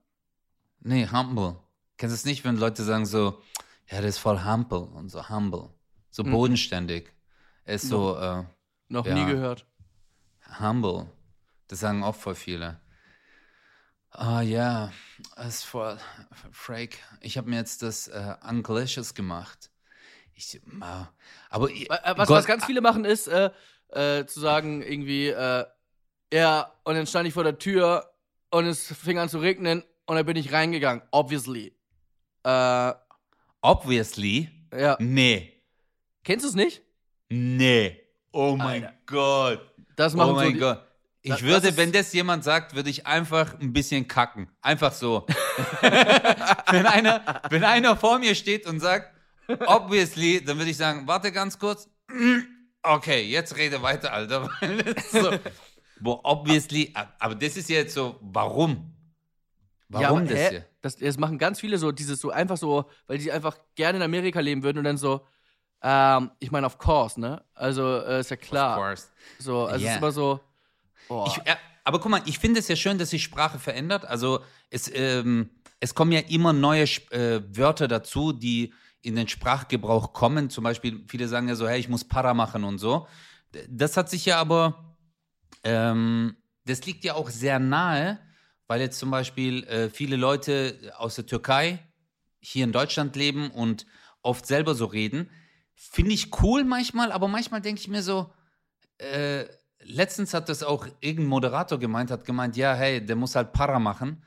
Nee, 0.79 1.07
humble. 1.07 1.57
Kennst 1.97 2.13
du 2.13 2.15
es 2.15 2.25
nicht, 2.25 2.43
wenn 2.45 2.57
Leute 2.57 2.83
sagen 2.83 3.05
so, 3.05 3.41
ja, 3.89 3.99
der 3.99 4.09
ist 4.09 4.17
voll 4.17 4.43
humble 4.43 4.79
und 4.79 5.09
so 5.09 5.29
humble. 5.29 5.69
So 6.09 6.23
Mhm. 6.23 6.31
bodenständig. 6.31 7.13
Er 7.65 7.75
ist 7.75 7.87
so, 7.89 8.17
äh, 8.17 8.43
Noch 8.87 9.05
Ja. 9.05 9.13
nie 9.13 9.25
gehört. 9.25 9.67
Humble. 10.59 11.11
Das 11.69 11.79
sagen 11.79 12.03
auch 12.03 12.15
voll 12.15 12.35
viele. 12.35 12.81
Ah 14.11 14.41
ja, 14.41 14.91
ist 15.47 15.63
voll. 15.63 15.97
Freak, 16.51 16.97
ich 17.21 17.37
habe 17.37 17.49
mir 17.49 17.57
jetzt 17.57 17.83
das 17.83 18.07
äh, 18.07 18.33
Englisches 18.47 19.13
gemacht. 19.13 19.69
Ich, 20.33 20.59
ah, 20.81 21.07
aber 21.49 21.69
Wa- 21.69 21.95
äh, 21.95 22.17
Was, 22.17 22.27
Gott- 22.27 22.37
was 22.37 22.45
ganz 22.47 22.65
viele 22.65 22.81
machen, 22.81 23.05
ist 23.05 23.27
äh, 23.27 23.51
äh, 23.89 24.25
zu 24.25 24.39
sagen, 24.39 24.81
irgendwie, 24.81 25.27
äh, 25.27 25.65
ja, 26.33 26.73
und 26.83 26.95
dann 26.95 27.05
stand 27.07 27.27
ich 27.27 27.33
vor 27.33 27.43
der 27.43 27.59
Tür 27.59 28.11
und 28.49 28.65
es 28.65 28.91
fing 28.93 29.19
an 29.19 29.29
zu 29.29 29.37
regnen 29.39 29.83
und 30.07 30.15
dann 30.15 30.25
bin 30.25 30.37
ich 30.37 30.51
reingegangen. 30.51 31.03
Obviously. 31.11 31.75
Äh, 32.43 32.93
obviously, 33.61 34.49
Ja. 34.73 34.97
Nee. 34.99 35.61
Kennst 36.23 36.45
du 36.45 36.49
es 36.49 36.55
nicht? 36.55 36.81
Nee. 37.29 38.01
Oh 38.31 38.55
mein. 38.55 38.91
Gott. 39.05 39.61
Das 39.95 40.13
Oh 40.13 40.17
machen 40.17 40.29
so 40.29 40.35
mein 40.35 40.59
Gott. 40.59 40.85
Ich 41.29 41.35
Das- 41.35 41.43
würde, 41.43 41.67
das 41.67 41.77
wenn 41.77 41.91
das 41.91 42.13
jemand 42.13 42.43
sagt, 42.43 42.75
würde 42.75 42.89
ich 42.89 43.05
einfach 43.07 43.59
ein 43.59 43.71
bisschen 43.73 44.07
kacken. 44.07 44.49
Einfach 44.61 44.91
so. 44.93 45.25
wenn, 45.81 46.85
einer, 46.85 47.41
wenn 47.49 47.63
einer 47.63 47.95
vor 47.95 48.19
mir 48.19 48.35
steht 48.35 48.65
und 48.65 48.79
sagt, 48.79 49.13
obviously, 49.65 50.43
dann 50.43 50.57
würde 50.57 50.71
ich 50.71 50.77
sagen, 50.77 51.07
warte 51.07 51.31
ganz 51.31 51.57
kurz. 51.59 51.89
Okay, 52.81 53.23
jetzt 53.23 53.55
rede 53.57 53.81
weiter, 53.81 54.13
Alter. 54.13 54.49
So, 55.11 55.31
boah, 55.99 56.19
obviously, 56.23 56.93
aber 57.19 57.35
das 57.35 57.57
ist 57.57 57.69
jetzt 57.69 57.93
so, 57.93 58.17
warum? 58.21 58.93
Warum 59.89 60.23
ja, 60.25 60.29
das 60.31 60.39
hä? 60.39 60.49
hier? 60.49 60.65
Das, 60.81 60.95
das 60.97 61.17
machen 61.17 61.37
ganz 61.37 61.59
viele 61.59 61.77
so, 61.77 61.91
dieses 61.91 62.21
so 62.21 62.29
einfach 62.31 62.57
so, 62.57 62.85
weil 63.07 63.17
die 63.17 63.31
einfach 63.31 63.57
gerne 63.75 63.97
in 63.97 64.03
Amerika 64.03 64.39
leben 64.39 64.63
würden 64.63 64.77
und 64.77 64.83
dann 64.85 64.97
so, 64.97 65.25
ähm, 65.81 66.31
ich 66.39 66.51
meine, 66.51 66.67
of 66.67 66.77
course, 66.77 67.19
ne? 67.19 67.43
Also, 67.53 67.97
äh, 68.01 68.19
ist 68.21 68.29
ja 68.31 68.37
Of 68.37 68.41
klar. 68.43 68.77
course. 68.77 69.07
So, 69.39 69.63
also 69.65 69.75
es 69.77 69.81
Yeah. 69.81 69.91
ist 69.93 69.97
immer 69.97 70.11
so, 70.11 70.39
boah. 71.09 71.27
Ich, 71.27 71.53
aber 71.83 71.99
guck 71.99 72.11
mal, 72.11 72.21
ich 72.25 72.39
finde 72.39 72.59
es 72.59 72.69
ja 72.69 72.77
schön, 72.77 72.97
dass 72.97 73.09
sich 73.09 73.23
Sprache 73.23 73.59
verändert. 73.59 74.05
Also 74.05 74.39
es, 74.69 74.89
ähm, 74.93 75.49
es 75.81 75.93
kommen 75.95 76.13
ja 76.13 76.19
immer 76.19 76.53
neue 76.53 76.83
äh, 76.83 77.41
Wörter 77.55 77.87
dazu, 77.89 78.31
die 78.31 78.73
in 79.01 79.15
den 79.15 79.27
Sprachgebrauch 79.27 80.13
kommen. 80.13 80.49
Zum 80.49 80.63
Beispiel, 80.63 81.03
viele 81.07 81.27
sagen 81.27 81.47
ja 81.47 81.55
so, 81.55 81.67
hey, 81.67 81.79
ich 81.79 81.89
muss 81.89 82.05
Para 82.07 82.33
machen 82.33 82.63
und 82.63 82.77
so. 82.77 83.07
Das 83.67 83.97
hat 83.97 84.09
sich 84.09 84.25
ja 84.25 84.39
aber, 84.39 84.95
ähm, 85.63 86.37
das 86.65 86.85
liegt 86.85 87.03
ja 87.03 87.15
auch 87.15 87.29
sehr 87.29 87.59
nahe, 87.59 88.19
weil 88.67 88.81
jetzt 88.81 88.99
zum 88.99 89.09
Beispiel 89.09 89.63
äh, 89.63 89.89
viele 89.89 90.15
Leute 90.15 90.93
aus 90.97 91.15
der 91.15 91.25
Türkei 91.25 91.79
hier 92.39 92.63
in 92.63 92.71
Deutschland 92.71 93.15
leben 93.15 93.49
und 93.51 93.85
oft 94.21 94.45
selber 94.45 94.75
so 94.75 94.85
reden. 94.85 95.29
Finde 95.73 96.11
ich 96.11 96.41
cool 96.43 96.63
manchmal, 96.65 97.11
aber 97.11 97.27
manchmal 97.27 97.61
denke 97.61 97.81
ich 97.81 97.87
mir 97.87 98.03
so, 98.03 98.31
äh, 98.97 99.45
letztens 99.83 100.33
hat 100.33 100.49
das 100.49 100.63
auch 100.63 100.87
irgendein 101.01 101.29
Moderator 101.29 101.79
gemeint, 101.79 102.11
hat 102.11 102.25
gemeint, 102.25 102.57
ja, 102.57 102.73
hey, 102.73 103.05
der 103.05 103.15
muss 103.15 103.35
halt 103.35 103.53
Para 103.53 103.79
machen. 103.79 104.23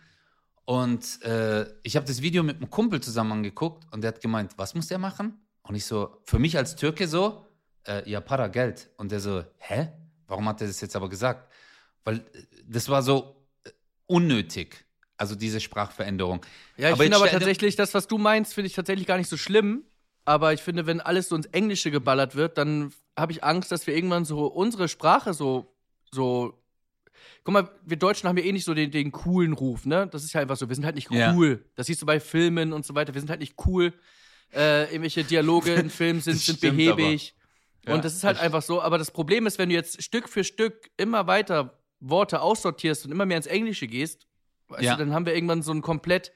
Und 0.65 1.23
äh, 1.23 1.67
ich 1.83 1.97
habe 1.97 2.07
das 2.07 2.23
Video 2.23 2.43
mit 2.43 2.57
einem 2.57 2.71
Kumpel 2.71 3.01
zusammen 3.01 3.33
angeguckt 3.33 3.85
und 3.93 4.03
der 4.03 4.09
hat 4.09 4.21
gemeint, 4.21 4.53
was 4.57 4.75
muss 4.75 4.87
der 4.87 4.99
machen? 4.99 5.41
Und 5.63 5.75
ich 5.75 5.85
so, 5.85 6.21
für 6.25 6.39
mich 6.39 6.57
als 6.57 6.77
Türke 6.77 7.09
so, 7.09 7.47
äh, 7.87 8.09
ja, 8.09 8.21
Para, 8.21 8.49
Geld. 8.49 8.91
Und 8.97 9.13
der 9.13 9.21
so, 9.21 9.45
hä? 9.59 9.89
Warum 10.27 10.49
hat 10.49 10.61
er 10.61 10.67
das 10.69 10.81
jetzt 10.81 10.97
aber 10.97 11.09
gesagt? 11.09 11.53
Weil 12.05 12.19
äh, 12.19 12.23
das 12.67 12.89
war 12.89 13.03
so 13.03 13.37
äh, 13.65 13.71
unnötig, 14.07 14.85
also 15.17 15.35
diese 15.35 15.61
Sprachveränderung. 15.61 16.45
Ja, 16.77 16.91
ich 16.91 16.97
finde 16.97 17.17
aber 17.17 17.29
tatsächlich, 17.29 17.77
das, 17.77 17.93
was 17.95 18.07
du 18.07 18.19
meinst, 18.19 18.55
finde 18.55 18.67
ich 18.67 18.75
tatsächlich 18.75 19.07
gar 19.07 19.19
nicht 19.19 19.29
so 19.29 19.37
schlimm. 19.37 19.85
Aber 20.25 20.53
ich 20.53 20.63
finde, 20.63 20.87
wenn 20.87 21.01
alles 21.01 21.29
so 21.29 21.37
ins 21.37 21.47
Englische 21.47 21.91
geballert 21.91 22.37
wird, 22.37 22.57
dann 22.57 22.93
habe 23.19 23.33
ich 23.33 23.45
Angst, 23.45 23.71
dass 23.73 23.87
wir 23.87 23.95
irgendwann 23.95 24.25
so 24.25 24.47
unsere 24.47 24.89
Sprache 24.89 25.35
so, 25.35 25.75
so. 26.11 26.59
Guck 27.45 27.53
mal, 27.55 27.69
wir 27.85 27.97
Deutschen 27.97 28.29
haben 28.29 28.37
ja 28.39 28.45
eh 28.45 28.53
nicht 28.53 28.65
so 28.65 28.73
den, 28.75 28.91
den 28.91 29.13
coolen 29.13 29.53
Ruf, 29.53 29.85
ne? 29.87 30.07
Das 30.09 30.25
ist 30.25 30.33
ja 30.33 30.41
einfach 30.41 30.57
so. 30.57 30.69
Wir 30.69 30.75
sind 30.77 30.85
halt 30.85 30.95
nicht 30.95 31.11
Ja. 31.11 31.35
cool. 31.35 31.65
Das 31.75 31.87
siehst 31.87 32.01
du 32.03 32.07
bei 32.07 32.21
Filmen 32.21 32.73
und 32.73 32.85
so 32.87 32.95
weiter. 32.95 33.15
Wir 33.15 33.21
sind 33.21 33.31
halt 33.31 33.41
nicht 33.41 33.55
cool. 33.67 33.93
Äh, 34.55 34.85
irgendwelche 34.85 35.25
Dialoge 35.25 35.73
in 35.75 35.91
Filmen 35.91 36.21
sind, 36.21 36.37
sind 36.39 36.59
stimmt 36.59 36.77
behäbig. 36.77 37.35
Ja, 37.87 37.95
und 37.95 38.05
das 38.05 38.15
ist 38.15 38.23
halt 38.25 38.37
das- 38.39 38.45
einfach 38.45 38.63
so. 38.63 38.81
Aber 38.81 38.97
das 38.99 39.11
Problem 39.11 39.47
ist, 39.47 39.59
wenn 39.59 39.69
du 39.69 39.75
jetzt 39.75 40.03
Stück 40.03 40.29
für 40.29 40.45
Stück 40.45 40.91
immer 40.97 41.27
weiter 41.27 41.79
Worte 42.01 42.41
aussortierst 42.41 43.05
und 43.07 43.13
immer 43.13 43.27
mehr 43.27 43.37
ins 43.37 43.47
Englische 43.47 43.87
gehst, 43.89 44.27
weißt 44.69 44.83
Ja. 44.83 44.93
du, 44.97 45.05
dann 45.05 45.13
haben 45.15 45.27
wir 45.27 45.35
irgendwann 45.35 45.63
so 45.63 45.73
ein 45.73 45.83
komplett 45.83 46.33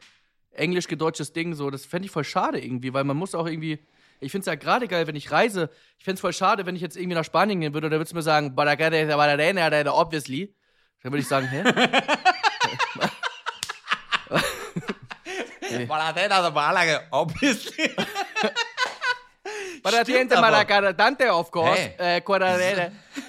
englisch-gedeutschtes 0.50 1.32
Ding. 1.32 1.54
So, 1.54 1.70
das 1.70 1.84
fände 1.84 2.06
ich 2.06 2.12
voll 2.12 2.24
schade 2.24 2.60
irgendwie, 2.64 2.92
weil 2.92 3.04
man 3.04 3.16
muss 3.16 3.34
auch 3.34 3.46
irgendwie. 3.46 3.78
Ich 4.20 4.32
finde 4.32 4.42
es 4.42 4.46
ja 4.46 4.54
gerade 4.54 4.88
geil, 4.88 5.06
wenn 5.06 5.16
ich 5.16 5.30
reise. 5.30 5.70
Ich 5.98 6.04
fände 6.04 6.14
es 6.16 6.20
voll 6.20 6.32
schade, 6.32 6.66
wenn 6.66 6.76
ich 6.76 6.82
jetzt 6.82 6.96
irgendwie 6.96 7.14
nach 7.14 7.24
Spanien 7.24 7.60
gehen 7.60 7.74
würde, 7.74 7.88
da 7.90 7.96
würdest 7.96 8.12
du 8.12 8.16
mir 8.16 8.22
sagen, 8.22 8.54
"Baracate, 8.54 9.06
bararena, 9.06 9.68
obviously. 9.92 10.54
Dann 11.02 11.12
würde 11.12 11.22
ich 11.22 11.28
sagen, 11.28 11.46
hä? 11.48 11.62
Obviously. 17.10 17.90
Baratiente, 19.82 20.36
aber. 20.36 20.50
maracadante, 20.50 21.32
of 21.32 21.50
course. 21.50 21.90
Hey. 21.98 22.16
Äh. 22.16 22.20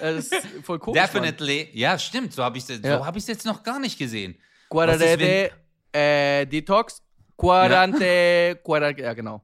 Das 0.00 0.26
ist 0.26 0.46
voll 0.64 0.78
komisch. 0.78 1.00
Mann. 1.00 1.06
Definitely. 1.12 1.68
Ja, 1.72 1.98
stimmt. 1.98 2.32
So 2.32 2.42
habe 2.42 2.58
ich 2.58 2.68
es 2.68 2.80
Ja. 2.82 2.98
so 2.98 3.06
hab 3.06 3.16
jetzt 3.28 3.44
noch 3.46 3.62
gar 3.62 3.78
nicht 3.78 3.98
gesehen. 3.98 4.36
Quararene, 4.68 5.50
äh, 5.92 6.46
Detox, 6.46 7.02
Quarante, 7.36 8.58
Quarante, 8.64 9.02
ja, 9.02 9.14
genau. 9.14 9.42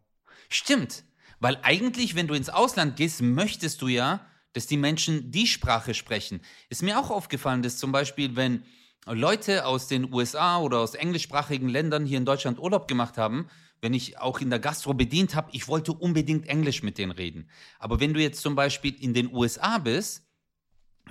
Stimmt. 0.49 1.04
Weil 1.45 1.59
eigentlich, 1.61 2.15
wenn 2.15 2.27
du 2.27 2.33
ins 2.33 2.49
Ausland 2.49 2.97
gehst, 2.97 3.21
möchtest 3.21 3.83
du 3.83 3.89
ja, 3.89 4.27
dass 4.55 4.67
die 4.67 4.79
Menschen 4.79 5.31
die 5.31 5.47
Sprache 5.47 5.93
sprechen. 5.93 6.41
Ist 6.71 6.83
mir 6.83 6.99
auch 6.99 7.11
aufgefallen, 7.11 7.61
dass 7.61 7.77
zum 7.77 7.93
Beispiel, 7.93 8.35
wenn 8.35 8.65
Leute 9.05 9.67
aus 9.67 9.87
den 9.87 10.11
USA 10.11 10.57
oder 10.57 10.79
aus 10.79 10.95
englischsprachigen 10.95 11.69
Ländern 11.69 12.07
hier 12.07 12.17
in 12.17 12.25
Deutschland 12.25 12.59
Urlaub 12.59 12.89
gemacht 12.89 13.19
haben, 13.19 13.47
wenn 13.83 13.93
ich 13.93 14.17
auch 14.17 14.41
in 14.41 14.49
der 14.49 14.59
Gastro 14.59 14.95
bedient 14.95 15.35
habe, 15.35 15.51
ich 15.53 15.69
wollte 15.69 15.93
unbedingt 15.93 16.47
Englisch 16.47 16.83
mit 16.83 16.97
denen 16.97 17.13
reden. 17.13 17.51
Aber 17.79 18.01
wenn 18.01 18.15
du 18.15 18.23
jetzt 18.23 18.41
zum 18.41 18.55
Beispiel 18.55 18.95
in 18.99 19.13
den 19.13 19.31
USA 19.31 19.77
bist, 19.77 20.27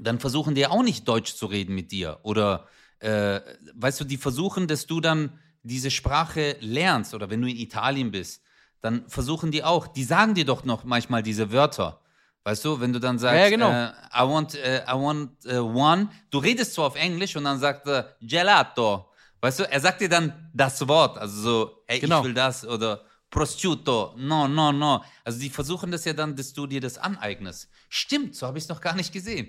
dann 0.01 0.19
versuchen 0.19 0.55
die 0.55 0.61
ja 0.61 0.71
auch 0.71 0.81
nicht 0.81 1.07
Deutsch 1.07 1.35
zu 1.35 1.45
reden 1.45 1.75
mit 1.75 1.91
dir. 1.91 2.21
Oder, 2.23 2.67
äh, 3.01 3.39
weißt 3.75 3.99
du, 3.99 4.03
die 4.03 4.17
versuchen, 4.17 4.65
dass 4.65 4.87
du 4.87 4.99
dann 4.99 5.37
diese 5.61 5.91
Sprache 5.91 6.57
lernst. 6.59 7.13
Oder 7.13 7.29
wenn 7.29 7.39
du 7.39 7.47
in 7.47 7.57
Italien 7.57 8.09
bist, 8.09 8.41
dann 8.83 9.07
versuchen 9.09 9.49
die 9.51 9.63
auch, 9.63 9.87
die 9.87 10.03
sagen 10.03 10.33
dir 10.35 10.45
doch 10.45 10.65
noch 10.65 10.83
manchmal 10.83 11.23
diese 11.23 11.51
Wörter. 11.51 12.01
Weißt 12.43 12.65
du, 12.65 12.81
wenn 12.81 12.91
du 12.91 12.99
dann 12.99 13.17
sagst, 13.17 13.39
Ja, 13.39 13.49
genau. 13.49 13.71
äh, 13.71 13.87
I 14.13 14.27
want, 14.29 14.55
äh, 14.55 14.83
I 14.83 14.91
want 14.93 15.45
äh, 15.45 15.57
one, 15.57 16.09
du 16.29 16.37
redest 16.39 16.73
zwar 16.73 16.87
auf 16.87 16.95
Englisch 16.95 17.35
und 17.37 17.45
dann 17.45 17.57
sagt 17.59 17.87
er 17.87 18.15
Gelato. 18.21 19.09
Weißt 19.39 19.61
du, 19.61 19.63
er 19.71 19.79
sagt 19.79 20.01
dir 20.01 20.09
dann 20.09 20.49
das 20.53 20.85
Wort, 20.87 21.17
also 21.17 21.41
so, 21.41 21.83
ey, 21.87 21.99
Genau. 21.99 22.19
ich 22.19 22.25
will 22.25 22.33
das 22.33 22.65
oder 22.67 23.05
prosciutto, 23.29 24.13
no, 24.17 24.47
no, 24.49 24.73
no. 24.73 25.01
Also 25.23 25.39
die 25.39 25.49
versuchen 25.49 25.89
das 25.89 26.03
ja 26.03 26.11
dann, 26.13 26.35
dass 26.35 26.51
du 26.53 26.67
dir 26.67 26.81
das 26.81 26.97
aneignest. 26.97 27.69
Stimmt, 27.87 28.35
so 28.35 28.45
habe 28.47 28.57
ich 28.57 28.65
es 28.65 28.69
noch 28.69 28.81
gar 28.81 28.95
nicht 28.95 29.13
gesehen. 29.13 29.47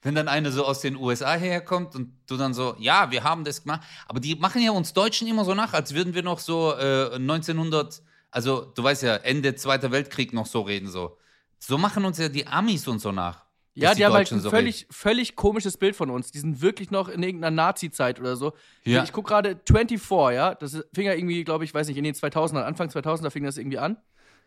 Wenn 0.00 0.14
dann 0.14 0.26
eine 0.28 0.50
so 0.50 0.64
aus 0.64 0.80
den 0.80 0.96
USA 0.96 1.34
herkommt 1.34 1.94
und 1.94 2.12
du 2.26 2.36
dann 2.38 2.54
so, 2.54 2.74
ja, 2.78 3.10
wir 3.10 3.22
haben 3.22 3.44
das 3.44 3.62
gemacht. 3.62 3.82
Aber 4.08 4.18
die 4.18 4.34
machen 4.34 4.60
ja 4.62 4.72
uns 4.72 4.94
Deutschen 4.94 5.28
immer 5.28 5.44
so 5.44 5.54
nach, 5.54 5.74
als 5.74 5.94
würden 5.94 6.12
wir 6.14 6.22
noch 6.24 6.38
so 6.40 6.74
äh, 6.74 7.14
1900, 7.14 8.02
also 8.32 8.72
du 8.74 8.82
weißt 8.82 9.04
ja, 9.04 9.16
Ende 9.16 9.54
Zweiter 9.54 9.92
Weltkrieg 9.92 10.32
noch 10.32 10.46
so 10.46 10.62
reden 10.62 10.88
so. 10.88 11.16
So 11.58 11.78
machen 11.78 12.04
uns 12.04 12.18
ja 12.18 12.28
die 12.28 12.46
Amis 12.48 12.88
und 12.88 12.98
so 12.98 13.12
nach. 13.12 13.44
Ja, 13.74 13.90
dass 13.90 13.96
die, 13.96 14.04
haben 14.04 14.12
halt 14.12 14.30
ein 14.32 14.40
so 14.40 14.50
völlig, 14.50 14.86
völlig 14.90 15.36
komisches 15.36 15.76
Bild 15.76 15.96
von 15.96 16.10
uns. 16.10 16.30
Die 16.30 16.38
sind 16.38 16.60
wirklich 16.60 16.90
noch 16.90 17.08
in 17.08 17.22
irgendeiner 17.22 17.54
Nazi-Zeit 17.54 18.20
oder 18.20 18.36
so. 18.36 18.52
Ja. 18.84 19.02
Ich 19.04 19.12
gucke 19.12 19.28
gerade 19.28 19.58
24, 19.66 20.34
ja. 20.34 20.54
Das 20.54 20.72
fing 20.92 21.06
ja 21.06 21.14
irgendwie, 21.14 21.44
glaube 21.44 21.64
ich, 21.64 21.72
weiß 21.72 21.86
nicht, 21.86 21.96
in 21.96 22.04
den 22.04 22.14
2000ern, 22.14 22.64
Anfang 22.64 22.88
2000er 22.88 23.30
fing 23.30 23.44
das 23.44 23.56
irgendwie 23.56 23.78
an. 23.78 23.96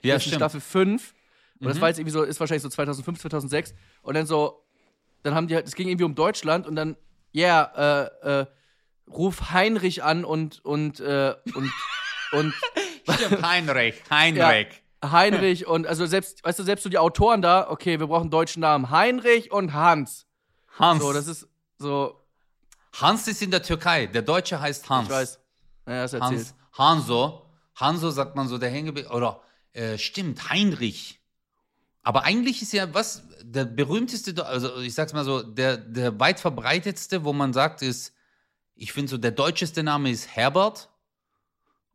Ja, 0.01 0.15
Das 0.15 0.23
stimmt. 0.23 0.35
Mhm. 0.35 0.39
Staffel 0.39 0.61
5. 0.61 1.13
Und 1.59 1.67
das 1.67 1.81
war 1.81 1.87
jetzt 1.87 1.99
irgendwie 1.99 2.11
so, 2.11 2.23
ist 2.23 2.39
wahrscheinlich 2.39 2.63
so 2.63 2.69
2005, 2.69 3.19
2006. 3.19 3.73
Und 4.01 4.15
dann 4.15 4.27
so, 4.27 4.65
dann 5.23 5.33
haben 5.33 5.47
die 5.47 5.55
halt, 5.55 5.65
es 5.65 5.75
ging 5.75 5.87
irgendwie 5.87 6.03
um 6.03 6.13
Deutschland 6.13 6.67
und 6.67 6.75
dann, 6.75 6.97
ja, 7.31 7.71
yeah, 7.73 8.09
äh, 8.23 8.41
äh, 8.41 8.45
ruf 9.09 9.51
Heinrich 9.51 10.03
an 10.03 10.25
und, 10.25 10.63
und, 10.63 10.99
äh, 10.99 11.33
und, 11.55 11.71
und, 12.33 12.53
Stimmt, 13.09 13.41
Heinrich, 13.47 13.95
ja, 14.09 14.17
Heinrich. 14.17 14.67
Heinrich 15.03 15.67
und, 15.67 15.85
also 15.85 16.05
selbst, 16.05 16.43
weißt 16.43 16.59
du, 16.59 16.63
selbst 16.63 16.83
so 16.83 16.89
die 16.89 16.97
Autoren 16.97 17.41
da, 17.41 17.69
okay, 17.69 17.99
wir 17.99 18.07
brauchen 18.07 18.23
einen 18.23 18.31
deutschen 18.31 18.61
Namen. 18.61 18.89
Heinrich 18.89 19.51
und 19.51 19.73
Hans. 19.73 20.25
Hans. 20.79 21.01
So, 21.01 21.13
das 21.13 21.27
ist 21.27 21.47
so, 21.77 22.19
Hans 23.01 23.27
ist 23.27 23.41
in 23.41 23.51
der 23.51 23.61
Türkei. 23.61 24.07
Der 24.07 24.21
Deutsche 24.21 24.59
heißt 24.59 24.89
Hans. 24.89 25.07
ich 25.07 25.13
weiß. 25.13 25.39
Ja, 25.87 26.01
das 26.03 26.13
erzählt. 26.13 26.31
Hans. 26.31 26.55
Hanso. 26.71 27.45
Hanso 27.75 28.09
sagt 28.09 28.35
man 28.35 28.47
so, 28.47 28.57
der 28.57 28.69
Hänge. 28.69 28.91
Oder 29.09 29.41
äh, 29.73 29.97
stimmt, 29.97 30.49
Heinrich. 30.49 31.19
Aber 32.03 32.23
eigentlich 32.23 32.61
ist 32.61 32.71
ja 32.71 32.93
was, 32.93 33.23
der 33.41 33.65
berühmteste, 33.65 34.45
also 34.45 34.79
ich 34.79 34.93
sag's 34.93 35.13
mal 35.13 35.25
so, 35.25 35.41
der, 35.41 35.77
der 35.77 36.19
weit 36.19 36.39
verbreitetste, 36.39 37.23
wo 37.23 37.33
man 37.33 37.51
sagt, 37.51 37.81
ist, 37.81 38.13
ich 38.75 38.93
finde 38.93 39.09
so, 39.09 39.17
der 39.17 39.31
deutscheste 39.31 39.83
Name 39.83 40.11
ist 40.11 40.35
Herbert 40.35 40.89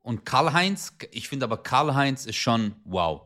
und 0.03 0.25
Karl-Heinz. 0.25 0.97
Ich 1.13 1.29
finde 1.29 1.45
aber 1.45 1.63
Karl-Heinz 1.63 2.27
ist 2.27 2.37
schon 2.37 2.75
wow. 2.85 3.23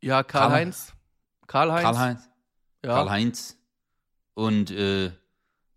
Ja, 0.00 0.22
Karl-Heinz. 0.22 0.92
Karl-Heinz. 1.46 1.82
Karl-Heinz. 1.82 2.30
Ja. 2.84 2.94
Karl-Heinz. 2.94 3.58
Und 4.34 4.70
äh, 4.70 5.12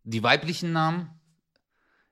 die 0.04 0.24
weiblichen 0.24 0.72
Namen, 0.72 1.10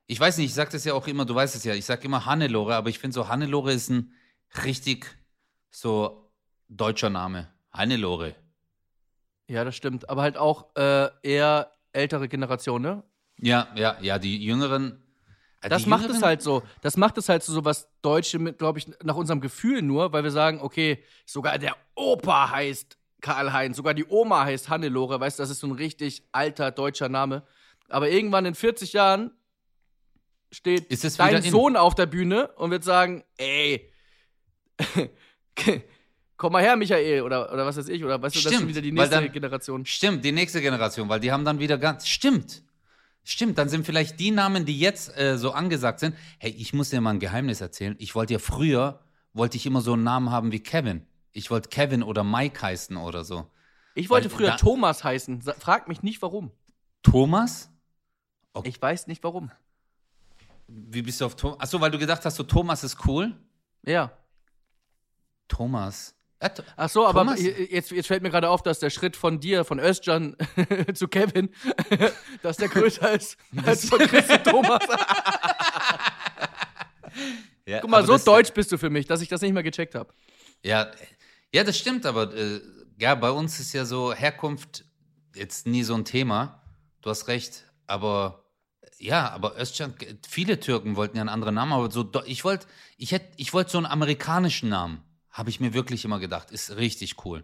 ich 0.08 0.20
weiß 0.20 0.38
nicht, 0.38 0.48
ich 0.48 0.54
sag 0.54 0.70
das 0.72 0.84
ja 0.84 0.94
auch 0.94 1.08
immer, 1.08 1.26
du 1.26 1.34
weißt 1.34 1.56
es 1.56 1.64
ja, 1.64 1.74
ich 1.74 1.86
sag 1.86 2.04
immer 2.04 2.26
Hannelore, 2.26 2.76
aber 2.76 2.90
ich 2.90 3.00
finde 3.00 3.16
so, 3.16 3.30
Hannelore 3.30 3.72
ist 3.72 3.90
ein 3.90 4.14
richtig 4.64 5.18
so 5.72 6.32
deutscher 6.68 7.10
Name. 7.10 7.48
Hannelore. 7.72 8.36
ja, 9.48 9.64
das 9.64 9.76
stimmt. 9.76 10.10
Aber 10.10 10.22
halt 10.22 10.38
auch 10.38 10.76
äh, 10.76 11.10
eher 11.24 11.72
ältere 11.94 12.28
Generation, 12.28 12.82
ne? 12.82 13.04
Ja, 13.38 13.68
ja, 13.76 13.98
ja, 14.02 14.20
die 14.20 14.44
Jüngeren. 14.44 15.03
Das 15.70 15.86
macht 15.86 16.09
es 16.09 16.22
halt 16.22 16.41
so. 16.41 16.64
Das 16.82 16.97
macht 16.97 17.18
es 17.18 17.30
halt 17.30 17.43
so, 17.43 17.64
was 17.66 17.88
Deutsche 18.01 18.39
mit, 18.39 18.57
glaube 18.57 18.80
ich, 18.80 18.88
nach 19.03 19.16
unserem 19.16 19.41
Gefühl 19.41 19.82
nur, 19.82 20.11
weil 20.14 20.24
wir 20.24 20.32
sagen, 20.32 20.59
okay, 20.61 21.03
sogar 21.26 21.57
der 21.57 21.76
Opa 21.95 22.49
heißt 22.51 22.97
Karl-Heinz, 23.22 23.78
sogar 23.78 23.93
die 23.93 24.05
Oma 24.05 24.43
heißt 24.45 24.70
Hannelore, 24.70 25.20
weißt 25.20 25.39
du, 25.39 25.43
das 25.43 25.49
ist 25.49 25.59
so 25.59 25.68
ein 25.68 25.72
richtig 25.74 26.24
alter 26.32 26.72
deutscher 26.72 27.07
Name. 27.09 27.43
Aber 27.89 28.09
irgendwann 28.09 28.45
in 28.45 28.55
40 28.55 28.93
Jahren 28.93 29.32
steht 30.51 30.88
dein. 31.20 31.41
Sohn 31.43 31.78
auf 31.78 31.95
der 31.95 32.05
Bühne 32.05 32.47
und 32.55 32.72
wird 32.72 32.84
sagen, 32.84 33.24
ey, 33.38 33.89
komm 36.38 36.51
mal 36.51 36.61
her, 36.64 36.76
Michael, 36.76 37.22
oder, 37.22 37.51
oder 37.53 37.66
was 37.66 37.78
weiß 37.78 37.88
ich, 37.89 38.03
oder 38.03 38.22
weißt 38.22 38.36
du, 38.36 38.39
das 38.39 38.51
ist 38.51 38.57
Stimmt, 38.57 38.70
wieder 38.70 38.82
die 38.82 38.91
nächste 38.91 39.16
dann- 39.16 39.32
Generation. 39.32 39.86
Stimmt, 39.86 40.26
die 40.26 40.32
nächste 40.32 40.61
Generation, 40.61 41.07
weil 41.09 41.20
die 41.20 41.32
haben 41.32 41.45
dann 41.45 41.59
wieder 41.59 41.78
ganz. 41.78 42.07
Stimmt. 42.07 42.64
Stimmt, 43.24 43.57
dann 43.57 43.69
sind 43.69 43.86
vielleicht 43.86 44.19
die 44.19 44.32
Namen, 44.32 44.65
die 44.65 44.78
jetzt 44.78 45.17
äh, 45.17 45.38
so 45.38 45.51
angesagt 45.51 45.99
sind. 45.99 46.15
Hey, 46.39 46.51
ich 46.51 46.74
muss 46.74 46.89
dir 46.89 46.99
mal 46.99 47.11
ein 47.11 47.19
Geheimnis 47.19 47.61
erzählen. 47.61 47.95
Ich 47.99 48.15
wollte 48.15 48.34
ja 48.34 48.39
früher, 48.39 48.99
wollte 49.34 49.55
ich 49.57 49.65
immer 49.65 49.82
so 49.82 49.93
einen 49.93 50.03
Namen 50.03 50.30
haben 50.30 50.51
wie 50.51 50.59
Kevin. 50.59 51.05
Ich 51.32 51.49
wollte 51.49 51.69
Kevin 51.69 52.03
oder 52.03 52.24
Mike 52.24 52.61
heißen 52.61 52.97
oder 52.97 53.24
so. 53.24 53.49
Ich 53.95 54.09
wollte 54.09 54.30
Weil 54.30 54.38
früher 54.38 54.47
da- 54.49 54.55
Thomas 54.57 55.03
heißen. 55.03 55.41
Frag 55.41 55.88
mich 55.88 56.03
nicht 56.03 56.21
warum. 56.21 56.51
Thomas? 57.01 57.69
Ich 58.63 58.82
weiß 58.82 59.07
nicht 59.07 59.24
warum. 59.24 59.51
Wie 60.67 61.01
bist 61.01 61.21
du 61.21 61.26
auf 61.26 61.36
Thomas? 61.36 61.59
Achso, 61.61 61.80
weil 61.82 61.91
du 61.91 61.97
gedacht 61.99 62.24
hast, 62.26 62.36
so 62.36 62.43
Thomas 62.43 62.84
ist 62.84 63.05
cool. 63.05 63.36
Ja. 63.86 64.11
Thomas. 65.47 66.15
Ach 66.76 66.89
so, 66.89 67.06
aber 67.06 67.22
Thomas? 67.22 67.41
jetzt, 67.41 67.91
jetzt 67.91 68.08
fällt 68.08 68.24
mir 68.24 68.30
gerade 68.30 68.50
auf, 68.50 68.62
dass 68.62 68.80
der 68.80 68.89
Schritt 68.89 69.16
von 69.16 69.39
dir, 69.39 69.64
von 69.64 69.80
Özcan 69.80 70.36
zu 70.94 71.08
Kevin, 71.08 71.50
dass 72.41 72.58
der 72.58 72.70
größer 72.70 73.14
ist 73.14 73.38
als 73.66 73.88
von 73.88 74.00
Chris 74.00 74.30
und 74.30 74.44
Thomas. 74.44 74.84
ja, 77.66 77.80
Guck 77.80 77.89
mal, 77.89 78.06
so 78.06 78.18
deutsch 78.18 78.52
bist 78.54 78.72
du 78.72 78.78
für 78.78 78.89
mich, 78.89 79.08
dass 79.08 79.22
ich 79.22 79.30
das 79.30 79.41
nicht 79.41 79.54
mehr 79.54 79.64
gecheckt 79.64 79.96
habe. 79.96 80.14
Ja, 80.64 80.91
ja, 81.54 81.64
das 81.64 81.78
stimmt, 81.78 82.06
aber 82.06 82.34
äh, 82.36 82.62
ja, 83.00 83.16
bei 83.16 83.32
uns 83.32 83.60
ist 83.60 83.74
ja 83.74 83.86
so 83.86 84.14
Herkunft 84.14 84.86
jetzt 85.36 85.68
nie 85.68 85.84
so 85.84 85.96
ein 85.96 86.06
Thema. 86.06 86.62
Du 87.02 87.10
hast 87.10 87.28
recht, 87.28 87.66
aber 87.88 88.44
ja, 88.98 89.30
aber 89.32 89.60
Özcan, 89.60 89.94
viele 90.28 90.60
Türken 90.60 90.96
wollten 90.96 91.18
ja 91.18 91.22
einen 91.22 91.30
anderen 91.30 91.56
Namen, 91.56 91.74
aber 91.74 91.91
so 91.91 92.10
ich 92.26 92.44
wollte 92.44 92.68
ich 92.98 93.16
ich 93.36 93.54
wollte 93.54 93.72
so 93.72 93.78
einen 93.78 93.88
amerikanischen 93.88 94.70
Namen, 94.70 95.04
habe 95.34 95.50
ich 95.50 95.60
mir 95.60 95.74
wirklich 95.74 96.06
immer 96.06 96.20
gedacht, 96.20 96.52
ist 96.52 96.78
richtig 96.78 97.26
cool. 97.26 97.44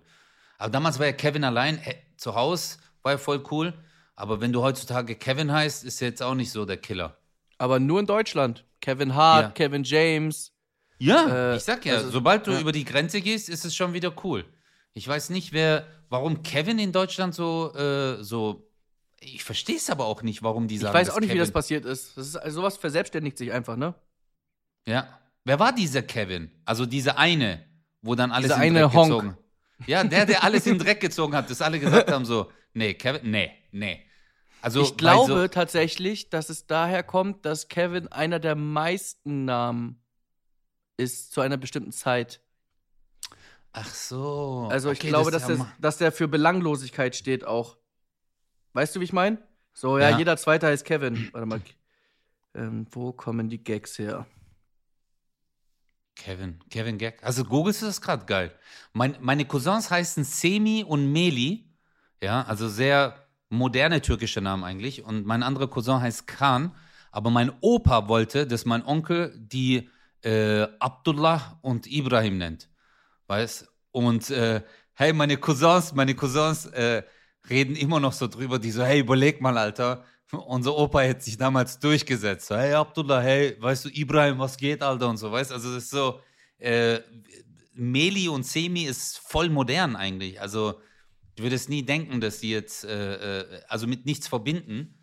Aber 0.58 0.70
damals 0.70 0.98
war 1.00 1.06
ja 1.08 1.12
Kevin 1.14 1.44
allein 1.44 1.78
äh, 1.80 1.96
zu 2.16 2.36
Hause, 2.36 2.78
war 3.04 3.14
ja 3.14 3.18
voll 3.18 3.44
cool, 3.52 3.74
aber 4.16 4.40
wenn 4.42 4.54
du 4.54 4.62
heutzutage 4.62 5.16
Kevin 5.16 5.52
heißt, 5.52 5.84
ist 5.84 6.00
jetzt 6.00 6.22
auch 6.24 6.36
nicht 6.36 6.52
so 6.52 6.66
der 6.66 6.78
Killer. 6.78 7.18
Aber 7.58 7.80
nur 7.80 8.00
in 8.00 8.06
Deutschland. 8.06 8.64
Kevin 8.82 9.14
Hart, 9.16 9.44
Ja. 9.44 9.50
Kevin 9.52 9.84
James. 9.84 10.54
Ja, 11.00 11.52
Äh, 11.54 11.58
ich 11.58 11.64
sag 11.64 11.86
ja, 11.86 11.96
also- 11.96 12.12
sobald 12.12 12.48
du 12.48 12.52
ja. 12.52 12.60
über 12.62 12.72
die 12.72 12.86
Grenze 12.86 13.20
gehst, 13.22 13.50
ist 13.50 13.66
es 13.66 13.76
schon 13.76 13.94
wieder 13.94 14.14
cool. 14.24 14.46
Ich 14.94 15.08
weiß 15.08 15.30
nicht, 15.30 15.52
wer, 15.54 15.86
warum 16.10 16.44
Kevin 16.44 16.80
in 16.80 16.92
Deutschland 16.92 17.34
so, 17.36 17.74
äh, 17.76 18.24
so. 18.24 18.66
Ich 19.22 19.44
verstehe 19.44 19.76
es 19.78 19.90
aber 19.90 20.06
auch 20.06 20.22
nicht, 20.22 20.44
warum 20.44 20.68
die 20.68 20.76
Ich 20.76 20.82
sagen. 20.82 20.94
weiß 20.94 21.08
dass 21.08 21.16
auch 21.16 21.20
nicht, 21.20 21.30
wie 21.30 21.34
Kevin, 21.34 21.42
das 21.42 21.52
passiert 21.52 21.86
ist. 21.86 22.18
Das 22.18 22.28
ist 22.28 22.36
also 22.38 22.62
sowas 22.62 22.78
verselbstständigt 22.78 23.38
sich 23.38 23.52
einfach, 23.52 23.76
ne? 23.76 23.94
Ja. 24.88 25.20
Wer 25.46 25.60
war 25.60 25.74
dieser 25.74 26.02
Kevin? 26.02 26.52
Also 26.66 26.86
diese 26.86 27.18
eine, 27.18 27.66
wo 28.02 28.16
dann 28.16 28.32
alles 28.32 28.52
Dieser 28.52 28.64
in 28.64 28.74
Dreck 28.74 28.94
Honk. 28.94 29.10
gezogen. 29.10 29.38
Ja, 29.88 30.04
der, 30.04 30.26
der 30.26 30.44
alles 30.44 30.66
in 30.68 30.78
den 30.78 30.86
Dreck 30.86 31.00
gezogen 31.00 31.36
hat, 31.36 31.50
dass 31.50 31.62
alle 31.62 31.80
gesagt 31.80 32.12
haben 32.12 32.26
so, 32.26 32.52
nee, 32.74 32.94
Kevin, 32.94 33.32
nee, 33.32 33.52
nee. 33.72 34.06
Also 34.62 34.82
ich 34.82 34.98
glaube 34.98 35.32
so, 35.44 35.48
tatsächlich, 35.48 36.30
dass 36.30 36.50
es 36.50 36.68
daher 36.68 37.02
kommt, 37.04 37.46
dass 37.46 37.70
Kevin 37.70 38.08
einer 38.10 38.40
der 38.40 38.56
meisten 38.56 39.46
Namen 39.46 40.02
ist 40.98 41.32
zu 41.32 41.40
einer 41.40 41.56
bestimmten 41.56 41.94
Zeit. 41.94 42.42
ach 43.72 43.88
so. 43.94 44.68
Also 44.70 44.92
ich 44.92 45.00
okay, 45.00 45.08
glaube, 45.08 45.32
das 45.32 45.48
dass, 45.48 45.58
der, 45.58 45.68
dass 45.80 45.98
der 45.98 46.12
für 46.12 46.28
Belanglosigkeit 46.28 47.16
steht 47.16 47.46
auch. 47.46 47.78
Weißt 48.74 48.96
du, 48.96 49.00
wie 49.00 49.06
ich 49.06 49.14
meine? 49.14 49.38
So, 49.74 49.98
ja, 49.98 50.10
Ja. 50.10 50.18
jeder 50.18 50.36
Zweite 50.36 50.68
heißt 50.68 50.84
Kevin. 50.84 51.30
Warte 51.32 51.46
mal. 51.46 51.62
Ähm, 52.54 52.86
wo 52.92 53.14
kommen 53.14 53.48
die 53.50 53.64
Gags 53.64 53.98
her? 53.98 54.26
Kevin, 56.20 56.60
Kevin 56.70 56.98
Gag. 56.98 57.24
Also 57.24 57.46
googelst 57.46 57.82
du 57.82 57.86
das 57.86 58.02
gerade 58.02 58.26
geil. 58.26 58.52
Mein, 58.94 59.16
meine 59.22 59.46
Cousins 59.46 59.90
heißen 59.90 60.24
Semi 60.24 60.84
und 60.84 61.12
Meli. 61.12 61.66
Ja, 62.22 62.44
also 62.44 62.68
sehr 62.68 63.26
moderne 63.50 64.02
türkische 64.02 64.42
Namen 64.42 64.64
eigentlich. 64.64 65.04
Und 65.04 65.26
mein 65.26 65.44
anderer 65.44 65.70
Cousin 65.70 66.02
heißt 66.02 66.28
Khan. 66.28 66.76
Aber 67.12 67.30
mein 67.32 67.52
Opa 67.62 68.08
wollte, 68.08 68.46
dass 68.46 68.66
mein 68.66 68.86
Onkel 68.86 69.34
die 69.38 69.90
äh, 70.22 70.68
Abdullah 70.80 71.58
und 71.62 71.88
Ibrahim 71.88 72.38
nennt. 72.38 72.70
Weißt? 73.28 73.68
Und 73.92 74.30
äh, 74.30 74.62
hey, 74.94 75.14
meine 75.14 75.38
Cousins, 75.38 75.94
meine 75.94 76.16
Cousins 76.16 76.66
äh, 76.68 77.04
reden 77.50 77.76
immer 77.76 78.00
noch 78.00 78.14
so 78.14 78.28
drüber, 78.28 78.60
die 78.60 78.72
so, 78.72 78.84
hey, 78.84 79.00
überleg 79.00 79.42
mal, 79.42 79.58
Alter. 79.58 80.04
Unser 80.32 80.76
Opa 80.78 81.02
hätte 81.02 81.24
sich 81.24 81.38
damals 81.38 81.80
durchgesetzt. 81.80 82.48
So, 82.48 82.56
hey, 82.56 82.74
Abdullah, 82.74 83.22
hey, 83.22 83.58
weißt 83.60 83.86
du, 83.86 83.90
Ibrahim, 83.90 84.38
was 84.40 84.58
geht, 84.58 84.84
Alter? 84.84 85.10
Und 85.10 85.18
so, 85.18 85.32
weißt 85.32 85.52
Also, 85.52 85.74
das 85.74 85.84
ist 85.84 85.92
so, 85.92 86.20
äh, 86.60 87.00
Meli 87.74 88.28
und 88.28 88.46
Semi 88.46 88.84
ist 88.84 89.18
voll 89.20 89.50
modern 89.50 89.96
eigentlich. 89.96 90.40
Also, 90.40 90.80
du 91.36 91.44
würdest 91.44 91.70
nie 91.70 91.84
denken, 91.84 92.22
dass 92.22 92.40
die 92.40 92.52
jetzt, 92.52 92.84
äh, 92.84 93.42
äh, 93.42 93.62
also 93.68 93.88
mit 93.88 94.06
nichts 94.06 94.28
verbinden. 94.28 94.96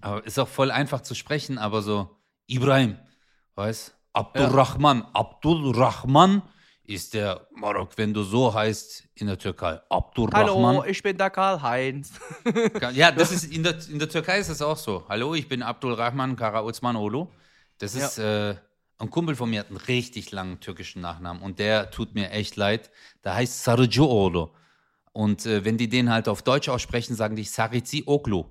Aber 0.00 0.24
ist 0.26 0.38
auch 0.38 0.48
voll 0.48 0.70
einfach 0.70 1.00
zu 1.00 1.14
sprechen, 1.14 1.58
aber 1.58 1.82
so, 1.82 2.18
Ibrahim, 2.46 2.98
weißt 3.54 3.96
Abdurrahman. 4.12 5.02
Abdurrahman 5.12 6.42
ist 6.88 7.12
der 7.12 7.46
Marok, 7.54 7.90
wenn 7.96 8.14
du 8.14 8.22
so 8.22 8.52
heißt 8.52 9.04
in 9.14 9.26
der 9.26 9.38
Türkei. 9.38 9.78
Abdurrahman. 9.90 10.76
Hallo, 10.76 10.84
ich 10.84 11.02
bin 11.02 11.18
der 11.18 11.28
Karl-Heinz. 11.28 12.12
Ja, 12.92 13.12
das 13.12 13.30
ist 13.36 13.44
in 13.44 13.62
der, 13.62 13.76
in 13.90 13.98
der 13.98 14.08
Türkei 14.08 14.38
ist 14.38 14.48
es 14.48 14.62
auch 14.62 14.76
so. 14.78 15.04
Hallo, 15.06 15.34
ich 15.34 15.46
bin 15.46 15.62
Abdul 15.62 15.92
Rahman 15.92 16.34
Karauzmanoglu. 16.34 17.28
Das 17.78 17.94
ist 17.94 18.18
äh, 18.18 18.54
ein 18.96 19.10
Kumpel 19.10 19.36
von 19.36 19.50
mir 19.50 19.60
hat 19.60 19.68
einen 19.68 19.76
richtig 19.76 20.32
langen 20.32 20.60
türkischen 20.60 21.02
Nachnamen 21.02 21.42
und 21.42 21.58
der 21.58 21.90
tut 21.90 22.14
mir 22.14 22.30
echt 22.30 22.56
leid. 22.56 22.90
Der 23.22 23.34
heißt 23.34 23.68
Sarıcıoğlu. 23.68 24.48
Und 25.12 25.44
äh, 25.44 25.64
wenn 25.64 25.76
die 25.76 25.90
den 25.90 26.10
halt 26.10 26.26
auf 26.26 26.42
Deutsch 26.42 26.70
aussprechen, 26.70 27.14
sagen 27.14 27.36
die 27.36 27.44
Sarici 27.44 28.04
Oglu. 28.06 28.46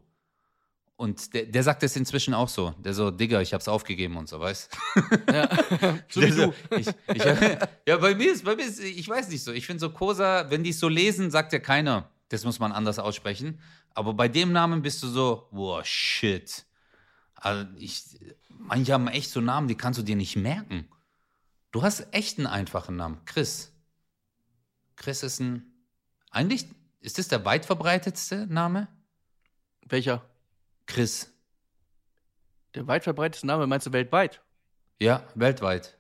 Und 0.98 1.36
der, 1.36 1.45
der 1.45 1.62
sagt 1.62 1.84
das 1.84 1.95
inzwischen 1.95 2.34
auch 2.34 2.50
so. 2.50 2.74
Der 2.80 2.91
so, 2.91 3.12
Digga, 3.12 3.39
ich 3.39 3.54
hab's 3.54 3.68
aufgegeben 3.68 4.18
und 4.18 4.28
so, 4.28 4.39
weißt 4.39 4.76
ja. 5.32 5.48
so 6.10 6.22
wie 6.22 6.32
du. 6.32 6.54
Ich, 6.76 6.88
ich, 7.14 7.24
ja, 7.88 7.98
bei 7.98 8.16
mir 8.16 8.34
ist, 8.34 8.43
bei 8.43 8.56
mir 8.56 8.66
ist, 8.66 8.80
ich 8.80 9.08
weiß 9.08 9.30
nicht 9.30 9.43
so. 9.43 9.52
Ich 9.52 9.68
finde 9.68 9.80
so 9.80 9.91
Kosa, 9.91 10.50
wenn 10.50 10.64
die 10.64 10.72
es 10.72 10.80
so 10.80 10.89
lesen, 10.89 11.30
sagt 11.30 11.54
ja 11.54 11.60
keiner, 11.60 12.10
das 12.30 12.45
muss 12.45 12.58
man 12.58 12.72
anders 12.72 12.98
aussprechen. 12.98 13.60
Aber 13.93 14.16
bei 14.16 14.28
dem 14.28 14.52
Namen 14.52 14.82
bist 14.82 15.04
du 15.04 15.08
so, 15.08 15.48
boah, 15.52 15.86
shit. 15.86 16.66
Also 17.36 17.68
ich, 17.78 18.04
manche 18.50 18.93
haben 18.93 19.08
echt 19.08 19.30
so 19.30 19.39
Namen, 19.39 19.68
die 19.68 19.76
kannst 19.76 20.00
du 20.00 20.04
dir 20.04 20.16
nicht 20.16 20.36
merken. 20.36 20.88
Du 21.72 21.84
hast 21.84 22.08
echt 22.12 22.39
einen 22.39 22.48
einfachen 22.48 22.95
Namen. 22.95 23.24
Chris. 23.26 23.72
Chris 24.95 25.22
ist 25.22 25.39
ein, 25.41 25.64
eigentlich, 26.32 26.66
ist 27.02 27.20
das 27.20 27.28
der 27.28 27.45
weit 27.45 27.68
verbreitetste 27.68 28.48
Name? 28.48 28.88
Welcher? 29.86 30.28
Chris. 30.88 31.32
Der 32.76 32.88
weit 32.88 33.04
verbreitete 33.04 33.46
Name, 33.46 33.68
meinst 33.68 33.86
du 33.88 33.94
weltweit? 33.94 34.42
Ja, 35.00 35.24
weltweit. 35.36 35.98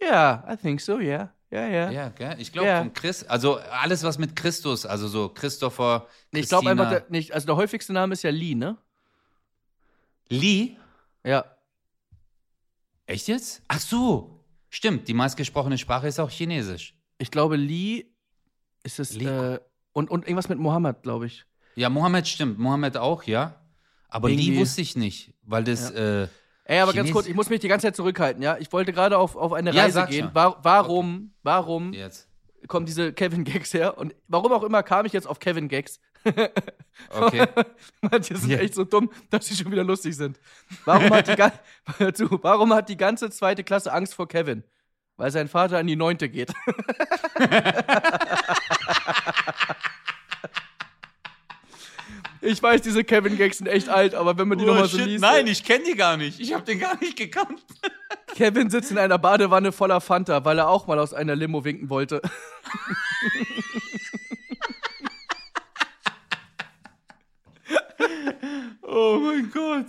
Ja, 0.00 0.44
I 0.50 0.56
think 0.56 0.80
so, 0.80 1.00
ja. 1.00 1.32
Ja, 1.50 1.66
ja. 1.68 1.90
Ja, 1.90 2.08
gell? 2.10 2.34
Ich 2.38 2.52
glaube 2.52 2.68
Ja. 2.68 2.78
von 2.78 2.92
Chris, 2.92 3.22
also 3.24 3.56
alles 3.56 4.02
was 4.02 4.18
mit 4.18 4.34
Christus, 4.36 4.84
also 4.84 5.08
so 5.08 5.28
Christopher. 5.28 6.06
Ich 6.32 6.48
glaube 6.48 6.66
Christina- 6.66 6.70
einfach 6.70 6.90
der, 6.90 7.10
nicht, 7.10 7.32
also 7.32 7.46
der 7.46 7.56
häufigste 7.56 7.92
Name 7.92 8.12
ist 8.12 8.22
ja 8.22 8.30
Lee, 8.30 8.54
ne? 8.54 8.76
Lee? 10.28 10.76
Ja. 11.24 11.44
Echt 13.06 13.28
jetzt? 13.28 13.62
Ach 13.68 13.78
so. 13.80 14.44
Stimmt, 14.70 15.06
die 15.08 15.14
meistgesprochene 15.14 15.78
Sprache 15.78 16.08
ist 16.08 16.18
auch 16.18 16.30
Chinesisch. 16.30 16.94
Ich 17.18 17.30
glaube, 17.30 17.56
Lee 17.56 18.06
ist 18.82 18.98
es. 18.98 19.14
Lee. 19.14 19.26
Äh, 19.26 19.60
und, 19.92 20.10
und 20.10 20.24
irgendwas 20.24 20.48
mit 20.48 20.58
Mohammed, 20.58 21.02
glaube 21.02 21.26
ich. 21.26 21.46
Ja, 21.76 21.88
Mohammed 21.88 22.26
stimmt. 22.26 22.58
Mohammed 22.58 22.96
auch, 22.96 23.22
ja. 23.22 23.54
Aber 24.16 24.28
Irgendwie- 24.30 24.56
wusste 24.58 24.80
ich 24.80 24.96
nicht, 24.96 25.32
weil 25.42 25.62
das. 25.64 25.90
Äh, 25.90 26.28
Ey, 26.64 26.80
aber 26.80 26.92
ganz 26.92 27.08
Chines- 27.08 27.12
kurz, 27.12 27.26
ich 27.26 27.34
muss 27.34 27.50
mich 27.50 27.60
die 27.60 27.68
ganze 27.68 27.86
Zeit 27.86 27.94
zurückhalten, 27.96 28.42
ja? 28.42 28.56
Ich 28.58 28.72
wollte 28.72 28.92
gerade 28.92 29.18
auf, 29.18 29.36
auf 29.36 29.52
eine 29.52 29.72
Ja, 29.72 29.82
Reise 29.82 30.06
gehen. 30.06 30.24
schon. 30.26 30.34
Wa 30.34 30.56
warum, 30.62 31.32
warum 31.42 31.92
jetzt. 31.92 32.28
kommen 32.66 32.86
diese 32.86 33.12
Kevin-Gags 33.12 33.74
her? 33.74 33.98
Und 33.98 34.14
warum 34.26 34.52
auch 34.52 34.62
immer 34.64 34.82
kam 34.82 35.04
ich 35.06 35.12
jetzt 35.12 35.26
auf 35.28 35.38
Kevin-Gags? 35.38 36.00
Okay. 37.10 37.46
Manche 38.00 38.36
sind 38.38 38.50
Ja. 38.50 38.56
echt 38.58 38.74
so 38.74 38.82
dumm, 38.84 39.10
dass 39.28 39.44
sie 39.46 39.54
schon 39.54 39.70
wieder 39.70 39.84
lustig 39.84 40.16
sind. 40.16 40.40
Warum 40.86 41.10
hat, 41.10 41.28
die 41.28 41.36
zu, 42.14 42.42
warum 42.42 42.72
hat 42.72 42.88
die 42.88 42.96
ganze 42.96 43.28
zweite 43.30 43.62
Klasse 43.64 43.92
Angst 43.92 44.14
vor 44.14 44.26
Kevin? 44.26 44.64
Weil 45.18 45.30
sein 45.30 45.46
Vater 45.46 45.78
in 45.78 45.86
die 45.88 45.94
neunte 45.96 46.28
geht. 46.30 46.52
Ich 52.46 52.62
weiß, 52.62 52.80
diese 52.82 53.02
Kevin-Gags 53.02 53.58
sind 53.58 53.66
echt 53.66 53.88
alt, 53.88 54.14
aber 54.14 54.38
wenn 54.38 54.46
man 54.48 54.58
die 54.58 54.64
Oh, 54.64 54.68
nochmal 54.68 54.86
so 54.88 54.98
liest. 54.98 55.20
Nein, 55.20 55.46
ich 55.48 55.64
kenne 55.64 55.84
die 55.84 55.94
gar 55.96 56.16
nicht. 56.16 56.38
Ich 56.40 56.52
habe 56.54 56.64
den 56.64 56.78
gar 56.78 56.96
nicht 57.00 57.16
gekannt. 57.16 57.60
Kevin 58.36 58.70
sitzt 58.70 58.90
in 58.90 58.98
einer 58.98 59.18
Badewanne 59.18 59.72
voller 59.72 60.00
Fanta, 60.00 60.44
weil 60.44 60.58
er 60.58 60.68
auch 60.68 60.86
mal 60.86 60.98
aus 60.98 61.12
einer 61.12 61.34
Limo 61.34 61.64
winken 61.64 61.90
wollte. 61.90 62.22
Oh 68.82 69.18
mein 69.22 69.50
Gott. 69.50 69.86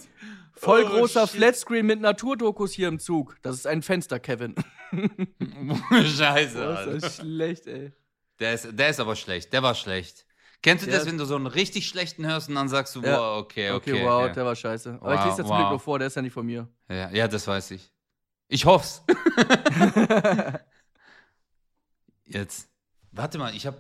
Voll 0.55 0.83
Oh, 0.85 0.89
großer 0.89 1.27
shit. 1.27 1.37
Flatscreen 1.37 1.85
mit 1.85 2.01
Naturdokus 2.01 2.73
hier 2.73 2.87
im 2.87 2.99
Zug. 2.99 3.37
Das 3.43 3.55
ist 3.55 3.67
ein 3.67 3.81
Fenster, 3.83 4.19
Kevin. 4.19 4.55
Scheiße, 5.91 6.57
Das 6.57 6.87
ist 7.03 7.21
schlecht, 7.21 7.67
ey. 7.67 7.91
Der 8.39 8.53
ist, 8.53 8.67
der 8.71 8.89
ist 8.89 8.99
aber 8.99 9.15
schlecht. 9.15 9.53
Der 9.53 9.63
war 9.63 9.75
schlecht. 9.75 10.25
Kennst 10.61 10.85
du 10.85 10.89
Der 10.89 10.99
das, 10.99 11.07
wenn 11.07 11.17
du 11.17 11.25
so 11.25 11.35
einen 11.35 11.47
richtig 11.47 11.87
schlechten 11.87 12.25
hörst 12.25 12.49
und 12.49 12.55
dann 12.55 12.67
sagst 12.67 12.95
du, 12.95 13.01
Ja. 13.01 13.17
wow, 13.19 13.37
okay, 13.41 13.71
okay. 13.71 13.93
Okay, 13.93 14.05
wow, 14.05 14.23
okay. 14.23 14.33
der 14.33 14.45
war 14.45 14.55
scheiße. 14.55 14.97
Aber 15.01 15.13
ich 15.13 15.19
Wow, 15.19 15.25
lese 15.25 15.37
das 15.37 15.47
zum 15.47 15.49
wow. 15.49 15.57
Glück 15.57 15.69
nur 15.69 15.79
vor, 15.79 15.99
der 15.99 16.07
ist 16.07 16.15
ja 16.15 16.21
nicht 16.21 16.33
von 16.33 16.45
mir. 16.45 16.67
Ja, 16.89 17.09
ja, 17.11 17.27
das 17.27 17.47
weiß 17.47 17.71
ich. 17.71 17.91
Ich 18.49 18.65
hoff's. 18.65 19.03
Jetzt. 22.25 22.69
Warte 23.11 23.37
mal, 23.37 23.55
ich 23.55 23.65
hab. 23.67 23.75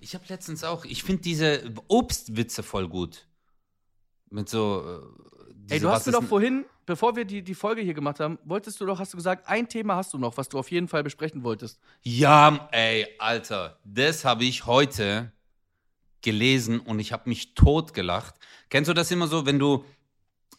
Ich 0.00 0.14
hab 0.14 0.28
letztens 0.28 0.64
auch. 0.64 0.84
Ich 0.84 1.02
finde 1.02 1.22
diese 1.22 1.62
Obstwitze 1.88 2.62
voll 2.62 2.88
gut. 2.88 3.26
Mit 4.30 4.48
so. 4.48 5.00
äh, 5.68 5.74
Ey, 5.74 5.80
du 5.80 5.88
hast 5.90 6.06
mir 6.06 6.12
doch 6.12 6.24
vorhin, 6.24 6.64
bevor 6.86 7.14
wir 7.14 7.24
die, 7.24 7.42
die 7.42 7.54
Folge 7.54 7.80
hier 7.82 7.94
gemacht 7.94 8.18
haben, 8.18 8.38
wolltest 8.44 8.80
du 8.80 8.86
doch, 8.86 8.98
hast 8.98 9.12
du 9.12 9.16
gesagt, 9.16 9.46
ein 9.46 9.68
Thema 9.68 9.94
hast 9.96 10.12
du 10.12 10.18
noch, 10.18 10.36
was 10.36 10.48
du 10.48 10.58
auf 10.58 10.70
jeden 10.70 10.88
Fall 10.88 11.04
besprechen 11.04 11.44
wolltest. 11.44 11.78
Ja, 12.02 12.68
ey, 12.72 13.06
Alter, 13.18 13.78
das 13.84 14.24
habe 14.24 14.44
ich 14.44 14.66
heute 14.66 15.30
gelesen 16.22 16.80
und 16.80 16.98
ich 17.00 17.12
habe 17.12 17.28
mich 17.28 17.54
totgelacht. 17.54 18.34
Kennst 18.68 18.88
du 18.88 18.94
das 18.94 19.10
immer 19.10 19.28
so, 19.28 19.46
wenn 19.46 19.58
du 19.58 19.84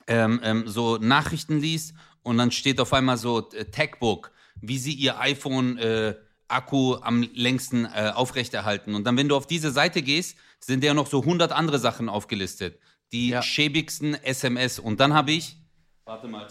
ähm, 0.08 0.40
ähm, 0.44 0.68
so 0.68 0.98
Nachrichten 0.98 1.60
liest 1.60 1.94
und 2.24 2.38
dann 2.38 2.52
steht 2.52 2.80
auf 2.80 2.94
einmal 2.94 3.18
so 3.18 3.50
äh, 3.52 3.66
Techbook, 3.66 4.32
wie 4.60 4.78
sie 4.78 4.94
ihr 4.94 5.20
iPhone 5.20 5.78
äh, 5.78 6.16
Akku 6.48 6.96
am 6.96 7.22
längsten 7.34 7.86
äh, 7.86 8.12
aufrechterhalten. 8.14 8.94
Und 8.96 9.06
dann, 9.06 9.16
wenn 9.18 9.30
du 9.30 9.36
auf 9.36 9.48
diese 9.48 9.72
Seite 9.72 10.02
gehst, 10.02 10.38
sind 10.60 10.84
ja 10.84 10.94
noch 10.94 11.08
so 11.08 11.22
100 11.22 11.52
andere 11.52 11.80
Sachen 11.80 12.10
aufgelistet. 12.10 12.80
Die 13.14 13.30
Ja. 13.30 13.42
schäbigsten 13.42 14.14
SMS. 14.16 14.80
Und 14.80 15.00
dann 15.00 15.14
habe 15.14 15.32
ich, 15.32 15.58
warte 16.06 16.28
mal, 16.28 16.48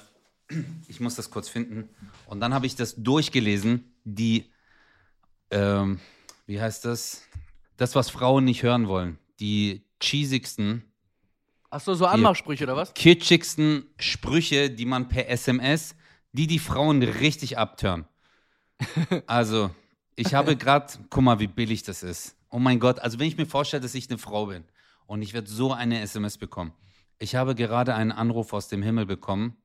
ich 0.89 1.01
muss 1.01 1.15
das 1.17 1.31
kurz 1.31 1.49
finden. 1.49 1.89
Und 2.27 2.41
dann 2.41 2.55
habe 2.55 2.67
ich 2.67 2.77
das 2.77 2.95
durchgelesen, 2.97 3.95
die, 4.05 4.51
ähm, 5.51 6.01
wie 6.47 6.61
heißt 6.61 6.85
das? 6.85 7.23
Das, 7.81 7.95
was 7.95 8.11
Frauen 8.11 8.45
nicht 8.45 8.62
hören 8.62 8.89
wollen. 8.89 9.18
Die 9.41 9.87
cheesigsten, 10.01 10.85
Ach 11.70 11.81
so, 11.81 11.95
so 11.95 12.05
Anmachsprüche 12.05 12.64
oder 12.64 12.76
was? 12.76 12.93
kitschigsten 12.93 13.87
Sprüche, 13.99 14.68
die 14.68 14.85
man 14.85 15.09
per 15.09 15.31
SMS, 15.31 15.95
die 16.33 16.47
die 16.47 16.59
Frauen 16.59 17.03
richtig 17.03 17.57
abtören. 17.57 18.05
Also, 19.26 19.70
ich 20.14 20.35
habe 20.35 20.57
gerade, 20.57 20.93
guck 21.09 21.22
mal, 21.22 21.39
wie 21.39 21.47
billig 21.47 21.83
das 21.83 22.03
ist. 22.03 22.37
Oh 22.51 22.59
mein 22.59 22.81
Gott, 22.81 22.99
also 22.99 23.18
wenn 23.18 23.28
ich 23.28 23.39
mir 23.39 23.47
vorstelle, 23.47 23.81
dass 23.81 23.95
ich 23.95 24.11
eine 24.11 24.18
Frau 24.18 24.45
bin 24.47 24.64
und 25.07 25.22
ich 25.22 25.33
werde 25.33 25.49
so 25.49 25.72
eine 25.72 26.03
SMS 26.03 26.37
bekommen. 26.37 26.74
Ich 27.18 27.35
habe 27.35 27.55
gerade 27.55 27.95
einen 27.95 28.12
Anruf 28.12 28.53
aus 28.53 28.68
dem 28.68 28.83
Himmel 28.83 29.07
bekommen. 29.07 29.57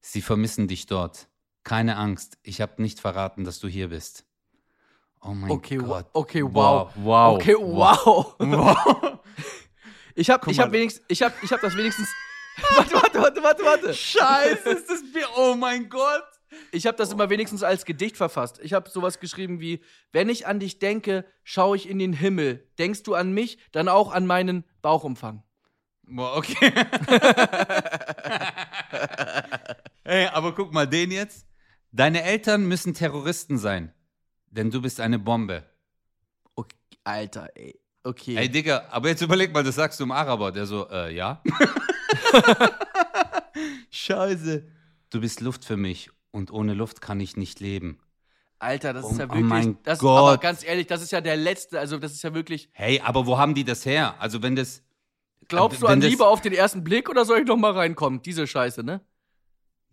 Sie 0.00 0.22
vermissen 0.22 0.68
dich 0.68 0.86
dort. 0.86 1.26
Keine 1.64 1.96
Angst, 1.96 2.38
ich 2.44 2.60
habe 2.60 2.80
nicht 2.80 3.00
verraten, 3.00 3.42
dass 3.42 3.58
du 3.58 3.66
hier 3.66 3.88
bist. 3.88 4.24
Oh 5.26 5.34
mein 5.34 5.50
Okay, 5.50 5.76
Gott. 5.76 6.06
okay, 6.12 6.42
wow. 6.42 6.90
Wow. 6.96 7.34
Okay, 7.36 7.54
wow. 7.58 8.34
wow. 8.38 9.18
Ich 10.18 10.30
hab, 10.30 10.40
Guck 10.40 10.52
ich 10.52 10.60
hab 10.60 10.72
wenigstens, 10.72 11.04
ich 11.08 11.20
hab, 11.22 11.34
ich 11.42 11.52
hab 11.52 11.60
das 11.60 11.76
wenigstens. 11.76 12.08
warte, 12.74 12.94
warte, 12.94 13.20
warte, 13.20 13.42
warte, 13.42 13.64
warte. 13.64 13.92
Scheiße, 13.94 14.70
ist 14.70 14.88
das 14.88 15.02
Bier. 15.12 15.26
Oh 15.36 15.54
mein 15.54 15.90
Gott. 15.90 16.24
Ich 16.72 16.86
habe 16.86 16.96
das 16.96 17.12
immer 17.12 17.28
wenigstens 17.28 17.62
als 17.62 17.84
Gedicht 17.84 18.16
verfasst. 18.16 18.58
Ich 18.62 18.72
habe 18.72 18.88
sowas 18.88 19.20
geschrieben 19.20 19.60
wie: 19.60 19.82
Wenn 20.12 20.30
ich 20.30 20.46
an 20.46 20.58
dich 20.58 20.78
denke, 20.78 21.26
schaue 21.44 21.76
ich 21.76 21.86
in 21.86 21.98
den 21.98 22.14
Himmel. 22.14 22.66
Denkst 22.78 23.02
du 23.02 23.14
an 23.14 23.32
mich, 23.32 23.58
dann 23.72 23.88
auch 23.90 24.10
an 24.10 24.24
meinen 24.26 24.64
Bauchumfang. 24.80 25.42
Boah, 26.04 26.36
okay. 26.38 26.72
Ey, 30.04 30.26
aber 30.28 30.54
guck 30.54 30.72
mal, 30.72 30.86
den 30.86 31.10
jetzt. 31.10 31.46
Deine 31.92 32.22
Eltern 32.22 32.66
müssen 32.66 32.94
Terroristen 32.94 33.58
sein, 33.58 33.92
denn 34.50 34.70
du 34.70 34.80
bist 34.82 35.00
eine 35.00 35.18
Bombe. 35.18 35.64
Okay, 36.54 36.76
Alter, 37.04 37.48
ey. 37.54 37.78
Okay. 38.02 38.36
Ey, 38.36 38.48
Digga, 38.48 38.86
aber 38.90 39.08
jetzt 39.08 39.22
überleg 39.22 39.52
mal, 39.52 39.64
das 39.64 39.74
sagst 39.74 39.98
du 39.98 40.04
im 40.04 40.12
Araber. 40.12 40.52
Der 40.52 40.66
so, 40.66 40.88
äh, 40.90 41.14
ja? 41.14 41.42
Scheiße. 43.90 44.66
Du 45.10 45.20
bist 45.20 45.40
Luft 45.40 45.64
für 45.64 45.76
mich 45.76 46.10
und 46.30 46.50
ohne 46.52 46.74
Luft 46.74 47.00
kann 47.00 47.20
ich 47.20 47.36
nicht 47.36 47.60
leben. 47.60 47.98
Alter, 48.58 48.92
das 48.92 49.04
Oh- 49.04 49.10
ist 49.10 49.18
ja 49.18 49.24
oh 49.26 49.28
wirklich. 49.28 49.44
mein 49.44 49.78
das, 49.82 49.98
Gott. 49.98 50.18
Aber 50.18 50.38
ganz 50.38 50.64
ehrlich, 50.64 50.86
das 50.86 51.02
ist 51.02 51.12
ja 51.12 51.20
der 51.20 51.36
letzte. 51.36 51.78
Also, 51.78 51.98
das 51.98 52.12
ist 52.12 52.22
ja 52.22 52.34
wirklich. 52.34 52.68
Hey, 52.72 53.00
aber 53.04 53.26
wo 53.26 53.38
haben 53.38 53.54
die 53.54 53.64
das 53.64 53.84
her? 53.84 54.14
Also 54.18 54.42
wenn 54.42 54.56
das... 54.56 54.82
Glaubst 55.48 55.80
du 55.80 55.86
Wenn 55.86 55.92
an 55.94 56.00
das- 56.00 56.10
Liebe 56.10 56.26
auf 56.26 56.40
den 56.40 56.52
ersten 56.52 56.82
Blick 56.82 57.08
oder 57.08 57.24
soll 57.24 57.40
ich 57.40 57.46
noch 57.46 57.56
mal 57.56 57.72
reinkommen? 57.72 58.20
Diese 58.22 58.46
Scheiße, 58.46 58.82
ne? 58.82 59.00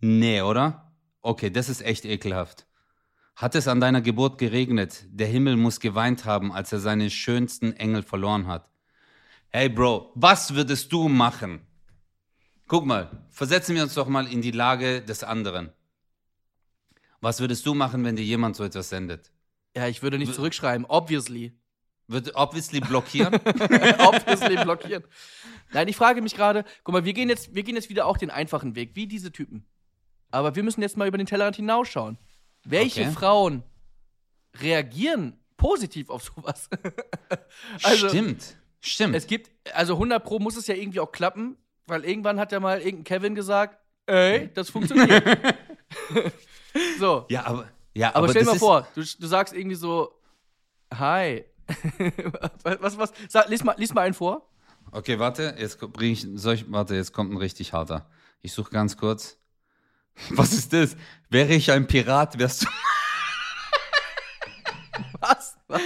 Nee, 0.00 0.42
oder? 0.42 0.92
Okay, 1.20 1.50
das 1.50 1.68
ist 1.68 1.80
echt 1.82 2.04
ekelhaft. 2.04 2.66
Hat 3.36 3.56
es 3.56 3.66
an 3.66 3.80
deiner 3.80 4.00
Geburt 4.00 4.38
geregnet? 4.38 5.04
Der 5.08 5.26
Himmel 5.26 5.56
muss 5.56 5.80
geweint 5.80 6.24
haben, 6.24 6.52
als 6.52 6.72
er 6.72 6.78
seine 6.78 7.10
schönsten 7.10 7.72
Engel 7.72 8.02
verloren 8.02 8.46
hat. 8.46 8.70
Hey 9.48 9.68
Bro, 9.68 10.12
was 10.14 10.54
würdest 10.54 10.92
du 10.92 11.08
machen? 11.08 11.66
Guck 12.68 12.86
mal, 12.86 13.26
versetzen 13.30 13.74
wir 13.74 13.82
uns 13.82 13.94
doch 13.94 14.06
mal 14.06 14.30
in 14.30 14.40
die 14.40 14.52
Lage 14.52 15.02
des 15.02 15.24
anderen. 15.24 15.72
Was 17.20 17.40
würdest 17.40 17.66
du 17.66 17.74
machen, 17.74 18.04
wenn 18.04 18.16
dir 18.16 18.24
jemand 18.24 18.54
so 18.54 18.62
etwas 18.64 18.88
sendet? 18.88 19.32
Ja, 19.76 19.88
ich 19.88 20.02
würde 20.02 20.18
nicht 20.18 20.34
zurückschreiben. 20.34 20.86
Obviously. 20.86 21.52
Wird 22.06 22.36
obviously 22.36 22.80
blockieren? 22.80 23.34
Obviously 23.98 24.56
blockieren. 24.62 25.04
Nein, 25.72 25.88
ich 25.88 25.96
frage 25.96 26.20
mich 26.20 26.34
gerade, 26.34 26.64
guck 26.84 26.92
mal, 26.92 27.04
wir 27.06 27.14
gehen, 27.14 27.30
jetzt, 27.30 27.54
wir 27.54 27.62
gehen 27.62 27.76
jetzt 27.76 27.88
wieder 27.88 28.06
auch 28.06 28.18
den 28.18 28.30
einfachen 28.30 28.76
Weg, 28.76 28.90
wie 28.94 29.06
diese 29.06 29.32
Typen. 29.32 29.64
Aber 30.30 30.54
wir 30.54 30.62
müssen 30.62 30.82
jetzt 30.82 30.98
mal 30.98 31.08
über 31.08 31.16
den 31.16 31.26
Tellerrand 31.26 31.56
hinausschauen. 31.56 32.18
Welche 32.64 33.02
Okay. 33.02 33.12
Frauen 33.12 33.62
reagieren 34.60 35.38
positiv 35.56 36.10
auf 36.10 36.24
sowas? 36.24 36.68
Also- 37.82 38.08
stimmt, 38.08 38.56
stimmt. 38.80 39.14
es 39.14 39.26
gibt, 39.26 39.50
also 39.74 39.94
100 39.94 40.22
Pro 40.22 40.38
muss 40.38 40.56
es 40.56 40.66
ja 40.66 40.74
irgendwie 40.74 41.00
auch 41.00 41.12
klappen, 41.12 41.56
weil 41.86 42.04
irgendwann 42.04 42.38
hat 42.38 42.52
ja 42.52 42.60
mal 42.60 42.78
irgendein 42.78 43.04
Kevin 43.04 43.34
gesagt, 43.34 43.78
ey, 44.06 44.50
das 44.52 44.70
funktioniert. 44.70 45.24
so, 46.98 47.26
ja, 47.28 47.46
aber, 47.46 47.70
ja, 47.94 48.08
aber, 48.08 48.18
aber, 48.18 48.28
stell 48.30 48.42
dir 48.42 48.50
mal 48.50 48.58
vor, 48.58 48.88
du, 48.94 49.02
du 49.02 49.26
sagst 49.26 49.54
irgendwie 49.54 49.76
so, 49.76 50.12
hi. 50.92 51.44
was, 52.62 52.80
was, 52.82 52.98
was, 52.98 53.12
sag, 53.28 53.48
lies, 53.48 53.64
mal, 53.64 53.74
lies 53.78 53.94
mal 53.94 54.02
einen 54.02 54.14
vor. 54.14 54.48
Okay, 54.92 55.18
warte, 55.18 55.56
jetzt 55.58 55.80
bring 55.92 56.12
ich, 56.12 56.26
soll 56.34 56.54
ich, 56.54 56.70
warte, 56.70 56.94
jetzt 56.94 57.12
kommt 57.12 57.32
ein 57.32 57.38
richtig 57.38 57.72
harter. 57.72 58.08
Ich 58.42 58.52
suche 58.52 58.70
ganz 58.70 58.96
kurz. 58.96 59.38
Was 60.30 60.52
ist 60.52 60.72
das? 60.72 60.96
Wäre 61.30 61.54
ich 61.54 61.70
ein 61.70 61.86
Pirat, 61.86 62.38
wärst 62.38 62.62
du. 62.62 62.66
Was? 65.20 65.56
Was? 65.68 65.80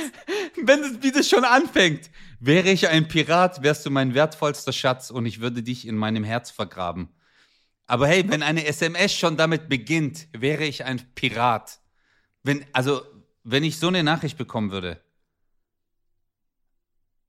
Wenn 0.62 0.80
es 0.80 1.02
wie 1.02 1.12
das 1.12 1.28
schon 1.28 1.44
anfängt. 1.44 2.10
Wäre 2.40 2.70
ich 2.70 2.88
ein 2.88 3.08
Pirat, 3.08 3.62
wärst 3.62 3.86
du 3.86 3.90
mein 3.90 4.14
wertvollster 4.14 4.72
Schatz 4.72 5.10
und 5.10 5.26
ich 5.26 5.40
würde 5.40 5.62
dich 5.62 5.86
in 5.86 5.96
meinem 5.96 6.24
Herz 6.24 6.50
vergraben. 6.50 7.08
Aber 7.86 8.06
hey, 8.06 8.28
wenn 8.28 8.42
eine 8.42 8.66
SMS 8.66 9.14
schon 9.14 9.36
damit 9.36 9.68
beginnt, 9.68 10.28
wäre 10.32 10.64
ich 10.64 10.84
ein 10.84 11.00
Pirat. 11.14 11.80
Wenn, 12.42 12.64
also, 12.72 13.02
wenn 13.44 13.64
ich 13.64 13.78
so 13.78 13.88
eine 13.88 14.04
Nachricht 14.04 14.36
bekommen 14.36 14.70
würde. 14.70 15.00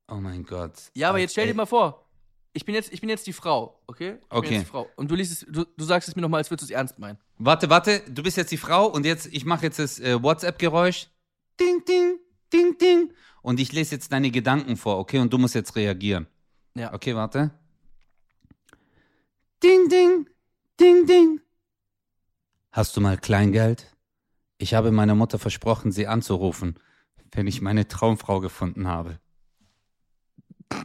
Oh 0.08 0.16
mein 0.16 0.44
Gott. 0.44 0.74
Ja, 0.96 1.10
aber 1.10 1.20
jetzt 1.20 1.32
stell 1.32 1.48
dir 1.48 1.54
mal 1.54 1.66
vor, 1.66 2.09
ich 2.54 2.66
bin 2.66 2.74
jetzt, 2.76 2.92
ich 2.92 3.02
bin 3.02 3.10
jetzt 3.10 3.28
die 3.28 3.34
Frau, 3.34 3.80
okay? 3.88 4.14
Ich 4.22 4.30
bin 4.30 4.38
Okay. 4.38 4.54
jetzt 4.56 4.62
die 4.66 4.70
Frau. 4.70 4.90
Und 4.96 5.10
du 5.12 5.16
liest 5.16 5.32
es, 5.32 5.46
du, 5.50 5.66
du 5.66 5.84
sagst 5.84 6.08
es 6.10 6.16
mir 6.16 6.22
nochmal, 6.22 6.40
als 6.40 6.50
würdest 6.50 6.70
du 6.70 6.74
es 6.74 6.78
ernst 6.78 6.98
meinen. 7.00 7.18
Warte, 7.38 7.70
warte, 7.70 8.02
du 8.10 8.24
bist 8.24 8.38
jetzt 8.38 8.52
die 8.52 8.58
Frau 8.58 8.88
und 8.88 9.06
jetzt, 9.06 9.28
ich 9.28 9.46
mache 9.46 9.64
jetzt 9.66 9.80
das 9.80 10.00
äh, 10.00 10.22
WhatsApp-Geräusch. 10.22 11.08
Ding, 11.60 11.84
ding, 11.86 12.18
ding, 12.52 12.78
ding. 12.78 13.14
Und 13.42 13.60
ich 13.60 13.72
lese 13.72 13.96
jetzt 13.96 14.12
deine 14.12 14.32
Gedanken 14.32 14.78
vor, 14.78 14.98
okay? 14.98 15.20
Und 15.20 15.32
du 15.32 15.38
musst 15.38 15.56
jetzt 15.56 15.76
reagieren. 15.76 16.28
Ja. 16.76 16.94
Okay, 16.94 17.16
warte. 17.16 17.52
Ding, 19.64 19.90
ding, 19.90 20.28
ding, 20.80 21.06
ding. 21.06 21.42
Hast 22.72 22.96
du 22.96 23.02
mal 23.02 23.18
Kleingeld? 23.18 23.94
Ich 24.58 24.74
habe 24.74 24.92
meiner 24.92 25.16
Mutter 25.16 25.40
versprochen, 25.40 25.92
sie 25.92 26.08
anzurufen, 26.08 26.80
wenn 27.32 27.48
ich 27.48 27.62
meine 27.62 27.88
Traumfrau 27.88 28.40
gefunden 28.40 28.88
habe. 28.88 29.20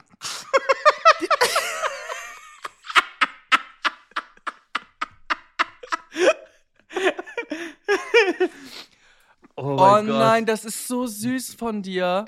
Oh, 9.57 10.01
nein, 10.03 10.47
das 10.47 10.65
ist 10.65 10.89
so 10.89 11.07
süß 11.07 11.55
von 11.55 11.83
dir. 11.83 12.25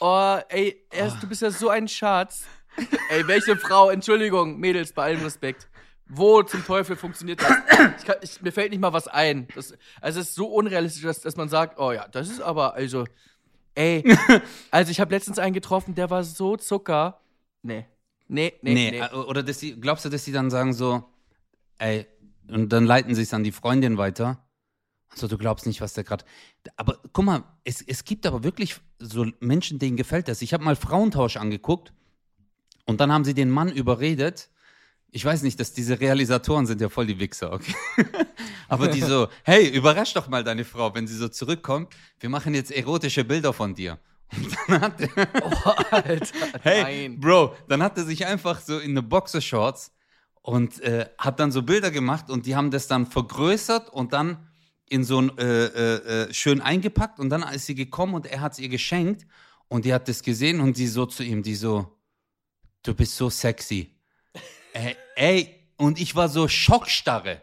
Oh, 0.00 0.38
ey, 0.48 0.86
erst, 0.90 1.22
du 1.22 1.28
bist 1.28 1.42
ja 1.42 1.50
so 1.50 1.68
ein 1.68 1.88
Schatz. 1.88 2.44
Ey, 3.10 3.26
welche 3.26 3.56
Frau, 3.56 3.90
Entschuldigung, 3.90 4.58
Mädels, 4.58 4.92
bei 4.92 5.04
allem 5.04 5.22
Respekt. 5.22 5.68
Wo 6.06 6.42
zum 6.42 6.64
Teufel 6.64 6.96
funktioniert 6.96 7.40
das? 7.42 7.52
Ich 7.98 8.04
kann, 8.04 8.16
ich, 8.20 8.42
mir 8.42 8.52
fällt 8.52 8.70
nicht 8.70 8.80
mal 8.80 8.92
was 8.92 9.08
ein. 9.08 9.48
Das, 9.54 9.74
also 10.00 10.20
es 10.20 10.28
ist 10.28 10.34
so 10.34 10.46
unrealistisch, 10.46 11.02
dass, 11.02 11.20
dass 11.20 11.36
man 11.36 11.48
sagt, 11.48 11.78
oh 11.78 11.92
ja, 11.92 12.08
das 12.08 12.28
ist 12.28 12.40
aber, 12.40 12.74
also, 12.74 13.04
ey, 13.74 14.04
also 14.70 14.90
ich 14.90 15.00
habe 15.00 15.14
letztens 15.14 15.38
einen 15.38 15.54
getroffen, 15.54 15.94
der 15.94 16.10
war 16.10 16.24
so 16.24 16.56
Zucker. 16.56 17.20
Nee. 17.62 17.86
Nee, 18.28 18.54
nee, 18.62 18.74
Nee, 18.74 18.90
nee. 18.90 18.98
äh, 19.00 19.14
oder 19.14 19.42
dass 19.42 19.58
die, 19.58 19.78
glaubst 19.80 20.04
du, 20.04 20.08
dass 20.08 20.24
die 20.24 20.32
dann 20.32 20.50
sagen 20.50 20.72
so, 20.72 21.04
ey, 21.78 22.06
und 22.48 22.70
dann 22.70 22.84
leiten 22.84 23.14
sie 23.14 23.22
es 23.22 23.32
an 23.32 23.44
die 23.44 23.52
Freundin 23.52 23.96
weiter? 23.96 24.43
Also 25.14 25.28
du 25.28 25.38
glaubst 25.38 25.66
nicht, 25.66 25.80
was 25.80 25.94
der 25.94 26.04
gerade. 26.04 26.24
Aber 26.76 26.98
guck 27.12 27.24
mal, 27.24 27.44
es, 27.64 27.80
es 27.80 28.04
gibt 28.04 28.26
aber 28.26 28.42
wirklich 28.42 28.76
so 28.98 29.26
Menschen, 29.40 29.78
denen 29.78 29.96
gefällt 29.96 30.28
das. 30.28 30.42
Ich 30.42 30.52
habe 30.52 30.64
mal 30.64 30.76
Frauentausch 30.76 31.36
angeguckt 31.36 31.92
und 32.84 33.00
dann 33.00 33.12
haben 33.12 33.24
sie 33.24 33.34
den 33.34 33.50
Mann 33.50 33.70
überredet. 33.70 34.50
Ich 35.10 35.24
weiß 35.24 35.42
nicht, 35.42 35.60
dass 35.60 35.72
diese 35.72 36.00
Realisatoren 36.00 36.66
sind 36.66 36.80
ja 36.80 36.88
voll 36.88 37.06
die 37.06 37.20
Wichser, 37.20 37.52
okay? 37.52 37.74
aber 38.68 38.88
die 38.88 39.00
so, 39.00 39.28
hey, 39.44 39.68
überrasch 39.68 40.12
doch 40.14 40.28
mal 40.28 40.42
deine 40.42 40.64
Frau, 40.64 40.92
wenn 40.94 41.06
sie 41.06 41.16
so 41.16 41.28
zurückkommt. 41.28 41.94
Wir 42.18 42.28
machen 42.28 42.52
jetzt 42.54 42.72
erotische 42.72 43.24
Bilder 43.24 43.52
von 43.52 43.74
dir. 43.74 43.98
Und 44.36 44.56
dann 44.66 44.80
hat 44.80 44.98
der, 44.98 45.10
Oh, 45.44 45.70
Alter, 45.90 46.26
Hey, 46.62 47.08
nein. 47.08 47.20
Bro, 47.20 47.54
dann 47.68 47.82
hat 47.82 47.96
er 47.98 48.04
sich 48.04 48.26
einfach 48.26 48.60
so 48.60 48.80
in 48.80 48.90
eine 48.90 49.02
Boxershorts 49.02 49.92
und 50.42 50.80
äh, 50.80 51.06
hat 51.16 51.38
dann 51.40 51.52
so 51.52 51.62
Bilder 51.62 51.90
gemacht 51.90 52.28
und 52.28 52.44
die 52.44 52.56
haben 52.56 52.70
das 52.70 52.86
dann 52.86 53.06
vergrößert 53.06 53.90
und 53.90 54.12
dann 54.12 54.48
in 54.88 55.04
so 55.04 55.20
ein 55.20 55.36
äh, 55.38 55.66
äh, 55.66 55.94
äh, 56.28 56.34
schön 56.34 56.60
eingepackt 56.60 57.18
und 57.18 57.30
dann 57.30 57.42
ist 57.54 57.66
sie 57.66 57.74
gekommen 57.74 58.14
und 58.14 58.26
er 58.26 58.40
hat 58.40 58.52
es 58.52 58.58
ihr 58.58 58.68
geschenkt 58.68 59.26
und 59.68 59.84
die 59.84 59.94
hat 59.94 60.08
das 60.08 60.22
gesehen 60.22 60.60
und 60.60 60.76
die 60.76 60.86
so 60.86 61.06
zu 61.06 61.22
ihm, 61.22 61.42
die 61.42 61.54
so, 61.54 61.98
du 62.82 62.94
bist 62.94 63.16
so 63.16 63.30
sexy. 63.30 63.90
ey, 64.72 64.96
ey, 65.16 65.54
und 65.76 66.00
ich 66.00 66.14
war 66.14 66.28
so 66.28 66.48
schockstarre. 66.48 67.42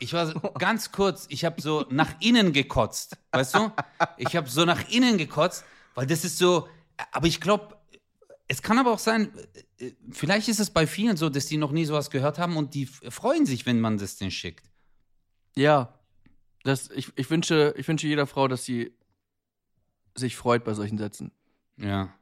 Ich 0.00 0.12
war 0.12 0.26
so, 0.26 0.40
ganz 0.58 0.90
kurz, 0.90 1.26
ich 1.28 1.44
habe 1.44 1.60
so 1.60 1.86
nach 1.90 2.14
innen 2.20 2.52
gekotzt, 2.52 3.16
weißt 3.30 3.54
du? 3.54 3.72
Ich 4.16 4.34
habe 4.34 4.48
so 4.48 4.64
nach 4.64 4.88
innen 4.88 5.18
gekotzt, 5.18 5.64
weil 5.94 6.06
das 6.06 6.24
ist 6.24 6.38
so, 6.38 6.68
aber 7.12 7.26
ich 7.26 7.40
glaube, 7.40 7.76
es 8.48 8.62
kann 8.62 8.78
aber 8.78 8.92
auch 8.92 8.98
sein, 8.98 9.30
äh, 9.78 9.92
vielleicht 10.10 10.48
ist 10.48 10.58
es 10.58 10.70
bei 10.70 10.86
vielen 10.86 11.16
so, 11.16 11.28
dass 11.28 11.46
die 11.46 11.58
noch 11.58 11.70
nie 11.70 11.84
sowas 11.84 12.10
gehört 12.10 12.38
haben 12.38 12.56
und 12.56 12.74
die 12.74 12.86
freuen 12.86 13.46
sich, 13.46 13.66
wenn 13.66 13.80
man 13.80 13.98
das 13.98 14.16
denen 14.16 14.30
schickt. 14.30 14.68
Ja. 15.54 15.97
Das, 16.64 16.90
ich, 16.90 17.12
ich, 17.16 17.30
wünsche, 17.30 17.74
ich 17.76 17.86
wünsche 17.88 18.06
jeder 18.06 18.26
Frau, 18.26 18.48
dass 18.48 18.64
sie 18.64 18.92
sich 20.14 20.36
freut 20.36 20.64
bei 20.64 20.74
solchen 20.74 20.98
Sätzen. 20.98 21.32
Ja. 21.76 22.12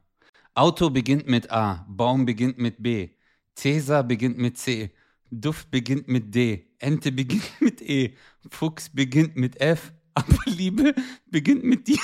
Auto 0.55 0.91
beginnt 0.91 1.27
mit 1.27 1.51
A, 1.51 1.85
Baum 1.89 2.25
beginnt 2.25 2.59
mit 2.59 2.83
B, 2.83 3.11
Cäsar 3.55 4.05
beginnt 4.05 4.39
mit 4.39 4.57
C, 4.57 4.91
Duft 5.31 5.71
beginnt 5.71 6.09
mit 6.09 6.35
D, 6.35 6.67
Ente 6.79 7.13
beginnt 7.13 7.51
mit 7.61 7.83
E, 7.83 8.17
Fuchs 8.51 8.89
beginnt 8.89 9.37
mit 9.37 9.61
F, 9.61 9.93
aber 10.15 10.39
Liebe 10.47 10.95
beginnt 11.27 11.65
mit 11.65 11.87
D. 11.89 11.99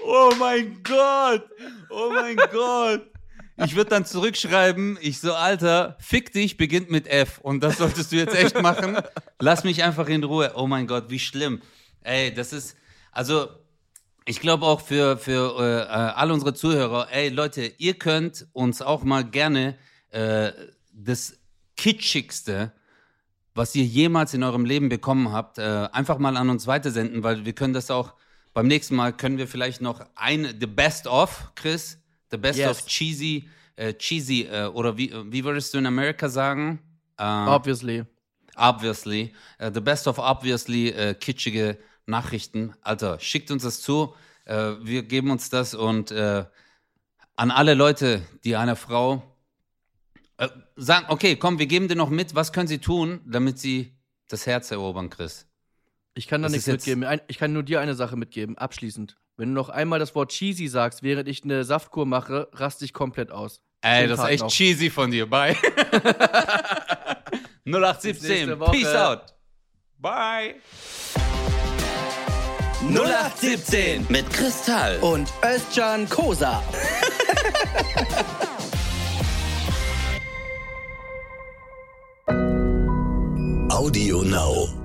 oh 0.00 0.32
mein 0.38 0.82
Gott! 0.82 1.48
Oh 1.88 2.10
mein 2.12 2.36
Gott! 2.36 3.09
Ich 3.64 3.76
würde 3.76 3.90
dann 3.90 4.04
zurückschreiben, 4.04 4.98
ich 5.00 5.20
so, 5.20 5.34
Alter, 5.34 5.96
fick 6.00 6.32
dich 6.32 6.56
beginnt 6.56 6.90
mit 6.90 7.06
F. 7.06 7.38
Und 7.38 7.62
das 7.62 7.78
solltest 7.78 8.12
du 8.12 8.16
jetzt 8.16 8.34
echt 8.34 8.60
machen. 8.60 8.98
Lass 9.38 9.64
mich 9.64 9.82
einfach 9.82 10.08
in 10.08 10.24
Ruhe. 10.24 10.52
Oh 10.54 10.66
mein 10.66 10.86
Gott, 10.86 11.10
wie 11.10 11.18
schlimm. 11.18 11.60
Ey, 12.02 12.32
das 12.32 12.52
ist, 12.52 12.76
also, 13.12 13.48
ich 14.24 14.40
glaube 14.40 14.66
auch 14.66 14.80
für, 14.80 15.18
für 15.18 15.58
äh, 15.58 15.80
äh, 15.82 15.86
all 15.86 16.30
unsere 16.30 16.54
Zuhörer, 16.54 17.08
ey 17.10 17.28
Leute, 17.28 17.72
ihr 17.78 17.94
könnt 17.94 18.46
uns 18.52 18.82
auch 18.82 19.02
mal 19.02 19.24
gerne 19.24 19.76
äh, 20.10 20.52
das 20.92 21.38
kitschigste, 21.76 22.72
was 23.54 23.74
ihr 23.74 23.84
jemals 23.84 24.34
in 24.34 24.42
eurem 24.42 24.64
Leben 24.64 24.88
bekommen 24.88 25.32
habt, 25.32 25.58
äh, 25.58 25.88
einfach 25.92 26.18
mal 26.18 26.36
an 26.36 26.50
uns 26.50 26.66
weitersenden, 26.66 27.22
weil 27.22 27.44
wir 27.44 27.54
können 27.54 27.74
das 27.74 27.90
auch 27.90 28.14
beim 28.52 28.66
nächsten 28.66 28.96
Mal 28.96 29.12
können 29.12 29.38
wir 29.38 29.48
vielleicht 29.48 29.80
noch 29.80 30.04
ein 30.14 30.56
The 30.58 30.66
Best 30.66 31.06
of, 31.06 31.52
Chris, 31.54 31.99
The 32.30 32.36
Best 32.36 32.58
Yes. 32.58 32.70
of 32.70 32.86
Cheesy, 32.86 33.48
äh, 33.76 33.94
Cheesy 33.94 34.42
äh, 34.44 34.66
oder 34.66 34.96
wie, 34.96 35.12
wie 35.32 35.44
würdest 35.44 35.74
du 35.74 35.78
in 35.78 35.86
Amerika 35.86 36.28
sagen? 36.28 36.80
Äh, 37.18 37.22
Obviously. 37.24 38.04
obviously, 38.56 39.32
äh, 39.58 39.70
The 39.72 39.80
Best 39.80 40.06
of 40.06 40.18
obviously 40.18 40.88
äh, 40.90 41.14
kitschige 41.14 41.78
Nachrichten. 42.06 42.74
Alter, 42.82 43.18
schickt 43.20 43.50
uns 43.50 43.62
das 43.62 43.80
zu. 43.80 44.14
Äh, 44.44 44.72
wir 44.82 45.02
geben 45.04 45.30
uns 45.30 45.50
das 45.50 45.74
und 45.74 46.10
äh, 46.10 46.44
an 47.36 47.50
alle 47.50 47.74
Leute, 47.74 48.22
die 48.44 48.56
einer 48.56 48.76
Frau 48.76 49.22
äh, 50.38 50.48
sagen, 50.76 51.06
okay, 51.08 51.36
komm, 51.36 51.58
wir 51.58 51.66
geben 51.66 51.88
dir 51.88 51.96
noch 51.96 52.10
mit, 52.10 52.34
was 52.34 52.52
können 52.52 52.68
sie 52.68 52.78
tun, 52.78 53.20
damit 53.26 53.58
sie 53.58 53.96
das 54.28 54.46
Herz 54.46 54.70
erobern, 54.70 55.10
Chris? 55.10 55.46
Ich 56.14 56.26
kann 56.26 56.42
da 56.42 56.46
Das 56.46 56.52
nichts 56.52 56.66
mitgeben. 56.66 57.04
Ich 57.28 57.38
kann 57.38 57.52
nur 57.52 57.62
dir 57.62 57.80
eine 57.80 57.94
Sache 57.94 58.16
mitgeben, 58.16 58.58
abschließend. 58.58 59.16
Wenn 59.40 59.48
du 59.48 59.54
noch 59.54 59.70
einmal 59.70 59.98
das 59.98 60.14
Wort 60.14 60.32
cheesy 60.32 60.68
sagst, 60.68 61.02
während 61.02 61.26
ich 61.26 61.42
eine 61.44 61.64
Saftkur 61.64 62.04
mache, 62.04 62.48
raste 62.52 62.84
ich 62.84 62.92
komplett 62.92 63.30
aus. 63.30 63.62
Ey, 63.80 64.06
das 64.06 64.18
ist 64.18 64.24
Tag 64.24 64.32
echt 64.32 64.42
noch. 64.42 64.50
cheesy 64.50 64.90
von 64.90 65.10
dir. 65.10 65.24
Bye. 65.24 65.56
Bis 67.64 67.74
0817. 67.74 68.28
nächste 68.28 68.60
Woche. 68.60 68.72
Peace 68.72 68.94
out. 68.94 69.22
Bye. 69.96 70.56
0817 72.82 74.04
mit 74.10 74.28
Kristall. 74.28 74.98
und 75.00 75.32
Özcan 75.42 76.06
Kosa. 76.10 76.62
Audio 83.70 84.22
Now. 84.22 84.79